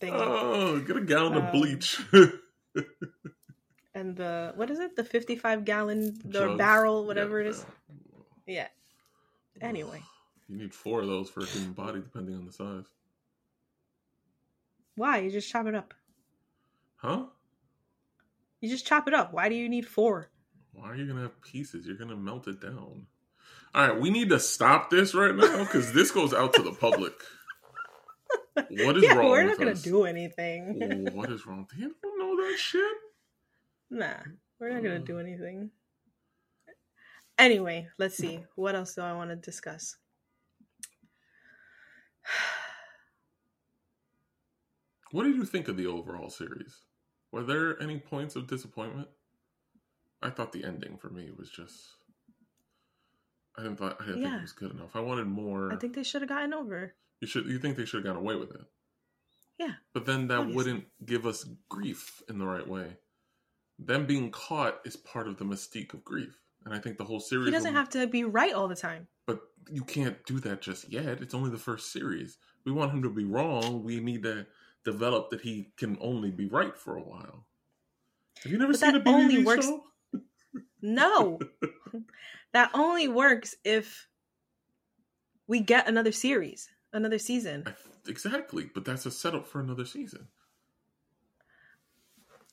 thing 0.00 0.12
Oh, 0.14 0.80
get 0.80 0.96
a 0.96 1.00
gallon 1.02 1.34
of 1.34 1.44
Um, 1.44 1.52
bleach. 1.52 2.00
and 3.94 4.16
the 4.16 4.52
what 4.56 4.70
is 4.70 4.78
it? 4.80 4.96
The 4.96 5.04
55 5.04 5.64
gallon 5.64 6.18
the 6.24 6.40
Jugs. 6.40 6.58
barrel, 6.58 7.06
whatever 7.06 7.40
Yeah, 7.40 7.46
it 7.46 7.50
is. 7.50 7.66
Yeah. 8.46 8.68
Anyway, 9.60 10.02
You 10.48 10.56
need 10.56 10.74
four 10.74 11.00
of 11.00 11.06
those 11.06 11.30
for 11.30 11.40
a 11.40 11.46
human 11.46 11.72
body, 11.72 12.00
depending 12.00 12.34
on 12.36 12.44
the 12.46 12.52
size. 12.52 12.84
why 14.96 15.18
you 15.18 15.30
just 15.30 15.50
chop 15.50 15.66
it 15.66 15.74
up? 15.74 15.94
Huh? 16.96 17.24
You 18.60 18.68
just 18.68 18.86
chop 18.86 19.06
it 19.08 19.14
up. 19.14 19.32
Why 19.32 19.48
do 19.48 19.54
you 19.54 19.68
need 19.68 19.86
four? 19.86 20.28
Why 20.76 20.90
are 20.90 20.94
you 20.94 21.06
gonna 21.06 21.22
have 21.22 21.40
pieces? 21.40 21.86
You're 21.86 21.96
gonna 21.96 22.16
melt 22.16 22.48
it 22.48 22.60
down. 22.60 23.06
All 23.74 23.88
right, 23.88 23.98
we 23.98 24.10
need 24.10 24.28
to 24.28 24.38
stop 24.38 24.90
this 24.90 25.14
right 25.14 25.34
now 25.34 25.58
because 25.64 25.92
this 25.92 26.10
goes 26.10 26.34
out 26.34 26.52
to 26.54 26.62
the 26.62 26.72
public. 26.72 27.14
What 28.70 28.96
is 28.98 29.02
yeah, 29.04 29.14
wrong 29.14 29.30
we're 29.30 29.42
with 29.44 29.52
not 29.52 29.58
gonna 29.58 29.70
us? 29.72 29.82
do 29.82 30.04
anything. 30.04 31.08
what 31.14 31.30
is 31.30 31.46
wrong? 31.46 31.66
They 31.74 31.80
don't 31.82 32.18
know 32.18 32.36
that 32.36 32.58
shit. 32.58 32.96
Nah, 33.90 34.14
we're 34.60 34.70
not 34.72 34.82
gonna 34.82 34.98
do 34.98 35.18
anything. 35.18 35.70
Anyway, 37.38 37.88
let's 37.98 38.16
see. 38.16 38.44
What 38.54 38.74
else 38.74 38.94
do 38.94 39.00
I 39.02 39.12
want 39.14 39.30
to 39.30 39.36
discuss? 39.36 39.96
What 45.12 45.24
did 45.24 45.36
you 45.36 45.44
think 45.44 45.68
of 45.68 45.76
the 45.76 45.86
overall 45.86 46.28
series? 46.30 46.80
Were 47.32 47.44
there 47.44 47.80
any 47.82 47.98
points 47.98 48.36
of 48.36 48.46
disappointment? 48.46 49.08
I 50.22 50.30
thought 50.30 50.52
the 50.52 50.64
ending 50.64 50.96
for 50.98 51.08
me 51.10 51.30
was 51.36 51.50
just. 51.50 51.74
I 53.58 53.62
didn't 53.62 53.78
thought 53.78 53.96
I 54.00 54.06
didn't 54.06 54.22
think 54.22 54.34
it 54.34 54.42
was 54.42 54.52
good 54.52 54.70
enough. 54.72 54.94
I 54.94 55.00
wanted 55.00 55.26
more. 55.26 55.72
I 55.72 55.76
think 55.76 55.94
they 55.94 56.02
should 56.02 56.22
have 56.22 56.28
gotten 56.28 56.52
over. 56.52 56.94
you 57.20 57.26
should. 57.28 57.46
You 57.46 57.58
think 57.58 57.76
they 57.76 57.84
should 57.84 57.98
have 57.98 58.04
gotten 58.04 58.20
away 58.22 58.36
with 58.36 58.50
it? 58.50 58.60
Yeah. 59.58 59.72
But 59.94 60.04
then 60.04 60.28
that 60.28 60.38
obviously. 60.38 60.56
wouldn't 60.56 60.84
give 61.06 61.26
us 61.26 61.48
Grieff 61.70 62.20
in 62.28 62.38
the 62.38 62.44
right 62.46 62.66
way. 62.66 62.98
Them 63.78 64.06
being 64.06 64.30
caught 64.30 64.80
is 64.84 64.96
part 64.96 65.26
of 65.28 65.38
the 65.38 65.44
mystique 65.44 65.94
of 65.94 66.04
Grieff, 66.04 66.32
and 66.64 66.74
I 66.74 66.78
think 66.78 66.98
the 66.98 67.04
whole 67.04 67.20
series. 67.20 67.46
He 67.46 67.52
doesn't 67.52 67.72
will- 67.72 67.78
have 67.78 67.88
to 67.90 68.06
be 68.06 68.24
right 68.24 68.52
all 68.52 68.68
the 68.68 68.76
time. 68.76 69.08
But 69.26 69.40
you 69.70 69.82
can't 69.82 70.22
do 70.26 70.38
that 70.40 70.60
just 70.62 70.90
yet. 70.90 71.20
It's 71.22 71.34
only 71.34 71.50
the 71.50 71.58
first 71.58 71.92
series. 71.92 72.38
We 72.64 72.72
want 72.72 72.92
him 72.92 73.02
to 73.02 73.10
be 73.10 73.24
wrong. 73.24 73.82
We 73.82 74.00
need 74.00 74.22
to 74.24 74.46
develop 74.84 75.30
that 75.30 75.40
he 75.40 75.72
can 75.76 75.96
only 76.00 76.30
be 76.30 76.46
right 76.46 76.76
for 76.76 76.96
a 76.96 77.02
while. 77.02 77.46
Have 78.44 78.52
you 78.52 78.58
never 78.58 78.72
But 78.72 78.80
seen 78.80 78.94
a 78.94 78.98
that 79.00 79.08
only 79.08 79.36
BBC 79.38 79.44
works- 79.46 79.66
show? 79.66 79.84
No, 80.82 81.38
that 82.52 82.70
only 82.74 83.08
works 83.08 83.54
if 83.64 84.08
we 85.46 85.60
get 85.60 85.88
another 85.88 86.12
series, 86.12 86.68
another 86.92 87.18
season. 87.18 87.64
Exactly, 88.08 88.70
but 88.74 88.84
that's 88.84 89.06
a 89.06 89.10
setup 89.10 89.46
for 89.46 89.60
another 89.60 89.84
season. 89.84 90.28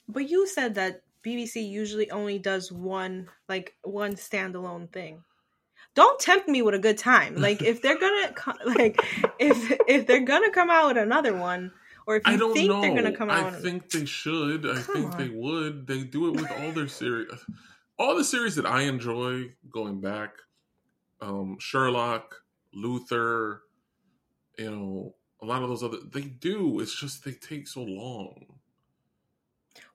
But 0.07 0.29
you 0.29 0.47
said 0.47 0.75
that 0.75 1.01
BBC 1.23 1.67
usually 1.69 2.11
only 2.11 2.39
does 2.39 2.71
one, 2.71 3.29
like 3.47 3.75
one 3.83 4.13
standalone 4.13 4.91
thing. 4.91 5.23
Don't 5.95 6.19
tempt 6.19 6.47
me 6.47 6.61
with 6.61 6.73
a 6.75 6.79
good 6.79 6.97
time. 6.97 7.35
Like 7.35 7.61
if 7.61 7.81
they're 7.81 7.99
gonna, 7.99 8.33
like 8.65 8.99
if 9.39 9.77
if 9.87 10.07
they're 10.07 10.25
gonna 10.25 10.51
come 10.51 10.69
out 10.69 10.87
with 10.87 10.97
another 10.97 11.35
one, 11.35 11.71
or 12.07 12.17
if 12.17 12.23
I 12.25 12.35
don't 12.35 12.53
think 12.53 12.69
know. 12.69 12.81
they're 12.81 12.95
gonna 12.95 13.15
come 13.15 13.29
out, 13.29 13.39
I 13.45 13.51
with- 13.51 13.61
think 13.63 13.89
they 13.91 14.05
should. 14.05 14.65
I 14.65 14.81
Come 14.81 14.95
think 14.95 15.11
on. 15.13 15.17
they 15.19 15.29
would. 15.29 15.87
They 15.87 16.03
do 16.03 16.29
it 16.29 16.41
with 16.41 16.51
all 16.51 16.71
their 16.71 16.87
series. 16.87 17.29
All 17.99 18.15
the 18.15 18.23
series 18.23 18.55
that 18.55 18.65
I 18.65 18.81
enjoy 18.83 19.53
going 19.69 20.01
back, 20.01 20.31
um, 21.21 21.57
Sherlock, 21.59 22.43
Luther, 22.73 23.61
you 24.57 24.71
know, 24.71 25.15
a 25.41 25.45
lot 25.45 25.61
of 25.61 25.69
those 25.69 25.83
other 25.83 25.97
they 26.11 26.21
do. 26.21 26.79
It's 26.79 26.95
just 26.99 27.23
they 27.23 27.31
take 27.33 27.67
so 27.67 27.81
long. 27.81 28.45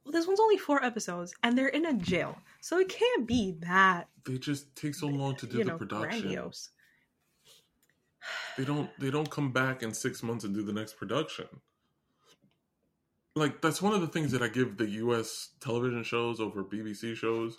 well, 0.05 0.13
this 0.13 0.27
one's 0.27 0.41
only 0.41 0.59
four 0.59 0.83
episodes, 0.85 1.35
and 1.43 1.57
they're 1.57 1.69
in 1.69 1.87
a 1.87 1.95
jail, 1.95 2.39
so 2.61 2.79
it 2.79 2.89
can't 2.89 3.27
be 3.27 3.57
that 3.61 4.09
They 4.25 4.39
just 4.39 4.75
take 4.77 4.95
so 4.95 5.07
long 5.09 5.37
to 5.37 5.47
do 5.47 5.59
the 5.59 5.65
know 5.65 5.79
production. 5.79 6.21
grandiose. 6.23 6.71
They 8.57 8.65
don't 8.65 8.91
they 9.01 9.11
don't 9.11 9.31
come 9.31 9.53
back 9.53 9.83
in 9.83 9.93
six 9.95 10.23
months 10.23 10.45
and 10.45 10.55
do 10.55 10.63
the 10.63 10.73
next 10.73 10.97
production. 10.99 11.47
Like 13.35 13.61
that's 13.63 13.81
one 13.81 13.95
of 13.95 14.01
the 14.01 14.09
things 14.09 14.33
that 14.33 14.43
I 14.43 14.49
give 14.49 14.77
the 14.77 14.89
US 14.91 15.51
television 15.61 16.03
shows 16.03 16.41
over 16.41 16.63
BBC 16.65 17.15
shows. 17.17 17.59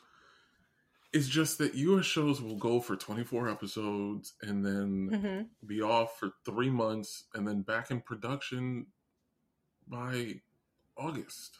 Is 1.11 1.27
just 1.27 1.57
that 1.57 1.73
US 1.73 2.05
shows 2.05 2.39
will 2.41 2.55
go 2.57 2.79
for 2.79 2.95
24 2.95 3.49
episodes 3.49 4.33
and 4.43 4.63
then 4.65 5.47
hmm 5.61 5.67
be 5.67 5.81
off 5.81 6.17
for 6.19 6.31
three 6.45 6.69
months 6.69 7.25
and 7.33 7.47
then 7.47 7.61
back 7.63 7.89
in 7.91 7.99
production 8.01 8.87
by 9.87 10.41
August. 10.95 11.57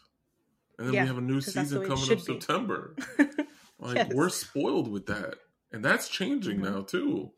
And 0.77 0.87
then 0.87 0.93
Yeah, 0.93 1.01
we 1.03 1.07
have 1.07 1.17
a 1.17 1.21
new 1.21 1.41
season 1.41 1.79
coming 1.85 2.03
up 2.03 2.17
be. 2.19 2.23
September. 2.23 2.95
Like 3.81 3.95
Yes. 3.95 4.11
we're 4.13 4.29
spoiled 4.29 4.91
with 4.91 5.05
that. 5.05 5.35
And 5.71 5.83
that's 5.85 6.09
changing 6.09 6.59
Mhm. 6.59 6.63
now 6.73 6.81
too. 6.81 7.31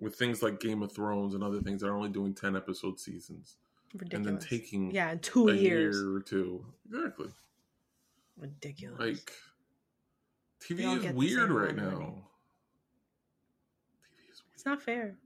With 0.00 0.16
things 0.16 0.42
like 0.42 0.58
Game 0.58 0.82
of 0.82 0.90
Thrones 0.92 1.34
and 1.34 1.44
other 1.44 1.60
things 1.60 1.82
that 1.82 1.88
are 1.88 1.94
only 1.96 2.08
doing 2.08 2.34
10 2.34 2.56
episode 2.56 2.98
seasons. 2.98 3.56
Ridiculous. 3.92 4.14
And 4.14 4.24
then 4.24 4.38
taking 4.48 4.90
yeah, 4.90 5.16
two 5.20 5.48
a 5.48 5.54
years. 5.54 5.96
year 5.96 6.14
or 6.16 6.20
two. 6.22 6.64
Exactly. 6.90 7.28
Ridiculous. 8.38 8.98
Like 8.98 9.32
TV 10.62 11.04
is 11.04 11.14
weird 11.14 11.50
right 11.50 11.74
now. 11.74 11.82
TV 11.82 11.90
is 14.30 14.42
weird. 14.44 14.54
It's 14.54 14.66
not 14.66 14.82
fair. 14.82 15.16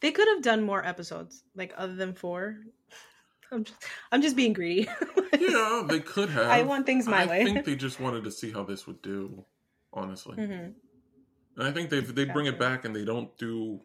They 0.00 0.10
could 0.10 0.26
have 0.28 0.42
done 0.42 0.64
more 0.64 0.84
episodes, 0.84 1.44
like 1.54 1.72
other 1.76 1.94
than 1.94 2.12
four. 2.12 2.58
I'm 3.52 3.64
just, 3.64 3.84
I'm 4.10 4.22
just 4.22 4.36
being 4.36 4.52
greedy. 4.52 4.88
Yeah, 5.40 5.82
they 5.88 5.98
could 5.98 6.28
have. 6.28 6.46
I 6.46 6.62
want 6.62 6.86
things 6.86 7.08
my 7.08 7.22
I 7.22 7.26
way. 7.26 7.40
I 7.40 7.44
think 7.44 7.64
they 7.64 7.74
just 7.74 7.98
wanted 7.98 8.22
to 8.24 8.30
see 8.30 8.52
how 8.52 8.62
this 8.62 8.86
would 8.86 9.02
do, 9.02 9.44
honestly. 9.92 10.36
hmm 10.36 10.52
And 10.52 10.74
I 11.58 11.72
think 11.72 11.90
they 11.90 12.00
they 12.00 12.26
bring 12.26 12.46
it 12.46 12.58
back 12.58 12.84
and 12.84 12.94
they 12.94 13.04
don't 13.04 13.36
do 13.38 13.80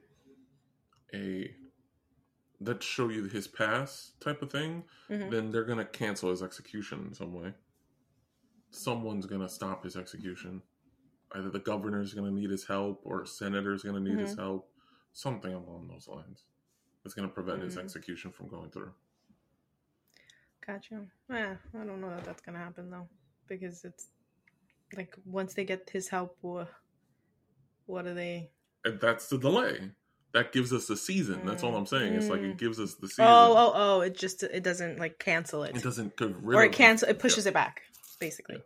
a 1.16 1.50
let's 2.60 2.86
show 2.86 3.10
you 3.10 3.26
his 3.26 3.48
past 3.48 4.20
type 4.22 4.42
of 4.42 4.52
thing. 4.52 4.84
hmm 5.08 5.30
Then 5.30 5.52
they're 5.52 5.64
gonna 5.64 5.86
cancel 5.86 6.30
his 6.30 6.44
execution 6.44 7.06
in 7.08 7.14
some 7.16 7.34
way. 7.34 7.54
Someone's 8.72 9.26
gonna 9.26 9.50
stop 9.50 9.84
his 9.84 9.96
execution. 9.96 10.62
Either 11.34 11.50
the 11.50 11.60
governor's 11.60 12.14
gonna 12.14 12.32
need 12.32 12.50
his 12.50 12.66
help 12.66 13.02
or 13.04 13.22
a 13.24 13.28
senator's 13.28 13.84
gonna 13.84 14.00
need 14.00 14.20
his 14.20 14.34
Mhm. 14.36 14.40
help. 14.40 14.72
Something 15.14 15.54
along 15.54 15.88
those 15.88 16.08
lines. 16.08 16.44
That's 17.04 17.14
gonna 17.16 17.28
prevent 17.30 17.62
his 17.64 17.76
Mhm. 17.76 17.84
execution 17.84 18.32
from 18.32 18.48
going 18.48 18.70
through. 18.72 18.94
Gotcha. 20.66 21.08
Eh, 21.30 21.56
I 21.74 21.84
don't 21.86 22.02
know 22.02 22.10
that 22.10 22.26
that's 22.26 22.42
gonna 22.42 22.58
happen 22.60 22.90
though, 22.90 23.08
because 23.48 23.86
it's 23.86 24.10
like 24.96 25.16
once 25.26 25.54
they 25.54 25.64
get 25.66 25.90
his 25.90 26.10
help, 26.10 26.38
what, 26.42 26.70
what 27.86 28.06
are 28.06 28.14
they? 28.14 28.52
And 28.84 29.00
that's 29.00 29.28
the 29.30 29.38
delay. 29.38 29.92
That 30.34 30.52
gives 30.52 30.72
us 30.74 30.88
the 30.88 30.98
season. 30.98 31.46
That's 31.46 31.64
all 31.64 31.76
I'm 31.76 31.86
saying. 31.86 32.14
It's 32.14 32.30
like 32.30 32.42
it 32.42 32.56
Mm. 32.56 32.58
gives 32.58 32.80
us 32.80 32.96
the 32.96 33.08
season. 33.08 33.26
Oh, 33.26 33.56
oh, 33.58 33.72
oh! 33.74 34.02
It 34.02 34.16
just 34.16 34.44
it 34.44 34.62
doesn't 34.64 35.00
like 35.00 35.20
cancel 35.20 35.64
it, 35.64 35.76
It 35.76 35.84
doesn't 35.84 36.16
get 36.18 36.36
rid 36.36 36.56
or 36.58 36.64
it 36.64 36.74
cancel 36.74 37.08
it 37.08 37.18
pushes 37.18 37.46
it 37.46 37.54
back, 37.54 37.82
basically. 38.20 38.58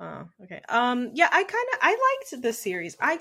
Oh, 0.00 0.24
okay. 0.44 0.60
Um, 0.68 1.10
yeah, 1.14 1.28
I 1.30 1.42
kind 1.44 1.68
of 1.72 1.78
I 1.82 1.90
liked 2.30 2.42
the 2.42 2.52
series. 2.52 2.96
I 3.00 3.18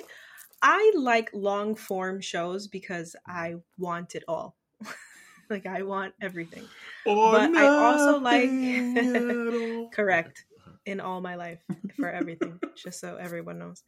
I 0.61 0.91
like 0.95 1.29
long 1.33 1.75
form 1.75 2.19
shows 2.21 2.67
because 2.67 3.15
I 3.27 3.55
want 3.77 4.15
it 4.15 4.23
all. 4.27 4.55
like 5.49 5.65
I 5.67 5.83
want 5.83 6.13
everything. 6.21 6.63
Or 7.05 7.31
But 7.33 7.55
I 7.55 7.67
also 7.67 8.19
like- 8.19 8.49
nothing 8.49 8.97
at 9.15 9.35
all. 9.35 9.89
Correct. 9.89 10.45
in 10.85 10.99
all 10.99 11.21
my 11.21 11.35
life 11.35 11.59
for 11.97 12.09
everything, 12.09 12.59
just 12.75 12.99
so 12.99 13.17
everyone 13.17 13.59
knows. 13.59 13.83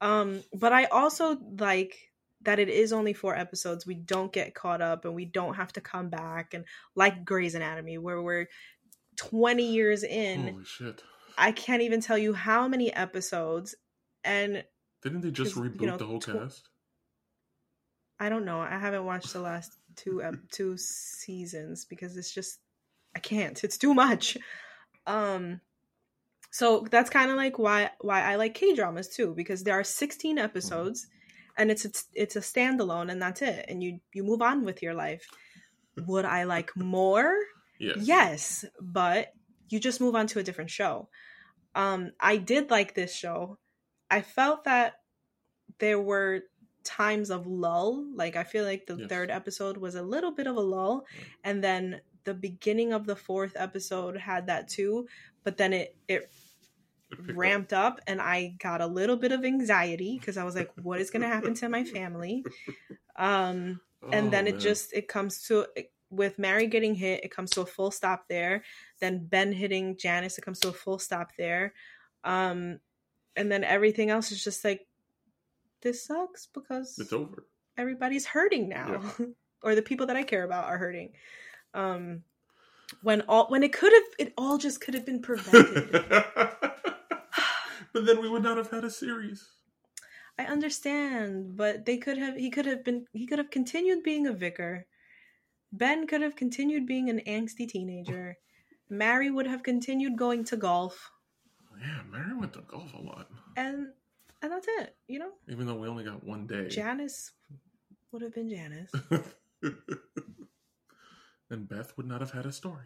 Um, 0.00 0.42
but 0.54 0.72
I 0.72 0.84
also 0.86 1.36
like 1.58 1.94
that 2.42 2.58
it 2.58 2.68
is 2.68 2.92
only 2.92 3.12
four 3.12 3.36
episodes. 3.36 3.86
We 3.86 3.94
don't 3.96 4.32
get 4.32 4.54
caught 4.54 4.80
up 4.80 5.04
and 5.04 5.14
we 5.14 5.24
don't 5.24 5.54
have 5.54 5.72
to 5.74 5.80
come 5.80 6.08
back 6.08 6.54
and 6.54 6.64
like 6.94 7.24
Grey's 7.24 7.54
Anatomy, 7.54 7.98
where 7.98 8.22
we're 8.22 8.46
20 9.16 9.62
years 9.72 10.02
in. 10.04 10.48
Holy 10.48 10.64
shit! 10.64 11.02
I 11.38 11.52
can't 11.52 11.82
even 11.82 12.00
tell 12.00 12.18
you 12.18 12.34
how 12.34 12.68
many 12.68 12.92
episodes, 12.92 13.74
and 14.24 14.64
Didn't 15.02 15.20
they 15.22 15.30
just 15.30 15.54
reboot 15.54 15.80
you 15.80 15.86
know, 15.86 15.96
the 15.96 16.06
whole 16.06 16.20
tw- 16.20 16.32
cast? 16.32 16.68
I 18.20 18.28
don't 18.28 18.44
know. 18.44 18.60
I 18.60 18.78
haven't 18.78 19.04
watched 19.04 19.32
the 19.32 19.40
last 19.40 19.76
two 19.96 20.22
ep- 20.22 20.50
two 20.50 20.76
seasons 20.76 21.84
because 21.84 22.16
it's 22.16 22.32
just 22.34 22.58
I 23.14 23.20
can't. 23.20 23.62
It's 23.62 23.78
too 23.78 23.94
much. 23.94 24.36
Um 25.06 25.60
so 26.50 26.86
that's 26.90 27.10
kind 27.10 27.30
of 27.30 27.36
like 27.36 27.58
why 27.58 27.90
why 28.00 28.22
I 28.22 28.36
like 28.36 28.54
K-dramas 28.54 29.08
too 29.08 29.34
because 29.34 29.64
there 29.64 29.78
are 29.78 29.84
16 29.84 30.38
episodes 30.38 31.06
and 31.56 31.70
it's 31.70 31.84
it's, 31.84 32.06
it's 32.14 32.36
a 32.36 32.40
standalone 32.40 33.10
and 33.10 33.20
that's 33.20 33.42
it 33.42 33.66
and 33.68 33.82
you 33.82 34.00
you 34.12 34.24
move 34.24 34.42
on 34.42 34.64
with 34.64 34.82
your 34.82 34.94
life. 34.94 35.26
Would 36.06 36.24
I 36.24 36.44
like 36.44 36.76
more? 36.76 37.34
Yes. 37.78 37.96
Yes, 37.98 38.64
but 38.80 39.32
you 39.68 39.80
just 39.80 40.00
move 40.00 40.14
on 40.14 40.26
to 40.28 40.38
a 40.38 40.42
different 40.42 40.70
show. 40.70 41.08
Um, 41.74 42.12
I 42.20 42.36
did 42.38 42.70
like 42.70 42.94
this 42.94 43.14
show. 43.14 43.58
I 44.10 44.22
felt 44.22 44.64
that 44.64 44.94
there 45.78 46.00
were 46.00 46.42
times 46.84 47.30
of 47.30 47.46
lull. 47.46 48.04
Like 48.14 48.36
I 48.36 48.44
feel 48.44 48.64
like 48.64 48.86
the 48.86 48.96
Yes. 48.96 49.08
third 49.08 49.30
episode 49.30 49.76
was 49.76 49.94
a 49.94 50.02
little 50.02 50.32
bit 50.32 50.46
of 50.46 50.56
a 50.56 50.60
lull, 50.60 51.06
and 51.44 51.62
then 51.62 52.00
the 52.24 52.34
beginning 52.34 52.92
of 52.92 53.06
the 53.06 53.16
fourth 53.16 53.52
episode 53.56 54.16
had 54.16 54.46
that 54.46 54.68
too. 54.68 55.06
But 55.44 55.56
then 55.56 55.72
it 55.72 55.96
it 56.08 56.30
It 57.26 57.36
up. 57.36 57.36
ramped 57.36 57.72
up, 57.72 58.00
and 58.06 58.20
I 58.20 58.56
got 58.58 58.80
a 58.80 58.86
little 58.86 59.16
bit 59.16 59.32
of 59.32 59.44
anxiety 59.44 60.18
because 60.18 60.36
I 60.36 60.44
was 60.44 60.54
like, 60.54 60.70
"What 60.82 61.00
is 61.00 61.10
going 61.10 61.22
to 61.22 61.28
happen 61.28 61.54
to 61.54 61.68
my 61.68 61.84
family?" 61.84 62.44
Um, 63.16 63.80
and 64.12 64.26
Oh, 64.28 64.30
then 64.30 64.46
it 64.46 64.52
man. 64.52 64.60
just 64.60 64.92
it 64.92 65.08
comes 65.08 65.42
to 65.48 65.66
with 66.10 66.38
Mary 66.38 66.66
getting 66.66 66.94
hit, 66.94 67.22
it 67.24 67.30
comes 67.30 67.50
to 67.50 67.60
a 67.60 67.66
full 67.66 67.90
stop 67.90 68.24
there. 68.28 68.64
Then 69.00 69.26
Ben 69.26 69.52
hitting 69.52 69.96
Janice, 69.96 70.38
it 70.38 70.44
comes 70.44 70.58
to 70.60 70.68
a 70.68 70.72
full 70.72 70.98
stop 70.98 71.32
there. 71.36 71.74
Um, 72.24 72.78
and 73.36 73.50
then 73.52 73.62
everything 73.64 74.10
else 74.10 74.32
is 74.32 74.42
just 74.42 74.64
like 74.64 74.86
this 75.80 76.04
sucks 76.04 76.46
because 76.52 76.98
It's 76.98 77.12
over. 77.12 77.46
everybody's 77.76 78.26
hurting 78.26 78.68
now 78.68 79.00
or 79.62 79.76
the 79.76 79.82
people 79.82 80.06
that 80.08 80.16
i 80.16 80.24
care 80.24 80.42
about 80.42 80.64
are 80.64 80.76
hurting 80.76 81.12
um 81.74 82.24
when 83.02 83.20
all 83.28 83.46
when 83.48 83.62
it 83.62 83.72
could 83.72 83.92
have 83.92 84.02
it 84.18 84.32
all 84.36 84.58
just 84.58 84.80
could 84.80 84.94
have 84.94 85.06
been 85.06 85.22
prevented 85.22 85.92
but 87.92 88.06
then 88.06 88.20
we 88.20 88.28
would 88.28 88.42
not 88.42 88.56
have 88.56 88.70
had 88.70 88.82
a 88.84 88.90
series. 88.90 89.48
i 90.38 90.44
understand 90.44 91.56
but 91.56 91.84
they 91.84 91.96
could 91.96 92.18
have 92.18 92.36
he 92.36 92.50
could 92.50 92.66
have 92.66 92.82
been 92.84 93.06
he 93.12 93.24
could 93.26 93.38
have 93.38 93.50
continued 93.50 94.02
being 94.02 94.26
a 94.26 94.32
vicar 94.32 94.84
ben 95.72 96.06
could 96.06 96.22
have 96.22 96.36
continued 96.36 96.86
being 96.86 97.08
an 97.10 97.20
angsty 97.26 97.68
teenager 97.68 98.36
mary 98.88 99.30
would 99.30 99.46
have 99.46 99.62
continued 99.62 100.16
going 100.16 100.44
to 100.44 100.56
golf 100.56 101.10
Yeah, 101.80 102.00
Mary 102.10 102.34
went 102.36 102.52
to 102.54 102.60
golf 102.62 102.92
a 102.94 103.00
lot. 103.02 103.28
and 103.56 103.88
and 104.42 104.52
that's 104.52 104.66
it 104.68 104.96
you 105.08 105.18
know 105.18 105.30
Even 105.48 105.66
though 105.66 105.74
we 105.76 105.88
only 105.88 106.04
got 106.04 106.24
one 106.24 106.46
day. 106.46 106.68
janice 106.68 107.32
would 108.12 108.22
have 108.22 108.34
been 108.34 108.48
janice 108.48 108.90
and 111.50 111.68
Beth 111.68 111.92
would 111.96 112.06
not 112.06 112.20
have 112.20 112.30
had 112.32 112.46
a 112.46 112.52
story. 112.52 112.84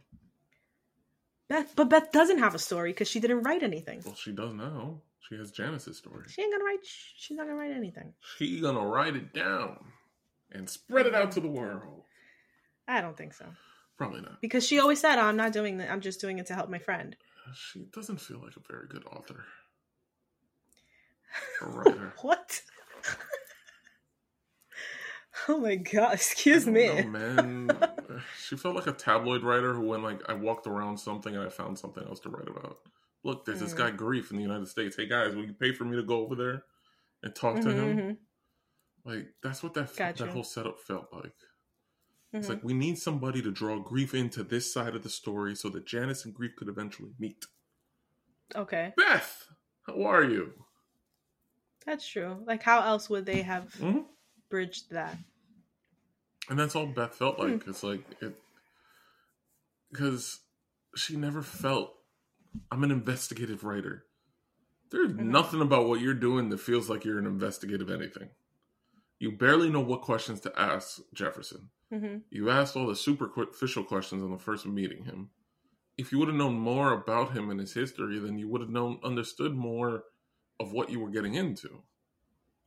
beth 1.49 1.72
but 1.76 1.89
beth 1.89 2.11
doesn't 2.12 2.39
have 2.39 2.55
a 2.55 2.59
story 2.59 2.91
because 2.93 3.09
she 3.09 3.20
didn't 3.20 3.43
write 3.43 3.62
anything 3.62 4.01
Well, 4.05 4.14
she 4.14 4.33
does 4.33 4.55
now. 4.55 5.03
She 5.28 5.37
has 5.37 5.53
Janice's 5.53 5.99
story. 5.99 6.24
she 6.28 6.43
ain't 6.43 6.53
gonna 6.53 6.64
write 6.64 6.80
she's 6.83 7.37
not 7.37 7.47
gonna 7.47 7.59
write 7.59 7.70
anything 7.70 8.12
She 8.37 8.61
gonna 8.61 8.85
write 8.85 9.14
it 9.16 9.33
down 9.33 9.78
and 10.51 10.68
spread 10.68 11.07
it 11.07 11.14
out 11.14 11.30
to 11.33 11.41
the 11.41 11.49
world. 11.49 12.03
I 12.89 13.01
don't 13.01 13.16
think 13.16 13.35
so 13.35 13.47
Probably 13.97 14.20
not. 14.20 14.41
because 14.41 14.66
she 14.66 14.80
always 14.80 15.01
said, 15.01 15.16
oh, 15.18 15.22
"I'm 15.22 15.37
not 15.37 15.53
doing 15.53 15.78
that. 15.78 15.91
I'm 15.91 16.01
just 16.01 16.20
doing 16.20 16.39
it 16.39 16.47
to 16.47 16.55
help 16.55 16.68
my 16.68 16.78
friend." 16.78 17.16
She 17.55 17.87
doesn't 17.93 18.20
feel 18.20 18.41
like 18.43 18.57
a 18.57 18.72
very 18.72 18.87
good 18.89 19.05
author. 19.07 19.45
A 21.61 21.66
writer. 21.70 22.12
what? 22.22 22.61
oh 25.49 25.59
my 25.59 25.76
god! 25.76 26.14
Excuse 26.14 26.66
me. 26.66 26.87
know, 26.89 27.03
man. 27.09 27.78
she 28.47 28.57
felt 28.57 28.76
like 28.76 28.87
a 28.87 28.93
tabloid 28.93 29.43
writer 29.43 29.74
who, 29.74 29.89
when 29.89 30.03
like 30.03 30.20
I 30.28 30.35
walked 30.35 30.66
around 30.66 30.99
something 30.99 31.35
and 31.35 31.45
I 31.45 31.49
found 31.49 31.78
something 31.78 32.05
else 32.05 32.20
to 32.20 32.30
write 32.30 32.49
about. 32.49 32.78
Look, 33.24 33.45
there's 33.45 33.61
this 33.61 33.74
Mm. 33.74 33.78
guy 33.78 33.91
Grieff 33.93 34.30
in 34.30 34.37
the 34.37 34.43
United 34.43 34.68
States. 34.68 34.97
Hey 34.97 35.07
guys, 35.07 35.35
will 35.35 35.45
you 35.45 35.53
pay 35.55 35.72
for 35.72 35.85
me 35.85 35.97
to 35.97 36.03
go 36.03 36.20
over 36.24 36.35
there 36.35 36.64
and 37.22 37.35
talk 37.35 37.61
to 37.61 37.72
him? 37.72 37.97
Mhm, 37.97 38.16
Like 39.05 39.28
that's 39.43 39.62
what 39.62 39.74
that 39.74 39.95
Gotcha. 39.97 40.24
that 40.24 40.33
whole 40.33 40.45
setup 40.45 40.80
felt 40.80 41.12
like. 41.12 41.35
Mhm, 42.33 42.39
It's 42.39 42.49
like 42.49 42.64
we 42.64 42.72
need 42.72 42.99
somebody 42.99 43.43
to 43.43 43.51
draw 43.51 43.83
Grieff 43.83 44.14
into 44.14 44.43
this 44.43 44.72
side 44.72 44.95
of 44.97 45.03
the 45.03 45.11
story 45.11 45.55
so 45.55 45.68
that 45.70 45.87
Janice 45.87 46.24
and 46.24 46.35
Grieff 46.35 46.57
could 46.57 46.68
eventually 46.68 47.12
meet. 47.18 47.45
okay, 48.55 48.93
Beth, 48.97 49.49
how 49.87 50.03
are 50.05 50.24
you? 50.24 50.53
that's 51.85 52.07
true. 52.07 52.41
Like, 52.47 52.62
how 52.62 52.80
else 52.83 53.11
would 53.11 53.26
they 53.26 53.43
have 53.43 53.72
Mhm. 53.74 54.07
bridged 54.49 54.91
that? 54.91 55.18
And 56.49 56.57
that's 56.59 56.76
all 56.76 56.87
Beth 56.87 57.14
felt 57.16 57.39
like. 57.41 57.66
It's 57.66 57.83
like 57.83 58.05
it 58.22 58.41
because 59.91 60.41
she 60.97 61.16
never 61.16 61.43
felt 61.43 61.99
I'm 62.70 62.85
an 62.85 62.91
investigative 62.91 63.64
writer. 63.64 64.07
There's 64.91 65.12
Mhm. 65.12 65.24
nothing 65.26 65.61
about 65.62 65.87
what 65.89 66.01
you're 66.01 66.12
doing 66.14 66.51
that 66.51 66.59
feels 66.59 66.89
like 66.91 67.05
you're 67.05 67.18
an 67.18 67.26
investigative 67.26 67.91
anything. 67.91 68.30
You 69.18 69.33
barely 69.33 69.70
know 69.70 69.80
what 69.80 70.03
questions 70.03 70.41
to 70.43 70.59
ask 70.61 71.01
Jefferson. 71.14 71.70
Hmm 71.93 72.16
You 72.30 72.49
asked 72.51 72.74
all 72.76 72.86
the 72.86 72.97
superficial 72.97 73.84
questions 73.84 74.22
on 74.22 74.30
the 74.30 74.38
first 74.38 74.64
meeting 74.66 75.05
him. 75.05 75.30
If 75.99 76.11
you 76.11 76.18
would 76.18 76.28
have 76.28 76.36
known 76.36 76.55
more 76.55 76.93
about 76.93 77.32
him 77.36 77.51
and 77.51 77.61
his 77.61 77.74
history, 77.74 78.18
then 78.18 78.38
you 78.38 78.49
would 78.49 78.62
have 78.62 78.70
known 78.70 78.99
understood 79.05 79.55
more 79.55 80.05
of 80.59 80.72
what 80.72 80.88
you 80.90 80.99
were 81.01 81.11
getting 81.11 81.34
into. 81.34 81.82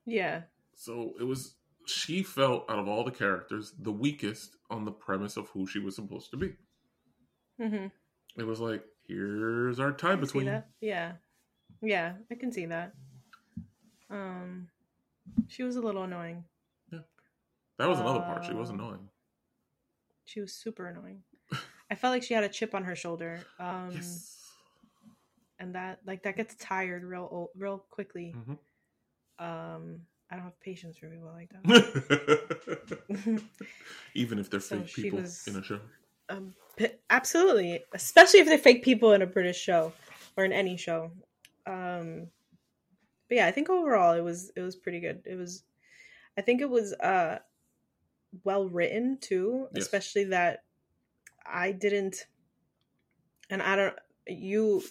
Yeah. 0.06 0.42
So 0.76 1.14
it 1.20 1.24
was 1.24 1.56
she 1.88 2.22
felt 2.24 2.70
out 2.70 2.80
of 2.80 2.88
all 2.88 3.04
the 3.04 3.12
characters 3.12 3.74
the 3.80 3.92
weakest 3.92 4.58
on 4.70 4.86
the 4.86 4.92
premise 4.92 5.38
of 5.38 5.50
who 5.50 5.66
she 5.66 5.80
was 5.80 5.96
supposed 5.96 6.30
to 6.32 6.38
be. 6.38 6.54
Mm-hmm. 7.60 7.88
It 8.40 8.44
was 8.46 8.60
like, 8.60 8.84
here's 9.08 9.80
our 9.80 9.92
tie 9.92 10.16
between. 10.16 10.46
that? 10.46 10.68
Yeah. 10.82 11.14
Yeah, 11.82 12.14
I 12.32 12.36
can 12.36 12.52
see 12.52 12.66
that. 12.68 12.94
Um, 14.10 14.68
she 15.48 15.64
was 15.64 15.76
a 15.78 15.82
little 15.82 16.04
annoying. 16.04 16.44
Yeah, 16.92 17.00
that 17.78 17.88
was 17.90 18.00
another 18.00 18.20
part. 18.20 18.46
She 18.46 18.54
was 18.54 18.70
Uh, 18.70 18.74
annoying. 18.74 19.10
She 20.26 20.42
was 20.42 20.54
super 20.54 20.88
annoying. 20.88 21.22
I 21.90 21.96
felt 21.96 22.12
like 22.14 22.24
she 22.24 22.34
had 22.34 22.44
a 22.44 22.50
chip 22.50 22.74
on 22.76 22.84
her 22.84 22.96
shoulder. 22.96 23.40
Um, 23.60 23.92
yes. 23.94 24.42
and 25.60 25.76
that 25.76 26.00
like 26.06 26.24
that 26.24 26.36
gets 26.36 26.56
tired 26.56 27.04
real 27.04 27.30
o- 27.32 27.52
real 27.58 27.86
quickly. 27.92 28.36
Mhm. 28.36 28.58
Um, 29.38 30.02
I 30.32 30.36
don't 30.36 30.46
have 30.46 30.60
patience 30.60 30.98
for 30.98 31.08
people 31.08 31.32
like 31.32 31.50
that. 31.52 33.42
Even 34.16 34.40
if 34.40 34.50
they're 34.50 34.60
So 34.60 34.80
fake 34.82 34.96
people 34.96 35.20
was- 35.22 35.48
in 35.48 35.56
a 35.58 35.64
show. 35.64 35.80
um, 36.30 36.54
absolutely, 37.10 37.84
especially 37.94 38.40
if 38.40 38.48
they're 38.48 38.58
fake 38.58 38.84
people 38.84 39.14
in 39.14 39.22
a 39.22 39.28
British 39.28 39.60
show 39.62 39.94
or 40.38 40.46
in 40.46 40.52
any 40.52 40.78
show. 40.78 41.12
Um, 41.68 42.28
but 43.30 43.36
yeah, 43.38 43.48
I 43.48 43.52
think 43.52 43.70
overall 43.70 44.14
it 44.16 44.22
was 44.22 44.52
it 44.56 44.62
was 44.62 44.76
pretty 44.76 45.00
good. 45.00 45.22
It 45.26 45.36
was, 45.36 45.64
I 46.38 46.42
think 46.42 46.62
it 46.62 46.70
was 46.70 46.94
uh 46.94 47.40
well 48.44 48.68
written 48.68 49.18
too, 49.20 49.68
Yes. 49.74 49.86
especially 49.86 50.26
that 50.26 50.64
I 51.46 51.72
didn't, 51.72 52.26
and 53.50 53.62
I 53.62 53.76
don't 53.76 54.00
you 54.28 54.84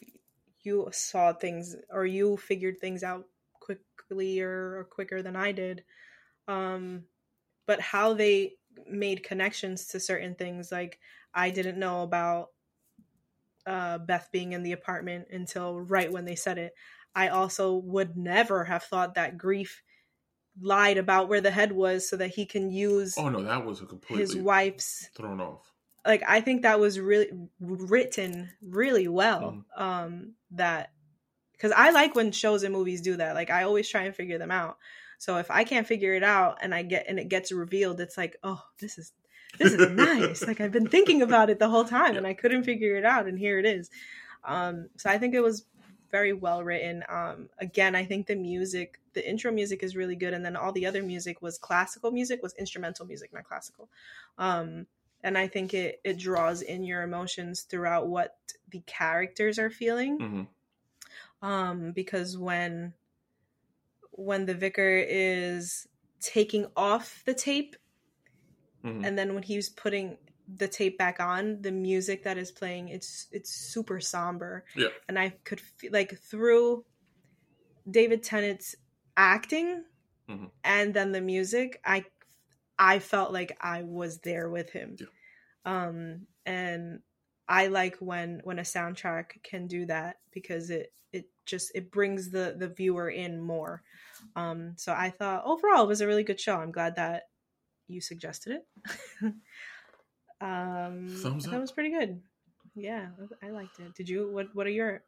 you 0.62 0.88
saw 0.92 1.32
things 1.32 1.76
or 1.90 2.06
you 2.06 2.36
figured 2.36 2.78
things 2.80 3.02
out 3.02 3.26
quickly 3.60 4.40
or, 4.40 4.78
or 4.78 4.84
quicker 4.84 5.22
than 5.22 5.36
I 5.36 5.52
did. 5.52 5.84
Um, 6.48 7.04
but 7.66 7.80
how 7.80 8.14
they 8.14 8.54
made 8.86 9.22
connections 9.22 9.86
to 9.88 10.00
certain 10.00 10.34
things, 10.34 10.72
like 10.72 10.98
I 11.34 11.50
didn't 11.50 11.78
know 11.78 12.02
about 12.02 12.48
uh, 13.66 13.98
Beth 13.98 14.28
being 14.32 14.52
in 14.52 14.62
the 14.62 14.72
apartment 14.72 15.28
until 15.30 15.80
right 15.80 16.10
when 16.12 16.24
they 16.24 16.36
said 16.36 16.58
it. 16.58 16.74
I 17.14 17.28
also 17.28 17.76
would 17.76 18.16
never 18.16 18.64
have 18.64 18.82
thought 18.84 19.14
that 19.14 19.38
Grieff 19.38 19.80
lied 20.60 20.98
about 20.98 21.28
where 21.28 21.40
the 21.40 21.50
head 21.50 21.72
was 21.72 22.08
so 22.08 22.16
that 22.16 22.28
he 22.28 22.46
can 22.46 22.70
use 22.70 23.14
Oh 23.18 23.28
no, 23.28 23.42
that 23.42 23.64
was 23.64 23.80
a 23.80 23.86
completely 23.86 24.20
his 24.22 24.36
wife's 24.36 25.08
thrown 25.16 25.40
off. 25.40 25.72
like 26.06 26.22
I 26.26 26.40
think 26.40 26.62
that 26.62 26.78
was 26.78 26.98
really 27.00 27.30
written 27.60 28.50
really 28.62 29.08
well. 29.08 29.64
Mhm. 29.76 29.80
Um, 29.80 30.32
that 30.52 30.90
because 31.52 31.72
I 31.72 31.90
like 31.90 32.14
when 32.14 32.30
shows 32.32 32.62
and 32.62 32.72
movies 32.72 33.00
do 33.00 33.16
that. 33.16 33.34
Like 33.34 33.50
I 33.50 33.62
always 33.64 33.88
try 33.88 34.02
and 34.02 34.14
figure 34.14 34.38
them 34.38 34.50
out. 34.50 34.76
So 35.18 35.38
if 35.38 35.50
I 35.50 35.64
can't 35.64 35.86
figure 35.86 36.14
it 36.14 36.22
out 36.22 36.58
and 36.60 36.74
I 36.74 36.82
get 36.82 37.06
and 37.08 37.18
it 37.18 37.28
gets 37.28 37.50
revealed, 37.52 38.00
it's 38.00 38.16
like, 38.18 38.36
oh, 38.42 38.62
this 38.80 38.98
is 38.98 39.12
this 39.58 39.72
is 39.72 39.90
nice. 39.92 40.46
like 40.46 40.60
I've 40.60 40.72
been 40.72 40.88
thinking 40.88 41.22
about 41.22 41.50
it 41.50 41.58
the 41.58 41.68
whole 41.68 41.84
time 41.84 42.16
and 42.16 42.26
I 42.26 42.34
couldn't 42.34 42.64
figure 42.64 42.96
it 42.96 43.04
out, 43.04 43.26
and 43.26 43.38
here 43.38 43.58
it 43.58 43.66
is. 43.66 43.88
Um, 44.44 44.88
so 44.98 45.08
I 45.10 45.18
think 45.18 45.34
it 45.34 45.40
was 45.42 45.64
very 46.14 46.32
well 46.32 46.62
written. 46.62 47.02
Um, 47.08 47.48
again, 47.58 47.96
I 47.96 48.04
think 48.04 48.28
the 48.28 48.36
music, 48.36 49.00
the 49.14 49.28
intro 49.28 49.50
music 49.50 49.82
is 49.82 49.96
really 49.96 50.14
good, 50.14 50.32
and 50.32 50.44
then 50.44 50.54
all 50.54 50.70
the 50.70 50.86
other 50.86 51.02
music 51.02 51.42
was 51.42 51.58
classical 51.58 52.12
music, 52.12 52.40
was 52.40 52.54
instrumental 52.54 53.04
music, 53.04 53.32
not 53.32 53.42
classical. 53.42 53.88
Um, 54.38 54.86
and 55.24 55.36
I 55.36 55.48
think 55.48 55.74
it 55.74 56.00
it 56.04 56.16
draws 56.20 56.62
in 56.62 56.84
your 56.84 57.02
emotions 57.02 57.62
throughout 57.62 58.06
what 58.06 58.38
the 58.70 58.80
characters 58.86 59.58
are 59.58 59.70
feeling. 59.70 60.18
hmm 60.18 60.42
Um, 61.42 61.90
because 61.90 62.38
when 62.38 62.94
when 64.12 64.46
the 64.46 64.54
vicar 64.54 65.04
is 65.08 65.88
taking 66.20 66.66
off 66.76 67.24
the 67.26 67.34
tape 67.34 67.74
hmm 68.82 69.04
and 69.04 69.18
then 69.18 69.34
when 69.34 69.42
he's 69.42 69.68
putting 69.68 70.16
the 70.56 70.68
tape 70.68 70.98
back 70.98 71.20
on 71.20 71.62
the 71.62 71.72
music 71.72 72.24
that 72.24 72.36
is 72.38 72.52
playing 72.52 72.88
it's 72.88 73.28
it's 73.32 73.50
super 73.50 73.98
somber 74.00 74.64
Yeah. 74.76 74.88
and 75.08 75.18
i 75.18 75.30
could 75.44 75.60
feel 75.60 75.90
like 75.92 76.18
through 76.18 76.84
david 77.90 78.22
tennant's 78.22 78.74
acting 79.16 79.84
Mhm. 80.28 80.50
and 80.64 80.94
then 80.94 81.12
the 81.12 81.20
music 81.20 81.80
i 81.84 82.04
i 82.78 82.98
felt 82.98 83.32
like 83.32 83.56
i 83.60 83.82
was 83.82 84.18
there 84.20 84.48
with 84.50 84.70
him 84.70 84.96
Yeah. 84.98 85.06
um 85.64 86.26
and 86.46 87.00
i 87.48 87.66
like 87.68 87.96
when 87.98 88.40
when 88.44 88.58
a 88.58 88.62
soundtrack 88.62 89.42
can 89.42 89.66
do 89.66 89.86
that 89.86 90.16
because 90.32 90.70
it 90.70 90.92
it 91.12 91.26
just 91.46 91.70
it 91.74 91.90
brings 91.90 92.30
the 92.30 92.54
the 92.58 92.68
viewer 92.68 93.08
in 93.08 93.40
more 93.40 93.82
um 94.34 94.72
so 94.76 94.92
i 94.92 95.10
thought 95.10 95.44
overall 95.44 95.84
it 95.84 95.88
was 95.88 96.00
a 96.00 96.06
really 96.06 96.24
good 96.24 96.40
show 96.40 96.56
i'm 96.56 96.72
glad 96.72 96.96
that 96.96 97.24
you 97.86 98.00
suggested 98.00 98.60
it 98.60 98.66
um 100.44 101.08
Thumbs 101.22 101.46
up. 101.46 101.54
it 101.54 101.58
was 101.60 101.72
pretty 101.72 101.90
good 101.90 102.20
yeah 102.74 103.06
i 103.42 103.50
liked 103.50 103.78
it 103.78 103.94
did 103.94 104.08
you 104.08 104.30
what 104.30 104.54
what 104.54 104.66
are 104.66 104.70
your 104.70 105.02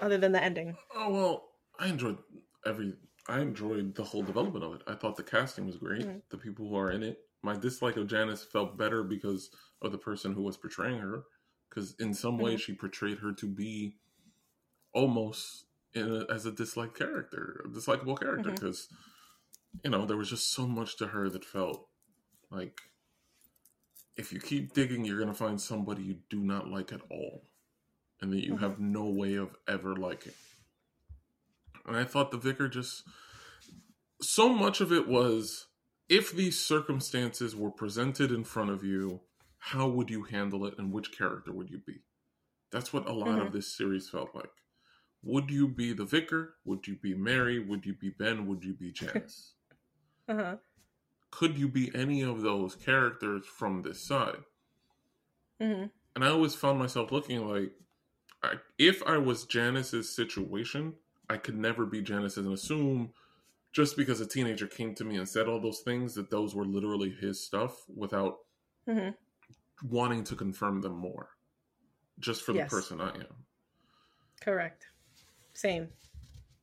other 0.00 0.16
than 0.18 0.32
the 0.32 0.42
ending 0.42 0.76
Oh 0.94 1.10
well, 1.10 1.44
I 1.78 1.88
enjoyed 1.88 2.18
every. 2.64 2.94
I 3.28 3.40
enjoyed 3.40 3.94
the 3.94 4.04
whole 4.04 4.22
development 4.22 4.64
of 4.64 4.74
it. 4.76 4.82
I 4.86 4.94
thought 4.94 5.16
the 5.16 5.22
casting 5.22 5.66
was 5.66 5.76
great. 5.76 6.06
Mhm. 6.06 6.22
The 6.30 6.38
people 6.38 6.68
who 6.68 6.76
are 6.76 6.90
in 6.90 7.02
it. 7.02 7.18
My 7.42 7.54
dislike 7.56 7.96
of 7.96 8.06
Janice 8.06 8.42
felt 8.44 8.78
better 8.78 9.02
because 9.02 9.50
of 9.82 9.92
the 9.92 9.98
person 9.98 10.32
who 10.32 10.42
was 10.42 10.56
portraying 10.56 10.98
her. 11.00 11.24
Because 11.68 11.94
in 11.98 12.14
some 12.14 12.38
way, 12.38 12.54
Mhm. 12.54 12.60
she 12.60 12.74
portrayed 12.74 13.18
her 13.18 13.32
to 13.32 13.46
be 13.46 13.98
almost 14.92 15.66
in 15.92 16.10
a, 16.10 16.24
as 16.32 16.46
a 16.46 16.52
disliked 16.52 16.96
character, 16.96 17.62
a 17.64 17.68
dislikable 17.68 18.18
character. 18.18 18.52
Because 18.52 18.88
you 19.84 19.90
know, 19.90 20.06
there 20.06 20.16
was 20.16 20.30
just 20.30 20.52
so 20.52 20.66
much 20.66 20.96
to 20.98 21.08
her 21.08 21.28
that 21.28 21.44
felt 21.44 21.88
like 22.50 22.80
if 24.16 24.32
you 24.32 24.40
keep 24.40 24.72
digging, 24.72 25.04
you're 25.04 25.18
going 25.18 25.28
to 25.28 25.34
find 25.34 25.60
somebody 25.60 26.02
you 26.02 26.18
do 26.30 26.40
not 26.40 26.68
like 26.68 26.92
at 26.92 27.02
all 27.10 27.44
and 28.20 28.32
that 28.32 28.44
you 28.44 28.54
Mhm. 28.54 28.60
have 28.60 28.80
no 28.80 29.04
way 29.10 29.34
of 29.34 29.54
ever 29.68 29.94
liking. 29.94 30.32
And 31.84 31.96
I 31.96 32.04
thought 32.04 32.30
the 32.30 32.38
vicar 32.38 32.68
just 32.68 33.06
so 34.22 34.48
much 34.48 34.80
of 34.80 34.92
it 34.92 35.06
was 35.06 35.66
if 36.08 36.32
these 36.32 36.58
circumstances 36.58 37.54
were 37.54 37.70
presented 37.70 38.32
in 38.32 38.44
front 38.44 38.70
of 38.70 38.82
you, 38.82 39.20
how 39.58 39.88
would 39.88 40.10
you 40.10 40.22
handle 40.24 40.64
it 40.66 40.78
and 40.78 40.92
which 40.92 41.12
character 41.16 41.52
would 41.52 41.70
you 41.70 41.78
be? 41.78 42.02
That's 42.70 42.92
what 42.92 43.06
a 43.08 43.12
lot 43.12 43.38
of 43.40 43.48
Mhm. 43.48 43.52
this 43.52 43.76
series 43.76 44.08
felt 44.08 44.34
like. 44.34 44.52
Would 45.22 45.50
you 45.50 45.68
be 45.68 45.92
the 45.92 46.04
vicar? 46.04 46.56
Would 46.64 46.86
you 46.86 46.96
be 46.96 47.14
Mary? 47.14 47.58
Would 47.58 47.84
you 47.84 47.94
be 47.94 48.10
Ben? 48.10 48.46
Would 48.46 48.64
you 48.64 48.74
be 48.74 48.92
Janice? 48.92 49.52
Uh-huh. 50.28 50.56
Could 51.30 51.58
you 51.58 51.68
be 51.68 51.90
any 51.94 52.22
of 52.22 52.40
those 52.42 52.74
characters 52.74 53.46
from 53.46 53.82
this 53.82 54.00
side? 54.06 54.42
hmm 55.60 55.84
And 56.14 56.24
I 56.24 56.28
always 56.28 56.54
found 56.54 56.78
myself 56.78 57.12
looking 57.12 57.46
like, 57.46 57.72
I, 58.42 58.54
if 58.78 59.02
I 59.04 59.18
was 59.18 59.44
Janice's 59.44 60.14
situation, 60.14 60.94
I 61.28 61.36
could 61.36 61.56
never 61.56 61.84
be 61.86 62.02
Janice's 62.02 62.44
and 62.46 62.54
assume 62.54 63.12
just 63.72 63.96
because 63.96 64.20
a 64.20 64.26
teenager 64.26 64.66
came 64.66 64.94
to 64.94 65.04
me 65.04 65.16
and 65.16 65.28
said 65.28 65.48
all 65.48 65.60
those 65.60 65.80
things 65.80 66.14
that 66.14 66.30
those 66.30 66.54
were 66.54 66.64
literally 66.64 67.10
his 67.10 67.44
stuff 67.44 67.84
without 67.94 68.36
hmm 68.88 69.10
wanting 69.82 70.24
to 70.24 70.34
confirm 70.34 70.80
them 70.80 70.96
more, 70.96 71.30
just 72.18 72.42
for 72.42 72.54
Yes. 72.54 72.64
the 72.70 72.76
person 72.76 73.00
I 73.00 73.10
am. 73.10 73.46
Correct. 74.40 74.86
Same. 75.54 75.88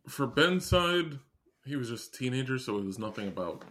For 0.08 0.26
Ben's 0.28 0.66
side, 0.66 1.20
he 1.66 1.76
was 1.76 1.90
just 1.90 2.16
a 2.16 2.18
teenager, 2.18 2.58
so 2.58 2.78
it 2.78 2.86
was 2.86 3.00
nothing 3.00 3.28
about 3.28 3.64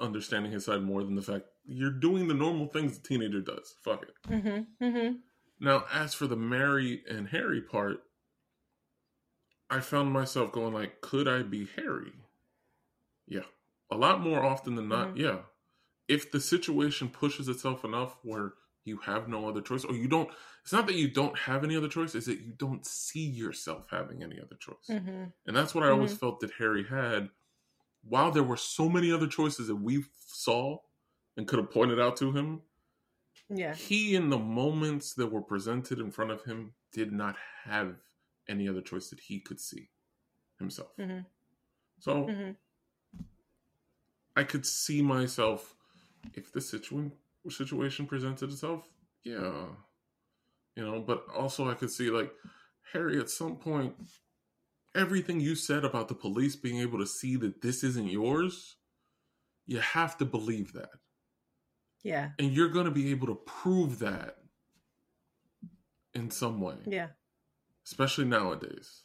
understanding 0.00 0.52
his 0.52 0.64
side 0.64 0.82
more 0.82 1.02
than 1.04 1.14
the 1.14 1.22
fact 1.22 1.46
you're 1.64 1.90
doing 1.90 2.28
the 2.28 2.34
normal 2.34 2.66
things 2.66 2.98
a 2.98 3.02
teenager 3.02 3.40
does. 3.40 3.74
Fuck 3.82 4.02
it. 4.02 4.14
Mm-hmm. 4.28 4.84
Mm-hmm. 4.84 5.16
Now, 5.60 5.84
as 5.92 6.14
for 6.14 6.26
the 6.26 6.36
Mary 6.36 7.02
and 7.08 7.28
Harry 7.28 7.60
part, 7.60 7.98
I 9.70 9.80
found 9.80 10.12
myself 10.12 10.52
going 10.52 10.72
like, 10.72 11.00
could 11.00 11.28
I 11.28 11.42
be 11.42 11.68
Harry? 11.76 12.12
Yeah. 13.26 13.42
A 13.90 13.96
lot 13.96 14.20
more 14.20 14.44
often 14.44 14.74
than 14.76 14.88
not, 14.88 15.14
Mhm. 15.14 15.18
yeah. 15.18 15.38
If 16.08 16.30
the 16.30 16.40
situation 16.40 17.08
pushes 17.10 17.48
itself 17.48 17.84
enough 17.84 18.18
where 18.22 18.54
you 18.84 18.96
have 18.98 19.28
no 19.28 19.46
other 19.48 19.60
choice, 19.60 19.84
or 19.84 19.94
you 19.94 20.08
don't, 20.08 20.30
it's 20.62 20.72
not 20.72 20.86
that 20.86 20.94
you 20.94 21.08
don't 21.10 21.36
have 21.36 21.64
any 21.64 21.76
other 21.76 21.88
choice, 21.88 22.14
it's 22.14 22.26
that 22.26 22.40
you 22.40 22.52
don't 22.56 22.86
see 22.86 23.26
yourself 23.26 23.86
having 23.90 24.22
any 24.22 24.40
other 24.40 24.56
choice. 24.56 24.88
Mm-hmm. 24.88 25.24
And 25.46 25.56
that's 25.56 25.74
what 25.74 25.84
I 25.84 25.90
always 25.90 26.16
felt 26.16 26.40
that 26.40 26.52
Harry 26.52 26.84
had. 26.84 27.28
While 28.02 28.30
there 28.30 28.42
were 28.42 28.56
so 28.56 28.88
many 28.88 29.10
other 29.12 29.26
choices 29.26 29.68
that 29.68 29.76
we 29.76 30.04
saw 30.26 30.78
and 31.36 31.46
could 31.46 31.58
have 31.58 31.70
pointed 31.70 32.00
out 32.00 32.16
to 32.18 32.32
him, 32.32 32.62
Yeah. 33.50 33.74
he 33.74 34.14
in 34.14 34.28
the 34.30 34.38
moments 34.38 35.14
that 35.14 35.26
were 35.28 35.42
presented 35.42 35.98
in 36.00 36.10
front 36.10 36.30
of 36.30 36.42
him 36.44 36.74
did 36.92 37.12
not 37.12 37.36
have 37.64 37.96
any 38.48 38.68
other 38.68 38.80
choice 38.82 39.10
that 39.10 39.20
he 39.20 39.40
could 39.40 39.60
see 39.60 39.90
himself 40.58 40.96
Mhm. 40.96 41.24
so 41.98 42.26
Mhm. 42.26 42.56
i 44.36 44.42
could 44.44 44.64
see 44.66 45.02
myself 45.02 45.76
if 46.34 46.50
the 46.52 46.60
situ- 46.60 47.10
situation 47.48 48.06
presented 48.06 48.50
itself 48.50 48.88
yeah 49.24 49.74
you 50.76 50.82
know 50.84 51.00
but 51.00 51.26
also 51.28 51.68
i 51.70 51.74
could 51.74 51.90
see 51.90 52.10
like 52.10 52.34
harry 52.92 53.18
at 53.20 53.30
some 53.30 53.56
point 53.56 53.94
everything 54.98 55.40
you 55.40 55.54
said 55.54 55.84
about 55.84 56.08
the 56.08 56.14
police 56.14 56.56
being 56.56 56.78
able 56.80 56.98
to 56.98 57.06
see 57.06 57.36
that 57.36 57.62
this 57.62 57.82
isn't 57.84 58.08
yours 58.08 58.76
you 59.66 59.78
have 59.78 60.16
to 60.18 60.24
believe 60.24 60.72
that 60.72 60.90
Yeah. 62.02 62.30
and 62.38 62.52
you're 62.52 62.68
going 62.68 62.86
to 62.86 62.90
be 62.90 63.10
able 63.10 63.26
to 63.28 63.34
prove 63.34 63.98
that 64.00 64.38
in 66.14 66.30
some 66.30 66.60
way 66.60 66.76
Yeah. 66.86 67.08
especially 67.86 68.24
nowadays 68.24 69.02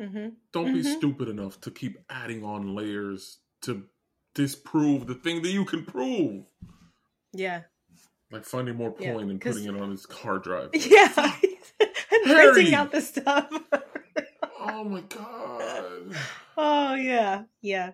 Mm-hmm. 0.00 0.30
don't 0.52 0.72
be 0.72 0.82
Mhm. 0.82 0.96
stupid 0.96 1.28
enough 1.28 1.60
to 1.60 1.70
keep 1.70 1.98
adding 2.08 2.42
on 2.44 2.74
layers 2.74 3.38
to 3.62 3.88
disprove 4.34 5.06
the 5.06 5.14
thing 5.14 5.42
that 5.42 5.50
you 5.50 5.64
can 5.64 5.84
prove 5.84 6.44
Yeah. 7.32 7.62
like 8.30 8.44
finding 8.44 8.76
more 8.76 8.94
Yeah, 8.98 9.12
point 9.12 9.30
and 9.30 9.40
putting 9.40 9.64
it 9.64 9.80
on 9.80 9.90
his 9.90 10.04
hard 10.06 10.42
drive 10.42 10.70
Yeah. 10.74 11.12
and 11.80 12.26
Harry! 12.26 12.52
printing 12.52 12.74
out 12.74 12.90
the 12.92 13.00
stuff. 13.00 13.50
Oh 14.70 14.84
my 14.84 15.00
god 15.02 16.16
oh 16.56 16.94
yeah. 16.94 17.42
Yeah. 17.60 17.92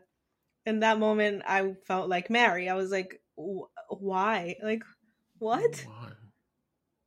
In 0.67 0.81
that 0.81 0.99
moment, 0.99 1.43
I 1.47 1.75
felt 1.87 2.09
like 2.09 2.29
Mary. 2.31 2.69
I 2.69 2.75
was 2.75 2.91
like, 2.91 3.21
"Wh- 3.37 3.71
why? 3.89 4.57
Like, 4.63 4.83
what? 5.39 5.85
Why? 5.87 6.09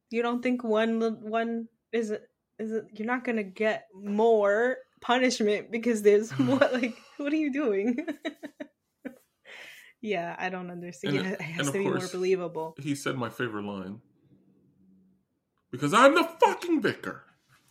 You 0.10 0.22
don't 0.24 0.42
think 0.42 0.64
one 0.64 1.00
one 1.22 1.68
is 1.94 2.10
it 2.12 2.24
is 2.58 2.72
it? 2.72 2.86
You're 2.94 3.06
not 3.08 3.24
gonna 3.24 3.44
get 3.44 3.88
more 3.94 4.78
punishment 5.02 5.72
because 5.72 6.02
there's 6.02 6.38
more. 6.40 6.58
Like, 6.60 6.96
what 7.18 7.32
are 7.32 7.36
you 7.38 7.54
doing? 7.54 7.98
yeah, 10.02 10.36
I 10.40 10.50
don't 10.50 10.72
understand. 10.72 11.18
And- 11.18 11.28
it 11.34 11.42
has 11.42 11.68
to 11.68 11.74
be 11.74 11.86
more 11.86 12.00
believable. 12.12 12.76
he 12.82 12.96
said 12.96 13.16
my 13.16 13.30
favorite 13.30 13.66
line 13.66 14.02
because 15.72 15.94
i'm 15.94 16.16
the 16.16 16.24
fucking 16.40 16.82
vicar 16.82 17.24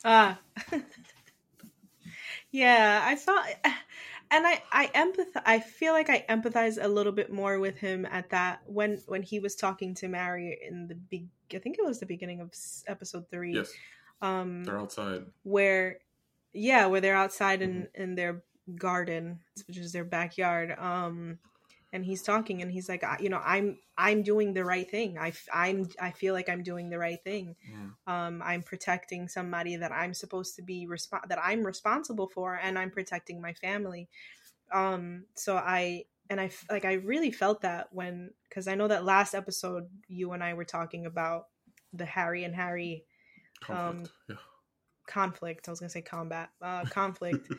Ah. 0.05 0.38
yeah, 2.51 3.01
I 3.05 3.14
saw 3.14 3.42
and 4.30 4.46
I 4.46 4.62
I 4.72 4.86
empath 4.88 5.42
I 5.44 5.61
feel 5.61 5.92
like 5.92 6.11
I 6.11 6.24
empathize 6.28 6.82
a 6.82 6.88
little 6.88 7.12
bit 7.12 7.32
more 7.32 7.59
with 7.59 7.76
him 7.76 8.07
at 8.07 8.30
that 8.30 8.61
when 8.66 9.01
when 9.07 9.22
he 9.22 9.40
was 9.40 9.55
talking 9.57 9.94
to 9.96 10.09
Mary 10.09 10.59
in 10.66 10.86
the 10.86 10.94
big 10.94 11.28
I 11.55 11.59
think 11.59 11.78
it 11.78 11.84
was 11.84 12.01
the 12.01 12.07
beginning 12.07 12.40
of 12.40 12.53
episode 12.86 13.28
3. 13.30 13.55
yes 13.55 13.72
Um 14.22 14.64
they're 14.64 14.78
outside 14.78 15.26
where 15.42 15.98
yeah, 16.53 16.86
where 16.86 17.01
they're 17.01 17.16
outside 17.16 17.62
in 17.62 17.88
in 17.94 18.14
their 18.14 18.42
garden, 18.76 19.40
which 19.66 19.78
is 19.78 19.92
their 19.92 20.05
backyard. 20.05 20.74
Um 20.78 21.38
and 21.93 22.05
he's 22.05 22.22
talking 22.22 22.62
and 22.62 22.70
he's 22.70 22.88
like 22.88 23.03
I- 23.05 23.18
you 23.20 23.28
know 23.28 23.41
i'm 23.45 23.78
i'm 23.99 24.22
doing 24.22 24.55
the 24.55 24.64
right 24.64 24.88
thing. 24.91 25.18
I 25.18 25.28
f- 25.28 25.49
i'm 25.53 25.88
i 26.01 26.11
feel 26.11 26.34
like 26.34 26.49
i'm 26.49 26.62
doing 26.62 26.88
the 26.91 26.99
right 26.99 27.22
thing. 27.22 27.57
Mm. 27.70 27.93
um 28.12 28.43
i'm 28.45 28.62
protecting 28.62 29.28
somebody 29.28 29.76
that 29.76 29.93
i'm 29.93 30.14
supposed 30.14 30.57
to 30.57 30.62
be 30.62 30.86
resp- 30.91 31.28
that 31.28 31.38
i'm 31.43 31.64
responsible 31.64 32.28
for 32.28 32.55
and 32.55 32.78
i'm 32.78 32.91
protecting 32.91 33.41
my 33.41 33.53
family. 33.55 34.09
Um 34.72 35.24
so 35.34 35.57
i 35.57 36.05
and 36.28 36.41
i 36.41 36.45
f- 36.47 36.64
like 36.70 36.84
i 36.84 36.93
really 36.95 37.32
felt 37.32 37.62
that 37.62 37.88
when 37.93 38.30
because 38.49 38.68
i 38.68 38.74
know 38.76 38.86
that 38.88 39.05
last 39.05 39.34
episode 39.34 39.88
you 40.07 40.30
and 40.32 40.45
i 40.45 40.55
were 40.55 40.64
talking 40.64 41.07
about 41.07 41.47
the 41.93 42.05
harry 42.07 42.45
and 42.45 42.55
harry 42.55 43.05
conflict 43.61 44.12
yeah. 44.28 44.36
conflict. 45.09 45.66
I 45.68 45.72
was 45.72 45.80
gonna 45.80 45.91
say 45.91 46.03
combat 46.03 46.51
uh 46.62 46.84
conflict. 46.84 47.49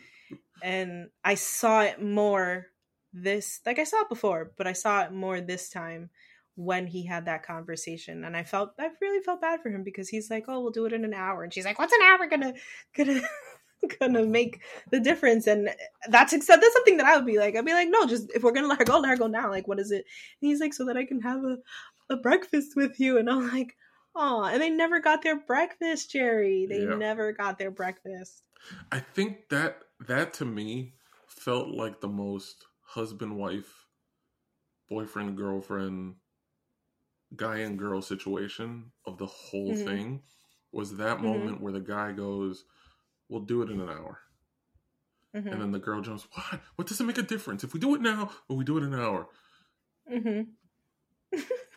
And 0.63 1.09
i 1.25 1.35
saw 1.35 1.81
it 1.81 2.01
more 2.01 2.67
this 3.13 3.59
like 3.65 3.79
i 3.79 3.83
saw 3.83 4.01
it 4.01 4.09
before 4.09 4.51
but 4.57 4.67
i 4.67 4.73
saw 4.73 5.03
it 5.03 5.11
more 5.11 5.41
this 5.41 5.69
time 5.69 6.09
when 6.55 6.85
he 6.87 7.05
had 7.05 7.25
that 7.25 7.45
conversation 7.45 8.23
and 8.23 8.35
i 8.35 8.43
felt 8.43 8.73
i 8.79 8.89
really 9.01 9.23
felt 9.23 9.41
bad 9.41 9.61
for 9.61 9.69
him 9.69 9.83
because 9.83 10.09
he's 10.09 10.29
like 10.29 10.45
oh 10.47 10.61
we'll 10.61 10.71
do 10.71 10.85
it 10.85 10.93
in 10.93 11.03
an 11.03 11.13
hour 11.13 11.43
and 11.43 11.53
she's 11.53 11.65
like 11.65 11.79
what's 11.79 11.93
an 11.93 12.01
hour 12.03 12.27
gonna 12.27 12.53
gonna 12.95 13.21
gonna 13.99 14.19
mm-hmm. 14.21 14.31
make 14.31 14.61
the 14.91 14.99
difference? 14.99 15.47
And 15.47 15.69
that's 16.09 16.33
except 16.33 16.61
that's 16.61 16.73
something 16.73 16.97
that 16.97 17.05
i 17.05 17.15
would 17.15 17.25
be 17.25 17.39
like 17.39 17.55
i'd 17.55 17.65
be 17.65 17.73
like 17.73 17.89
no 17.89 18.05
just 18.05 18.31
if 18.35 18.43
we're 18.43 18.51
gonna 18.51 18.67
let 18.67 18.79
her 18.79 18.85
go 18.85 18.99
let 18.99 19.09
her 19.09 19.17
go 19.17 19.27
now 19.27 19.49
like 19.49 19.67
what 19.67 19.79
is 19.79 19.91
it? 19.91 20.05
And 20.41 20.49
he's 20.49 20.59
like 20.59 20.73
so 20.73 20.85
that 20.85 20.97
i 20.97 21.05
can 21.05 21.21
have 21.21 21.43
a, 21.43 21.57
a 22.09 22.17
breakfast 22.17 22.73
with 22.75 22.99
you 22.99 23.17
and 23.17 23.29
i'm 23.29 23.49
like 23.51 23.75
oh 24.15 24.43
and 24.43 24.61
they 24.61 24.69
never 24.69 24.99
got 24.99 25.21
their 25.23 25.39
breakfast 25.39 26.11
jerry. 26.11 26.67
They 26.69 26.83
Yeah. 26.83 26.95
never 26.95 27.31
got 27.31 27.57
their 27.57 27.71
breakfast. 27.71 28.43
I 28.91 28.99
think 28.99 29.49
that 29.49 29.83
that 30.07 30.33
to 30.35 30.45
me 30.45 30.93
felt 31.27 31.69
like 31.69 32.01
the 32.01 32.07
most 32.07 32.65
husband 32.93 33.37
wife, 33.37 33.87
boyfriend 34.89 35.37
girlfriend, 35.37 36.15
guy 37.35 37.57
and 37.59 37.79
girl 37.79 38.01
situation 38.01 38.91
of 39.05 39.17
the 39.17 39.25
whole 39.25 39.73
Mhm. 39.73 39.85
thing 39.85 40.23
was 40.73 40.97
that 40.97 41.19
Mhm. 41.19 41.23
moment 41.23 41.61
where 41.61 41.71
the 41.71 41.79
guy 41.79 42.11
goes, 42.11 42.65
"We'll 43.29 43.45
do 43.45 43.61
it 43.61 43.69
in 43.69 43.79
an 43.79 43.89
hour," 43.89 44.19
hmm 45.33 45.47
and 45.47 45.61
then 45.61 45.71
the 45.71 45.79
girl 45.79 46.01
jumps, 46.01 46.27
"What? 46.33 46.61
What 46.75 46.87
does 46.87 46.99
it 46.99 47.05
make 47.05 47.17
a 47.17 47.21
difference 47.23 47.63
if 47.63 47.73
we 47.73 47.79
do 47.79 47.95
it 47.95 48.01
now 48.01 48.31
or 48.49 48.57
we 48.57 48.65
do 48.65 48.77
it 48.77 48.83
in 48.83 48.93
an 48.93 48.99
hour?" 48.99 49.29
hmm 50.07 50.41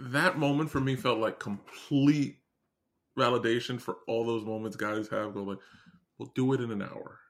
That 0.01 0.39
moment 0.39 0.71
for 0.71 0.81
me 0.81 0.97
felt 0.97 1.21
like 1.21 1.39
complete 1.39 2.43
validation 3.17 3.81
for 3.81 3.99
all 4.09 4.27
those 4.27 4.45
moments 4.45 4.77
guys 4.77 5.09
have. 5.09 5.35
Go 5.35 5.45
like, 5.45 5.61
"We'll 6.19 6.33
do 6.35 6.53
it 6.55 6.61
in 6.61 6.73
an 6.73 6.83
hour." 6.83 7.21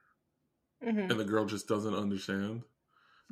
hmm 0.81 0.99
and 1.09 1.19
the 1.19 1.23
girl 1.25 1.45
just 1.45 1.67
doesn't 1.67 1.93
understand. 1.93 2.63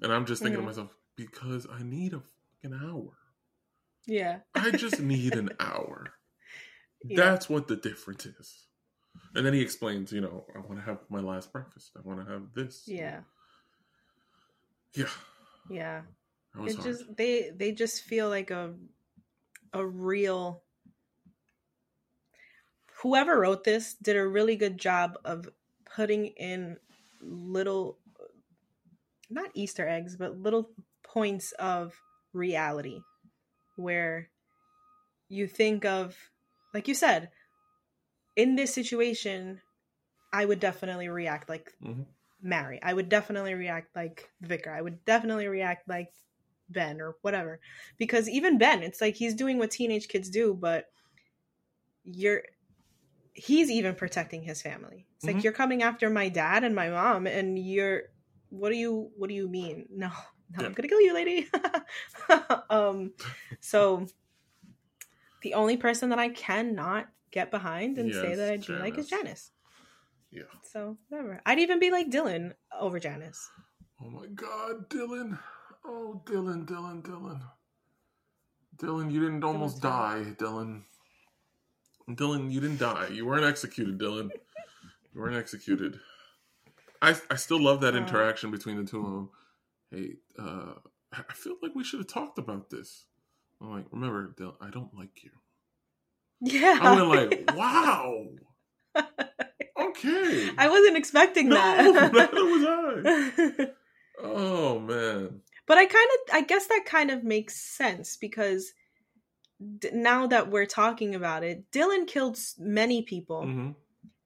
And 0.02 0.12
I'm 0.12 0.26
just 0.26 0.42
thinking 0.42 0.60
Mhm. 0.60 0.64
to 0.64 0.68
myself, 0.68 0.98
because 1.16 1.68
I 1.70 1.84
need 1.84 2.14
a 2.14 2.22
fucking 2.22 2.74
hour. 2.82 3.18
Yeah. 4.06 4.40
I 4.56 4.72
just 4.72 5.00
need 5.00 5.34
an 5.36 5.52
hour. 5.60 6.14
Yeah. 7.06 7.18
That's 7.18 7.50
what 7.50 7.68
the 7.68 7.76
difference 7.76 8.26
is. 8.26 8.68
And 9.36 9.46
then 9.46 9.54
he 9.54 9.62
explains, 9.62 10.12
you 10.12 10.22
know, 10.22 10.46
I 10.56 10.60
want 10.60 10.76
to 10.76 10.82
have 10.82 11.00
my 11.10 11.20
last 11.20 11.52
breakfast. 11.52 11.92
I 11.98 12.02
want 12.02 12.26
to 12.26 12.32
have 12.32 12.54
this. 12.54 12.84
Yeah. 12.88 13.22
Yeah. 14.94 15.10
Yeah. 15.70 16.02
It 16.66 16.76
hard. 16.76 16.84
just 16.84 17.16
they 17.16 17.52
they 17.56 17.72
just 17.72 18.04
feel 18.04 18.30
like 18.30 18.52
a 18.52 18.74
a 19.74 19.86
real 19.86 20.64
whoever 23.02 23.40
wrote 23.40 23.64
this 23.64 23.96
did 23.96 24.16
a 24.16 24.26
really 24.28 24.56
good 24.56 24.78
job 24.78 25.18
of 25.26 25.50
putting 25.96 26.28
in 26.28 26.78
little 27.22 27.98
not 29.30 29.50
easter 29.54 29.88
eggs 29.88 30.16
but 30.16 30.40
little 30.40 30.70
points 31.04 31.52
of 31.54 31.94
reality 32.34 33.00
where 33.76 34.30
you 35.30 35.48
think 35.48 35.86
of 35.86 36.16
like 36.74 36.88
you 36.88 36.94
said 36.96 37.30
in 38.36 38.56
this 38.56 38.74
situation 38.74 39.62
i 40.32 40.44
would 40.44 40.60
definitely 40.60 41.08
react 41.08 41.50
like 41.50 41.72
Mhm. 41.84 42.06
Mary. 42.44 42.80
I 42.84 42.94
would 42.94 43.08
definitely 43.08 43.54
react 43.54 43.96
like 43.96 44.30
the 44.42 44.48
vicar. 44.50 44.72
I 44.72 44.82
would 44.82 45.06
definitely 45.06 45.48
react 45.48 45.88
like 45.88 46.10
Ben 46.70 47.00
or 47.00 47.16
whatever. 47.22 47.60
Because 47.98 48.28
even 48.30 48.58
Ben, 48.58 48.84
it's 48.84 49.00
like 49.00 49.16
he's 49.16 49.34
doing 49.34 49.58
what 49.58 49.72
teenage 49.72 50.10
kids 50.10 50.30
do, 50.30 50.54
but 50.54 50.86
you're 52.04 52.44
he's 53.34 53.72
even 53.72 53.96
protecting 53.96 54.44
his 54.44 54.62
family. 54.62 55.08
It's 55.16 55.26
Mhm. 55.26 55.36
like 55.36 55.44
you're 55.44 55.54
coming 55.54 55.82
after 55.82 56.10
my 56.10 56.30
dad 56.30 56.64
and 56.64 56.76
my 56.76 56.90
mom 56.90 57.26
and 57.28 57.58
you're 57.58 58.04
what 58.54 58.70
do 58.70 58.76
you 58.78 59.12
what 59.18 59.28
do 59.30 59.36
you 59.36 59.48
mean? 59.48 59.88
No. 59.92 60.08
No, 60.08 60.62
Yeah. 60.62 60.68
I'm 60.68 60.74
gonna 60.74 60.88
kill 60.88 61.02
you, 61.02 61.14
lady. 61.14 61.48
um 62.70 63.14
so 63.60 64.06
the 65.42 65.56
only 65.56 65.78
person 65.78 66.10
that 66.10 66.20
I 66.20 66.30
cannot 66.30 67.08
get 67.32 67.50
behind 67.50 67.98
and 67.98 68.14
say 68.14 68.36
that 68.36 68.52
I 68.52 68.58
do 68.58 68.76
like 68.78 68.98
is 68.98 69.10
Janice. 69.10 69.24
Janice. 69.24 69.52
Yeah. 70.32 70.60
So 70.72 70.98
whatever. 71.10 71.42
I'd 71.46 71.60
even 71.60 71.80
be 71.80 71.92
like 71.92 72.10
Dillon 72.10 72.54
over 72.80 73.00
Janice. 73.00 73.50
Oh 74.02 74.10
my 74.10 74.28
God, 74.28 74.90
Dillon. 74.90 75.40
Oh, 75.86 76.22
Dillon, 76.26 76.66
Dillon, 76.66 77.02
Dillon. 77.02 77.42
Dillon, 78.78 79.12
you 79.12 79.20
didn't 79.20 79.44
almost 79.44 79.82
tell 79.82 79.92
die, 79.92 80.36
Dillon. 80.38 80.84
Dillon, 82.16 82.52
you 82.52 82.60
didn't 82.60 82.80
die. 82.80 83.08
You 83.12 83.26
weren't 83.26 83.46
executed, 83.46 83.98
Dillon. 83.98 84.30
You 85.14 85.22
weren't 85.22 85.36
executed. 85.36 86.00
I 87.04 87.16
I 87.30 87.36
still 87.36 87.62
love 87.62 87.82
that 87.82 87.96
interaction 87.96 88.50
between 88.50 88.78
the 88.78 88.90
two 88.90 89.06
of 89.06 89.12
them. 89.12 89.30
Hey, 89.92 90.14
uh, 90.40 90.74
I 91.12 91.34
feel 91.34 91.58
like 91.62 91.76
we 91.76 91.84
should 91.84 92.00
have 92.00 92.08
talked 92.08 92.40
about 92.40 92.70
this. 92.70 93.06
I'm 93.62 93.72
like, 93.72 93.86
remember, 93.92 94.34
Dillon, 94.38 94.56
I 94.62 94.70
don't 94.70 94.94
like 94.96 95.24
you. 95.24 95.32
Yeah. 96.42 96.80
I 96.82 96.96
went 96.96 97.08
like, 97.10 97.52
wow. 97.56 98.26
Okay. 99.80 100.50
I 100.58 100.70
wasn't 100.70 100.98
expecting 100.98 101.50
no, 101.50 101.56
that. 101.56 102.14
neither 102.14 102.46
was 102.46 102.66
I. 103.60 103.68
Oh 104.24 104.80
man. 104.80 105.42
but 105.68 105.78
I 105.78 105.86
kind 105.86 106.10
of, 106.14 106.36
I 106.36 106.42
guess 106.42 106.68
that 106.68 106.86
kind 106.86 107.12
of 107.12 107.24
makes 107.24 107.56
sense 107.56 108.16
because 108.18 108.74
d- 109.80 109.90
now 109.94 110.28
that 110.28 110.50
we're 110.50 110.66
talking 110.66 111.16
about 111.16 111.44
it, 111.44 111.70
Dillon 111.72 112.06
killed 112.06 112.38
many 112.58 113.02
people 113.02 113.44
hmm 113.44 113.72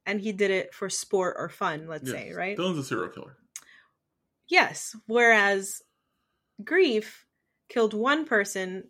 and 0.07 0.19
he 0.19 0.31
did 0.31 0.49
it 0.49 0.73
for 0.73 0.89
sport 0.89 1.35
or 1.37 1.49
fun, 1.49 1.85
let's 1.87 2.09
say, 2.09 2.31
right? 2.33 2.55
Dillon's 2.57 2.79
a 2.79 2.83
serial 2.83 3.09
killer. 3.09 3.37
Yes. 4.49 4.95
Whereas 5.05 5.81
Grieff 6.63 7.25
killed 7.69 7.93
one 7.93 8.25
person 8.25 8.85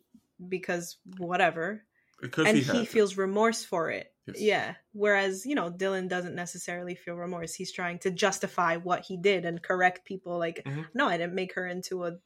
because 0.47 0.97
whatever, 1.17 1.83
Because 2.21 2.47
and 2.47 2.57
he, 2.57 2.63
he, 2.63 2.67
had 2.77 2.77
to. 2.79 2.85
feels 2.85 3.17
remorse 3.17 3.65
for 3.65 3.89
it. 3.89 4.07
Yes. 4.27 4.39
Yeah. 4.41 4.73
Whereas, 4.93 5.45
you 5.45 5.55
know, 5.55 5.69
Dillon 5.69 6.07
doesn't 6.07 6.35
necessarily 6.35 6.95
feel 6.95 7.15
remorse. 7.15 7.53
He's 7.55 7.71
trying 7.71 7.99
to 7.99 8.11
justify 8.11 8.75
what 8.77 9.01
he 9.05 9.17
did 9.17 9.45
and 9.45 9.61
correct 9.61 10.05
people 10.05 10.37
like, 10.37 10.63
Mhm. 10.65 10.85
no, 10.93 11.07
I 11.07 11.17
didn't 11.17 11.33
make 11.35 11.53
her 11.55 11.65
into 11.65 12.05
a 12.05 12.17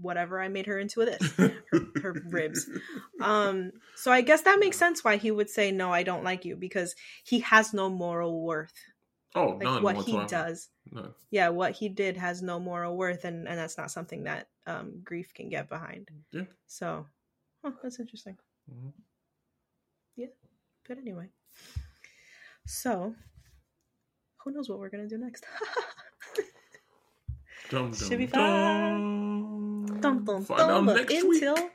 whatever 0.00 0.40
I 0.40 0.48
made 0.48 0.66
her 0.66 0.78
into 0.78 1.04
this. 1.04 1.32
her, 1.36 1.52
her 2.02 2.22
ribs. 2.26 2.68
Um 3.20 3.72
so 3.96 4.12
I 4.12 4.20
guess 4.20 4.42
that 4.42 4.60
makes 4.60 4.78
sense 4.78 5.02
why 5.04 5.16
he 5.16 5.30
would 5.30 5.50
say 5.50 5.70
no, 5.72 5.92
I 5.92 6.02
don't 6.02 6.24
like 6.24 6.44
you 6.44 6.56
because 6.56 6.94
he 7.24 7.40
has 7.40 7.74
no 7.74 7.88
moral 7.90 8.40
worth. 8.42 8.72
Oh, 9.34 9.50
Like 9.50 9.62
none 9.62 9.82
what 9.82 9.96
whatsoever. 9.96 10.22
he 10.22 10.28
does. 10.28 10.68
None. 10.90 11.14
Yeah, 11.30 11.50
what 11.50 11.72
he 11.72 11.88
did 11.88 12.16
has 12.16 12.42
no 12.42 12.58
moral 12.58 12.96
worth 12.96 13.24
and 13.24 13.46
and 13.48 13.58
that's 13.58 13.78
not 13.78 13.90
something 13.90 14.24
that 14.24 14.48
um 14.66 15.02
Grieff 15.04 15.32
can 15.34 15.48
get 15.48 15.68
behind. 15.68 16.10
Yeah. 16.32 16.42
So, 16.66 17.06
huh, 17.64 17.72
that's 17.82 18.00
interesting. 18.00 18.36
Mhm. 18.72 18.92
But 20.88 20.96
anyway. 20.96 21.26
So, 22.64 23.14
who 24.38 24.50
knows 24.52 24.70
what 24.70 24.78
we're 24.78 24.88
going 24.88 25.06
to 25.06 25.16
do 25.16 25.22
next? 25.22 25.44
Dum, 27.70 27.90
dum, 27.90 27.94
Should 27.94 28.16
be 28.16 28.26
dum. 28.26 28.38
Dun, 30.02 30.24
Find 30.24 30.60
out 30.60 30.86
But 30.86 30.96
next 30.96 31.14
until 31.14 31.54
week. 31.54 31.70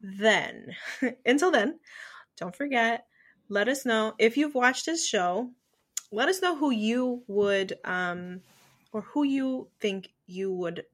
then, 0.00 0.74
until 1.26 1.50
then, 1.50 1.78
don't 2.36 2.54
forget, 2.54 3.06
let 3.48 3.68
us 3.68 3.84
know 3.84 4.14
if 4.18 4.36
you've 4.36 4.54
watched 4.54 4.86
this 4.86 5.06
show. 5.06 5.50
Let 6.10 6.28
us 6.28 6.42
know 6.42 6.56
who 6.56 6.70
you 6.70 7.22
would, 7.26 7.78
um, 7.84 8.40
or 8.92 9.00
who 9.02 9.24
you 9.24 9.68
think 9.80 10.10
you 10.26 10.52
would 10.52 10.84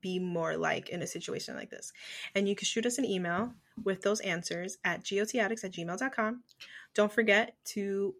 be 0.00 0.18
more 0.18 0.56
like 0.56 0.88
in 0.88 1.02
a 1.02 1.06
situation 1.06 1.54
like 1.56 1.70
this. 1.70 1.92
And 2.34 2.48
you 2.48 2.54
can 2.54 2.64
shoot 2.64 2.86
us 2.86 2.98
an 2.98 3.04
email 3.04 3.52
with 3.84 4.02
those 4.02 4.20
answers 4.20 4.78
at 4.84 5.04
gotaddicts 5.04 5.64
at 5.64 5.72
gmail.com. 5.72 6.42
Don't 6.94 7.12
forget 7.12 7.54
to. 7.66 8.14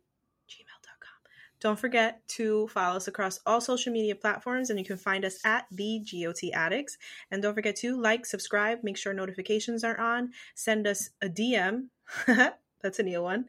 Don't 1.61 1.78
forget 1.78 2.26
to 2.28 2.68
follow 2.68 2.96
us 2.96 3.06
across 3.08 3.38
all 3.46 3.61
social 3.61 3.92
media 3.92 4.14
platforms, 4.14 4.70
and 4.70 4.78
you 4.78 4.84
can 4.84 4.96
find 4.96 5.24
us 5.24 5.38
at 5.44 5.66
the 5.70 6.00
GOT 6.11 6.50
Addicts. 6.54 6.96
And 7.30 7.42
don't 7.42 7.54
forget 7.54 7.76
to 7.76 8.00
like, 8.00 8.24
subscribe, 8.26 8.78
make 8.82 8.96
sure 8.96 9.12
notifications 9.12 9.84
are 9.84 9.98
on, 10.00 10.30
send 10.54 10.86
us 10.86 11.11
a 11.20 11.28
DM. 11.28 11.88
That's 12.26 12.98
a 12.98 13.02
new 13.02 13.22
one. 13.22 13.46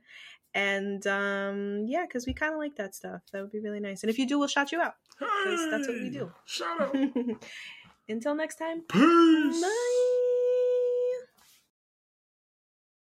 And 0.53 1.07
um, 1.07 1.85
yeah, 1.87 2.05
because 2.05 2.25
we 2.27 2.33
kind 2.33 2.51
of 2.53 2.59
like 2.59 2.75
that 2.75 2.93
stuff. 2.93 3.21
That 3.31 3.41
would 3.41 3.51
be 3.53 3.61
really 3.61 3.79
nice. 3.79 4.03
And 4.03 4.09
if 4.09 4.19
you 4.19 4.27
do, 4.27 4.37
we'll 4.37 4.49
shout 4.49 4.73
you 4.73 4.81
out. 4.81 4.95
'Cause 5.17 5.67
that's 5.69 5.87
what 5.87 5.97
we 6.01 6.09
do. 6.09 6.31
Shout 6.45 6.81
out. 6.81 6.95
Until 8.09 8.35
next 8.35 8.55
time. 8.57 8.81
Peace. 8.81 9.61
Bye. 9.61 10.17